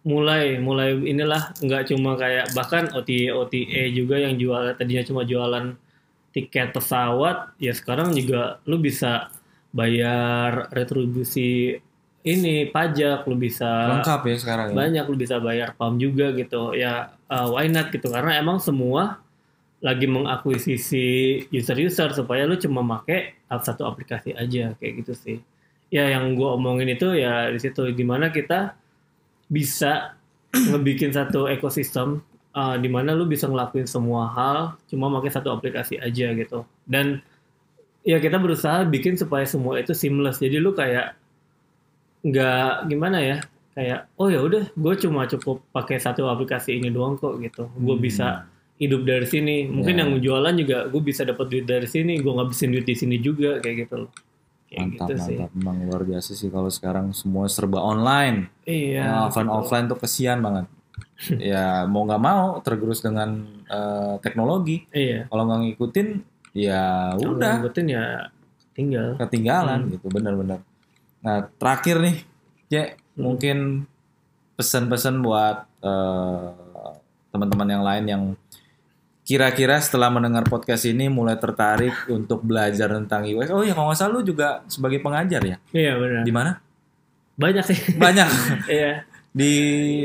mulai 0.03 0.59
mulai 0.59 0.99
inilah 0.99 1.55
nggak 1.63 1.95
cuma 1.95 2.19
kayak 2.19 2.51
bahkan 2.51 2.91
OTA 2.91 3.31
OTA 3.31 3.83
juga 3.95 4.19
yang 4.19 4.35
jual 4.35 4.75
tadinya 4.75 5.03
cuma 5.07 5.23
jualan 5.23 5.79
tiket 6.35 6.75
pesawat 6.75 7.55
ya 7.55 7.71
sekarang 7.71 8.11
juga 8.11 8.59
lu 8.67 8.83
bisa 8.83 9.31
bayar 9.71 10.67
retribusi 10.75 11.79
ini 12.23 12.67
pajak 12.67 13.23
lu 13.31 13.39
bisa 13.39 13.99
Lengkap 13.99 14.21
ya 14.27 14.35
sekarang 14.39 14.67
ya. 14.71 14.75
banyak 14.75 15.05
lu 15.07 15.15
bisa 15.15 15.35
bayar 15.39 15.71
pam 15.79 15.95
juga 15.95 16.35
gitu 16.35 16.75
ya 16.75 17.15
uh, 17.31 17.47
why 17.51 17.71
not 17.71 17.87
gitu 17.91 18.11
karena 18.11 18.43
emang 18.43 18.59
semua 18.59 19.23
lagi 19.83 20.07
mengakuisisi 20.07 21.05
user-user 21.51 22.15
supaya 22.15 22.47
lu 22.47 22.55
cuma 22.55 22.83
make 22.83 23.39
satu 23.51 23.83
aplikasi 23.83 24.31
aja 24.35 24.75
kayak 24.79 25.03
gitu 25.03 25.13
sih 25.15 25.37
ya 25.91 26.11
yang 26.11 26.35
gua 26.39 26.55
omongin 26.55 26.95
itu 26.95 27.11
ya 27.15 27.51
di 27.51 27.59
situ 27.59 27.91
di 27.91 28.03
mana 28.07 28.31
kita 28.31 28.82
bisa 29.53 30.17
ngebikin 30.49 31.13
satu 31.13 31.45
ekosistem 31.45 32.21
uh, 32.51 32.75
di 32.77 32.89
mana 32.89 33.13
lu 33.13 33.25
bisa 33.25 33.45
ngelakuin 33.45 33.85
semua 33.85 34.29
hal 34.29 34.57
cuma 34.89 35.13
pakai 35.13 35.29
satu 35.29 35.49
aplikasi 35.49 36.01
aja 36.01 36.33
gitu. 36.33 36.65
Dan 36.85 37.21
ya 38.01 38.17
kita 38.17 38.41
berusaha 38.41 38.81
bikin 38.83 39.13
supaya 39.13 39.45
semua 39.45 39.77
itu 39.77 39.93
seamless. 39.93 40.41
Jadi 40.41 40.57
lu 40.57 40.73
kayak 40.73 41.13
nggak 42.23 42.87
gimana 42.87 43.17
ya 43.19 43.37
kayak 43.73 44.07
oh 44.15 44.29
ya 44.29 44.39
udah 44.39 44.69
gue 44.71 44.93
cuma 45.01 45.25
cukup 45.25 45.59
pakai 45.69 45.97
satu 45.99 46.29
aplikasi 46.29 46.77
ini 46.77 46.89
doang 46.89 47.17
kok 47.17 47.37
gitu. 47.37 47.67
Gue 47.77 47.95
Hmm. 47.97 48.03
bisa 48.03 48.27
hidup 48.77 49.05
dari 49.05 49.25
sini. 49.25 49.69
Mungkin 49.69 49.95
Ya. 49.95 49.99
yang 50.05 50.11
jualan 50.17 50.53
juga 50.57 50.77
gue 50.87 51.01
bisa 51.01 51.21
dapat 51.23 51.45
duit 51.49 51.65
dari 51.65 51.85
sini 51.85 52.19
gue 52.19 52.31
ngabisin 52.31 52.73
duit 52.73 52.85
di 52.85 52.95
sini 52.95 53.17
juga 53.19 53.57
kayak 53.59 53.87
gitu 53.87 53.95
loh 54.07 54.11
kayak 54.73 54.89
Mantap, 54.89 55.07
gitu 55.07 55.13
sih 55.21 55.37
mantap. 55.37 55.49
Emang 55.53 55.77
luar 55.85 56.01
biasa 56.03 56.29
sih 56.33 56.49
kalau 56.49 56.67
sekarang 56.67 57.13
semua 57.13 57.45
serba 57.45 57.79
online. 57.79 58.49
iya 58.65 59.05
Nah, 59.05 59.21
offline 59.27 59.45
betul. 59.47 59.59
offline 59.59 59.85
tuh 59.87 59.99
kesian 59.99 60.39
banget. 60.39 60.65
ya 61.53 61.85
mau 61.85 62.03
nggak 62.03 62.19
mau 62.19 62.57
tergerus 62.59 62.99
dengan 62.99 63.29
eh, 63.63 64.15
teknologi. 64.19 64.83
iya 64.89 65.25
Kalau 65.25 65.45
nggak 65.45 65.59
ngikutin, 65.63 66.07
ya 66.51 67.13
Kalau 67.13 67.37
udah 67.37 67.51
ngikutin 67.57 67.85
ya 67.87 68.05
tinggal 68.73 69.07
ketinggalan 69.17 69.79
Hmm. 69.85 69.91
gitu, 69.93 70.05
benar-benar. 70.09 70.59
Nah 71.21 71.45
terakhir 71.55 72.01
nih, 72.01 72.17
Cek, 72.67 72.87
Hmm. 73.15 73.21
mungkin 73.21 73.57
pesan-pesan 74.53 75.21
buat 75.21 75.69
eh, 75.79 76.49
teman-teman 77.29 77.67
yang 77.67 77.83
lain 77.83 78.05
yang 78.05 78.23
kira-kira 79.23 79.79
setelah 79.79 80.07
mendengar 80.07 80.43
podcast 80.43 80.83
ini 80.83 81.07
mulai 81.07 81.35
tertarik 81.35 81.95
untuk 82.07 82.41
belajar 82.41 82.91
tentang 82.91 83.23
UX. 83.23 83.49
Oh 83.49 83.61
ya 83.61 83.71
kalau 83.71 83.87
nggak 83.87 83.97
salah 83.97 84.13
lu 84.13 84.21
juga 84.21 84.61
sebagai 84.67 84.99
pengajar 84.99 85.39
ya? 85.41 85.57
iya 85.71 85.95
benar 85.95 86.21
Di 86.21 86.31
mana? 86.31 86.51
banyak 87.33 87.63
sih 87.63 87.79
Banyak. 87.93 88.29
iya 88.69 89.07
di 89.31 89.51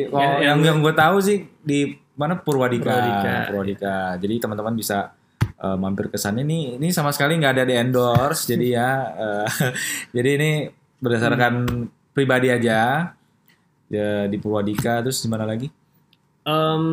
Ya, 0.06 0.08
yang 0.08 0.32
yang- 0.40 0.60
yang 0.64 0.76
gue 0.80 0.94
tahu 0.94 1.18
sih 1.18 1.44
di 1.60 1.92
mana 2.14 2.34
Purwadika 2.34 2.88
Purwadika. 2.88 3.34
Purwadika, 3.46 3.96
jadi 4.16 4.34
teman-teman 4.38 4.72
bisa 4.72 5.12
eh, 5.44 5.76
mampir 5.76 6.06
ke 6.06 6.16
sana 6.16 6.40
ini 6.40 6.74
ini 6.74 6.88
sama 6.88 7.10
sekali 7.10 7.36
nggak 7.36 7.52
ada 7.52 7.64
di 7.64 7.74
endorse 7.74 8.46
jadi 8.46 8.66
ya 8.72 8.90
eh, 9.22 9.46
jadi 10.10 10.30
ini 10.34 10.50
berdasarkan 10.96 11.52
Hmm. 11.60 11.84
pribadi 12.10 12.48
aja 12.48 13.10
ya 13.86 14.08
di 14.24 14.36
Purwadika 14.36 14.98
terus 15.00 15.18
di 15.18 15.28
mana 15.28 15.42
lagi 15.44 15.68
Em, 16.42 16.84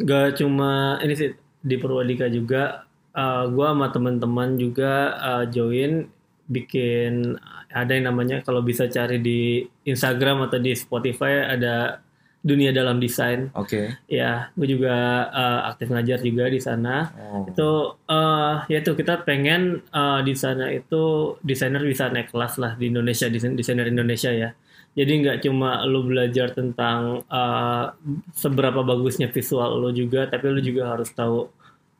gak 0.00 0.40
cuma 0.40 0.96
ini 0.98 1.12
sih 1.12 1.30
di 1.62 1.78
Purwadika 1.78 2.26
juga 2.28 2.84
eh, 3.14 3.44
gua 3.50 3.72
sama 3.72 3.88
teman-teman 3.94 4.58
juga 4.58 4.92
eh, 5.16 5.44
join 5.54 6.06
bikin 6.50 7.38
ada 7.72 7.96
yang 7.96 8.12
namanya 8.12 8.44
kalau 8.44 8.60
bisa 8.60 8.84
cari 8.90 9.16
di 9.22 9.64
Instagram 9.88 10.44
atau 10.50 10.60
di 10.60 10.76
Spotify 10.76 11.48
ada 11.48 12.04
dunia 12.42 12.74
dalam 12.74 12.98
desain. 12.98 13.54
Oke. 13.54 13.94
Ya 14.10 14.50
gue 14.58 14.66
juga 14.66 14.94
eh, 15.30 15.60
aktif 15.72 15.88
ngajar 15.94 16.18
juga 16.20 16.50
di 16.50 16.60
sana. 16.60 17.08
Oh. 17.14 17.46
itu 17.46 17.70
eh 18.10 18.56
ya 18.68 18.78
itu 18.82 18.92
kita 18.98 19.22
pengen 19.22 19.80
eh, 19.88 20.20
di 20.26 20.34
sana 20.34 20.68
itu 20.74 21.34
desainer 21.40 21.80
bisa 21.86 22.10
naik 22.10 22.34
kelas 22.34 22.58
lah 22.58 22.74
di 22.74 22.90
Indonesia 22.90 23.30
desain 23.30 23.54
desainer 23.54 23.86
Indonesia 23.88 24.34
ya 24.34 24.50
jadi 24.92 25.12
nggak 25.18 25.38
cuma 25.42 25.80
lu 25.84 26.04
belajar 26.04 26.52
tentang 26.52 27.24
eh, 27.24 27.84
seberapa 28.32 28.80
bagusnya 28.80 29.28
visual 29.28 29.78
lu 29.78 29.90
juga 29.90 30.26
tapi 30.26 30.48
lu 30.48 30.60
juga 30.60 30.92
harus 30.92 31.08
tahu 31.10 31.48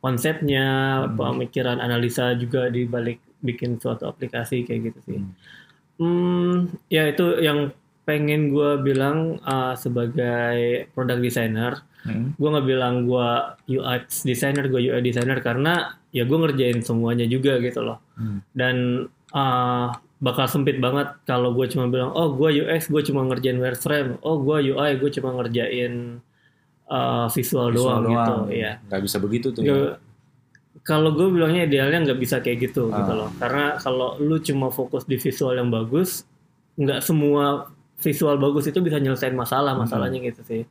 konsepnya 0.01 0.67
Hmm. 1.05 1.15
pemikiran 1.15 1.79
analisa 1.79 2.35
juga 2.35 2.67
di 2.67 2.85
balik 2.85 3.23
bikin 3.39 3.79
suatu 3.79 4.07
aplikasi 4.07 4.63
kayak 4.63 4.93
gitu 4.93 4.99
sih 5.05 5.19
Hmm. 5.19 5.33
hmm 5.99 6.53
ya 6.89 7.07
itu 7.07 7.39
yang 7.39 7.71
pengen 8.03 8.51
gue 8.51 8.83
bilang 8.83 9.39
eh, 9.39 9.75
sebagai 9.75 10.57
product 10.91 11.23
designer 11.23 11.73
Hmm. 12.03 12.35
gue 12.35 12.49
nggak 12.51 12.67
bilang 12.67 13.07
gue 13.07 13.29
UX 13.73 14.27
designer 14.27 14.67
gue 14.67 14.83
UI 14.83 14.99
designer 15.01 15.39
karena 15.39 15.95
ya 16.11 16.27
gue 16.27 16.35
ngerjain 16.35 16.83
semuanya 16.83 17.25
juga 17.25 17.57
gitu 17.57 17.79
loh 17.81 18.03
Hmm. 18.19 18.43
dan 18.53 19.07
uh, 19.31 19.95
bakal 20.23 20.47
sempit 20.47 20.79
banget 20.79 21.11
kalau 21.27 21.51
gue 21.51 21.67
cuma 21.67 21.91
bilang 21.91 22.15
oh 22.15 22.31
gue 22.33 22.63
UX 22.63 22.87
gue 22.87 23.03
cuma 23.03 23.27
ngerjain 23.27 23.59
wireframe 23.59 24.23
oh 24.23 24.39
gue 24.39 24.71
UI 24.71 24.91
gue 24.97 25.11
cuma 25.11 25.35
ngerjain 25.35 26.23
uh, 26.87 27.27
visual, 27.29 27.75
Visual 27.75 27.99
doang, 27.99 28.07
gitu 28.07 28.33
ya 28.55 28.79
nggak 28.87 29.03
bisa 29.03 29.17
begitu 29.19 29.51
tuh 29.51 29.63
ya. 29.63 29.99
Kalau 30.83 31.13
gue 31.13 31.29
bilangnya 31.29 31.67
idealnya 31.67 32.07
nggak 32.07 32.19
bisa 32.19 32.39
kayak 32.39 32.71
gitu 32.71 32.89
Ah. 32.89 33.03
gitu 33.03 33.13
loh 33.13 33.29
karena 33.37 33.77
kalau 33.77 34.15
lu 34.17 34.39
cuma 34.39 34.71
fokus 34.71 35.05
di 35.05 35.19
visual 35.19 35.53
yang 35.53 35.69
bagus 35.69 36.23
nggak 36.75 37.03
semua 37.03 37.69
visual 37.99 38.39
bagus 38.39 38.67
itu 38.67 38.79
bisa 38.79 38.97
nyelesain 38.97 39.35
masalah 39.35 39.75
Hmm. 39.75 39.85
masalahnya 39.85 40.23
gitu 40.23 40.43
sih 40.43 40.63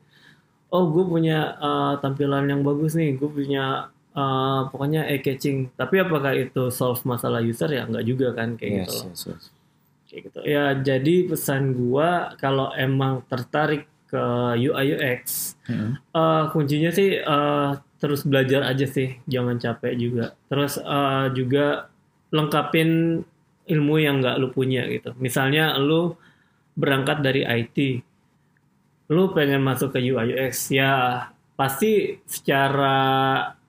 oh 0.68 0.88
gue 0.88 1.04
punya 1.04 1.54
uh, 1.56 1.94
tampilan 2.00 2.48
yang 2.48 2.64
bagus 2.64 2.96
nih 2.96 3.14
gue 3.14 3.28
punya 3.28 3.91
uh, 4.16 4.68
pokoknya 4.68 5.08
eye 5.08 5.20
catching 5.20 5.72
tapi 5.76 6.00
apakah 6.00 6.32
itu 6.36 6.68
solve 6.72 7.00
masalah 7.04 7.40
user 7.42 7.68
ya 7.68 7.84
nggak 7.88 8.04
juga 8.06 8.32
kan 8.32 8.56
kayak 8.56 8.72
yes, 8.72 8.78
gitu 8.78 8.92
loh 8.92 9.06
yes, 9.08 9.22
yes. 9.26 9.44
kayak 10.08 10.20
gitu 10.28 10.38
ya 10.44 10.64
jadi 10.80 11.14
pesan 11.28 11.62
gua 11.76 12.34
kalau 12.40 12.72
emang 12.76 13.24
tertarik 13.28 13.88
ke 14.12 14.24
UI 14.60 14.92
UX 14.92 15.52
Hmm. 15.62 15.94
Eh, 15.94 16.44
kuncinya 16.50 16.90
sih 16.90 17.22
eh, 17.22 17.70
terus 18.02 18.26
belajar 18.26 18.66
aja 18.66 18.86
sih, 18.86 19.14
jangan 19.30 19.56
capek 19.62 19.94
juga. 19.94 20.34
Terus 20.50 20.78
eh, 20.78 21.26
juga 21.38 21.86
lengkapin 22.34 23.22
ilmu 23.70 23.94
yang 24.02 24.18
nggak 24.18 24.36
lu 24.42 24.48
punya 24.50 24.82
gitu. 24.90 25.14
Misalnya 25.22 25.78
lu 25.78 26.18
berangkat 26.74 27.22
dari 27.22 27.46
IT, 27.46 28.02
lu 29.12 29.30
pengen 29.36 29.62
masuk 29.62 29.94
ke 29.94 30.00
UI 30.02 30.34
UX, 30.34 30.72
ya 30.74 31.24
pasti 31.54 32.18
secara 32.26 32.98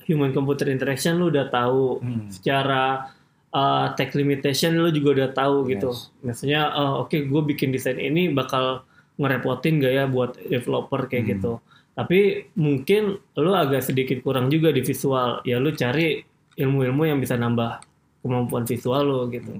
human 0.05 0.31
computer 0.31 0.67
interaction 0.67 1.17
lu 1.17 1.29
udah 1.31 1.47
tahu, 1.47 1.99
Hmm. 1.99 2.27
secara 2.29 3.11
uh, 3.53 3.93
tech 3.93 4.11
limitation 4.17 4.73
lu 4.73 4.89
juga 4.89 5.09
udah 5.21 5.29
tahu 5.31 5.69
gitu. 5.69 5.93
Yes. 5.93 6.09
Maksudnya, 6.25 6.61
oh, 6.73 7.05
oke 7.05 7.17
gue 7.21 7.41
bikin 7.53 7.69
desain 7.69 8.01
ini 8.01 8.33
bakal 8.33 8.81
ngerepotin 9.21 9.77
gak 9.77 9.93
ya 9.93 10.05
buat 10.09 10.33
developer 10.41 11.05
kayak 11.05 11.23
Hmm. 11.23 11.31
gitu. 11.37 11.51
Tapi 11.93 12.49
mungkin 12.57 13.21
lu 13.37 13.51
agak 13.53 13.85
sedikit 13.85 14.25
kurang 14.25 14.49
juga 14.49 14.73
di 14.73 14.81
visual. 14.81 15.45
Ya 15.45 15.61
lu 15.61 15.69
cari 15.77 16.25
ilmu-ilmu 16.57 17.05
yang 17.05 17.21
bisa 17.21 17.37
nambah 17.37 17.85
kemampuan 18.25 18.65
visual 18.65 19.05
lu 19.05 19.19
gitu. 19.29 19.53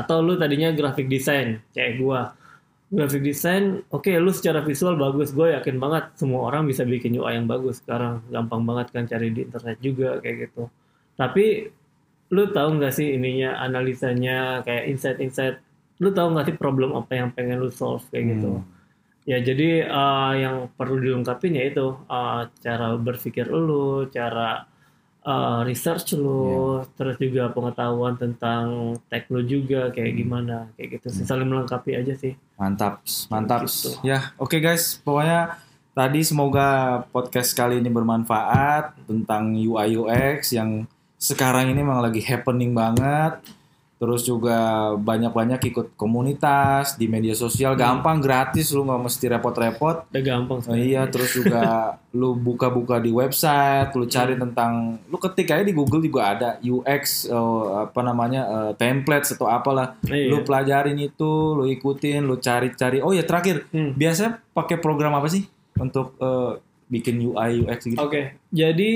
Atau 0.00 0.24
lu 0.24 0.34
tadinya 0.40 0.72
graphic 0.72 1.06
design 1.06 1.60
kayak 1.76 2.00
gua. 2.00 2.32
Graphic 2.90 3.22
design 3.22 3.86
oke 3.94 4.10
lu 4.18 4.34
secara 4.34 4.64
visual 4.66 4.98
bagus. 4.98 5.30
Gue 5.30 5.54
yakin 5.54 5.78
banget 5.78 6.10
semua 6.18 6.50
orang 6.50 6.66
bisa 6.66 6.82
bikin 6.82 7.14
UI 7.14 7.38
yang 7.38 7.46
bagus 7.46 7.78
sekarang. 7.78 8.18
Gampang 8.34 8.66
banget 8.66 8.90
kan 8.90 9.06
cari 9.06 9.30
di 9.30 9.46
internet 9.46 9.78
juga 9.78 10.18
kayak 10.18 10.50
gitu. 10.50 10.66
Tapi 11.14 11.70
lu 12.34 12.42
tahu 12.50 12.82
nggak 12.82 12.94
sih 12.94 13.14
ininya 13.14 13.62
analisanya 13.62 14.66
kayak 14.66 14.90
insight-insight? 14.90 15.62
Lu 16.02 16.10
tahu 16.10 16.34
nggak 16.34 16.50
sih 16.50 16.56
problem 16.58 16.98
apa 16.98 17.12
yang 17.14 17.30
pengen 17.30 17.62
lu 17.62 17.70
solve 17.70 18.02
kayak 18.10 18.38
gitu? 18.38 18.58
Hmm. 18.58 18.78
ya 19.28 19.36
jadi 19.36 19.84
uh, 19.84 20.32
yang 20.32 20.56
perlu 20.74 20.96
dilengkapin 20.96 21.52
ya 21.52 21.68
itu 21.70 21.92
uh, 22.08 22.48
cara 22.64 22.96
berpikir 22.96 23.46
lu 23.52 24.08
cara 24.08 24.64
uh, 25.30 25.62
research 25.62 26.18
lu 26.18 26.82
terus 26.98 27.14
juga 27.22 27.54
pengetahuan 27.54 28.18
tentang 28.18 28.98
tech 29.06 29.30
lu 29.30 29.46
juga 29.46 29.94
kayak 29.94 30.12
gimana 30.18 30.66
kayak 30.74 30.98
gitu 30.98 31.06
sih 31.14 31.22
saling 31.22 31.46
melengkapi 31.46 31.94
aja 31.94 32.18
sih 32.18 32.34
Mantap, 32.60 33.00
mantap. 33.32 33.64
Gitu. 33.64 33.96
Ya, 34.04 34.36
oke 34.36 34.60
guys, 34.60 35.00
pokoknya 35.00 35.56
tadi 35.96 36.20
semoga 36.20 37.00
podcast 37.08 37.56
kali 37.56 37.80
ini 37.80 37.88
bermanfaat 37.88 39.00
tentang 39.08 39.56
UI 39.56 39.96
UX 39.96 40.52
yang 40.52 40.84
sekarang 41.16 41.72
ini 41.72 41.80
memang 41.80 42.04
lagi 42.04 42.20
happening 42.20 42.76
banget. 42.76 43.40
Terus 44.00 44.24
juga 44.24 44.56
banyak-banyak 44.96 45.60
ikut 45.60 45.92
komunitas 45.92 46.96
di 46.96 47.04
media 47.04 47.36
sosial, 47.36 47.76
gampang, 47.76 48.16
gratis, 48.16 48.72
lu 48.72 48.88
nggak 48.88 48.96
mesti 49.04 49.24
repot-repot. 49.28 50.08
udah 50.08 50.22
gampang 50.24 50.58
sebenarnya. 50.64 50.84
iya, 50.88 51.02
terus 51.12 51.36
juga 51.36 51.60
lu 52.10 52.32
buka-buka 52.32 52.96
di 52.96 53.12
website, 53.12 53.92
lu 53.92 54.08
cari 54.08 54.40
tentang, 54.40 54.96
lu 55.04 55.20
ketik 55.20 55.52
aja 55.52 55.60
di 55.60 55.76
Google 55.76 56.00
juga 56.00 56.32
ada 56.32 56.48
UX, 56.64 57.28
eh, 57.28 57.66
apa 57.76 58.00
namanya, 58.00 58.42
eh, 58.48 58.72
templates 58.80 59.36
atau 59.36 59.52
apalah. 59.52 60.00
Iya. 60.08 60.32
Lu 60.32 60.48
pelajarin 60.48 60.96
itu, 60.96 61.30
lu 61.52 61.68
ikutin, 61.68 62.24
lu 62.24 62.40
cari-cari. 62.40 63.04
Oh 63.04 63.12
ya 63.12 63.20
terakhir, 63.20 63.68
Hmm. 63.68 63.92
biasanya 63.92 64.40
pakai 64.56 64.80
program 64.80 65.12
apa 65.12 65.28
sih 65.28 65.44
untuk 65.76 66.16
eh, 66.16 66.56
bikin 66.88 67.20
UI 67.20 67.68
UX 67.68 67.84
gitu? 67.84 68.00
Oke, 68.00 68.40
jadi 68.48 68.92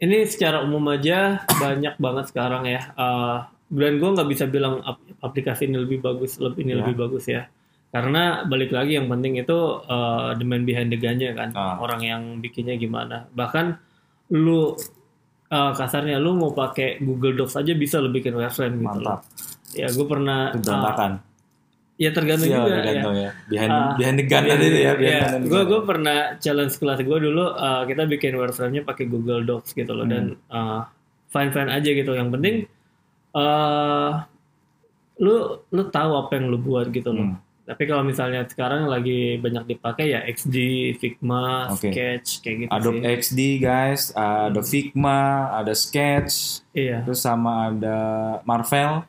ini 0.00 0.16
secara 0.26 0.64
umum 0.64 0.82
aja 0.90 1.44
banyak 1.46 1.94
banget 2.00 2.24
sekarang 2.32 2.66
ya. 2.66 2.90
Uh, 2.98 3.46
dan 3.72 3.96
gue 3.96 4.10
nggak 4.10 4.28
bisa 4.28 4.44
bilang 4.46 4.78
ap- 4.82 5.00
aplikasi 5.20 5.64
ini 5.64 5.80
lebih 5.80 5.98
bagus, 5.98 6.36
lebih 6.36 6.60
ini 6.62 6.72
Ya. 6.72 6.78
lebih 6.84 6.94
bagus 6.94 7.24
ya. 7.26 7.48
Karena 7.88 8.22
balik 8.42 8.68
lagi 8.68 8.94
yang 8.94 9.04
penting 9.06 9.36
itu 9.36 9.52
uh, 9.82 10.32
the 10.32 10.44
man 10.44 10.62
behind 10.62 10.88
the 10.88 10.96
gun-nya 10.96 11.32
kan, 11.32 11.52
Ah. 11.52 11.76
orang 11.76 12.00
yang 12.00 12.22
bikinnya 12.38 12.76
gimana. 12.76 13.28
Bahkan 13.28 13.76
lu 14.32 14.72
uh, 15.48 15.72
kasarnya 15.72 16.16
lu 16.16 16.32
mau 16.32 16.52
pakai 16.52 16.96
Google 16.98 17.32
Docs 17.34 17.56
aja 17.56 17.72
bisa 17.72 17.96
lu 17.96 18.08
bikin 18.08 18.32
wireframe 18.32 18.76
gitu 18.78 18.96
loh. 18.98 19.20
Mantap. 19.20 19.72
Ya 19.72 19.88
gue 19.88 20.06
pernah. 20.06 20.52
Itu 20.52 20.58
uh, 20.58 20.64
berantakan. 20.64 21.12
ya 21.94 22.10
tergantung 22.10 22.48
Iya, 22.48 22.56
juga 22.56 22.66
ya. 22.66 22.74
tergantung 22.74 23.14
ya. 23.14 23.30
Behind, 23.46 23.70
Ah, 23.70 23.92
behind 23.94 24.16
the 24.16 24.24
gun 24.26 24.42
tadi 24.42 24.66
ya. 24.74 24.92
behind 24.96 25.20
gun. 25.22 25.40
gue 25.46 25.62
gue 25.62 25.80
pernah 25.82 26.16
challenge 26.36 26.74
kelas 26.74 26.98
gue 26.98 27.18
dulu 27.22 27.44
uh, 27.46 27.82
kita 27.84 28.02
bikin 28.06 28.32
wireframe-nya 28.34 28.82
pakai 28.82 29.04
Google 29.06 29.44
Docs 29.44 29.70
gitu 29.72 29.92
loh 29.92 30.04
dan 30.04 30.34
uh, 30.48 30.82
fine 31.28 31.52
fine 31.52 31.68
aja 31.68 31.88
gitu. 31.88 32.10
Yang 32.10 32.30
penting 32.32 32.54
uh, 33.32 34.10
lu 35.18 35.34
lu 35.68 35.82
tahu 35.88 36.10
apa 36.16 36.32
yang 36.34 36.48
lu 36.48 36.58
buat 36.58 36.88
gitu 36.88 37.10
loh. 37.10 37.26
Hmm. 37.32 37.38
Tapi 37.62 37.86
kalau 37.86 38.02
misalnya 38.02 38.42
sekarang 38.42 38.90
lagi 38.90 39.38
banyak 39.38 39.64
dipakai 39.70 40.10
ya 40.10 40.20
XD, 40.26 40.56
Figma, 40.98 41.70
Oke. 41.70 41.94
Sketch 41.94 42.42
kayak 42.42 42.56
gitu 42.58 42.70
Adobe 42.74 42.98
sih. 42.98 43.06
XD 43.22 43.40
guys, 43.58 44.02
ada 44.12 44.60
Figma, 44.60 45.20
ada 45.54 45.70
Sketch, 45.72 46.58
Iya. 46.74 47.06
terus 47.06 47.22
sama 47.22 47.70
ada 47.70 47.98
Marvel. 48.42 49.06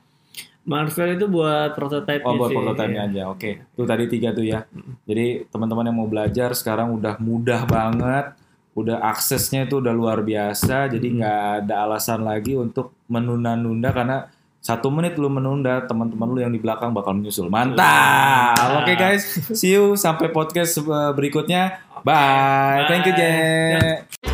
Marvel 0.64 1.18
itu 1.18 1.26
buat 1.28 1.76
prototype 1.76 2.24
Oh 2.24 2.38
buat 2.38 2.54
sih. 2.54 2.56
prototipe 2.56 2.94
Iya. 2.94 3.04
aja, 3.10 3.22
oke. 3.28 3.52
Itu 3.74 3.84
tadi 3.84 4.04
tiga 4.08 4.30
tuh 4.32 4.46
ya. 4.46 4.64
Jadi 5.04 5.50
teman-teman 5.50 5.90
yang 5.90 5.98
mau 5.98 6.08
belajar 6.08 6.54
sekarang 6.54 6.94
udah 6.94 7.18
mudah 7.20 7.66
banget, 7.66 8.38
udah 8.74 9.06
aksesnya 9.14 9.70
itu 9.70 9.80
udah 9.80 9.94
luar 9.94 10.26
biasa. 10.26 10.90
Jadi 10.90 11.22
nggak 11.22 11.66
ada 11.66 11.86
alasan 11.86 12.26
lagi 12.26 12.58
untuk 12.58 12.94
menunda-nunda 13.10 13.90
karena 13.94 14.18
satu 14.64 14.88
menit 14.88 15.20
lu 15.20 15.28
menunda, 15.28 15.84
teman-teman 15.84 16.28
lu 16.32 16.40
yang 16.40 16.54
di 16.56 16.60
belakang 16.64 16.96
bakal 16.96 17.12
menyusul. 17.12 17.52
Mantap. 17.52 18.80
Oke 18.80 18.96
guys, 18.96 19.28
see 19.52 19.76
you 19.76 20.00
sampai 20.00 20.32
podcast 20.32 20.80
eh, 20.80 21.12
berikutnya. 21.12 21.84
Bye. 22.04 22.88
Thank 22.88 23.12
you, 23.12 23.14
Bye. 23.16 23.20
Jack. 23.20 24.33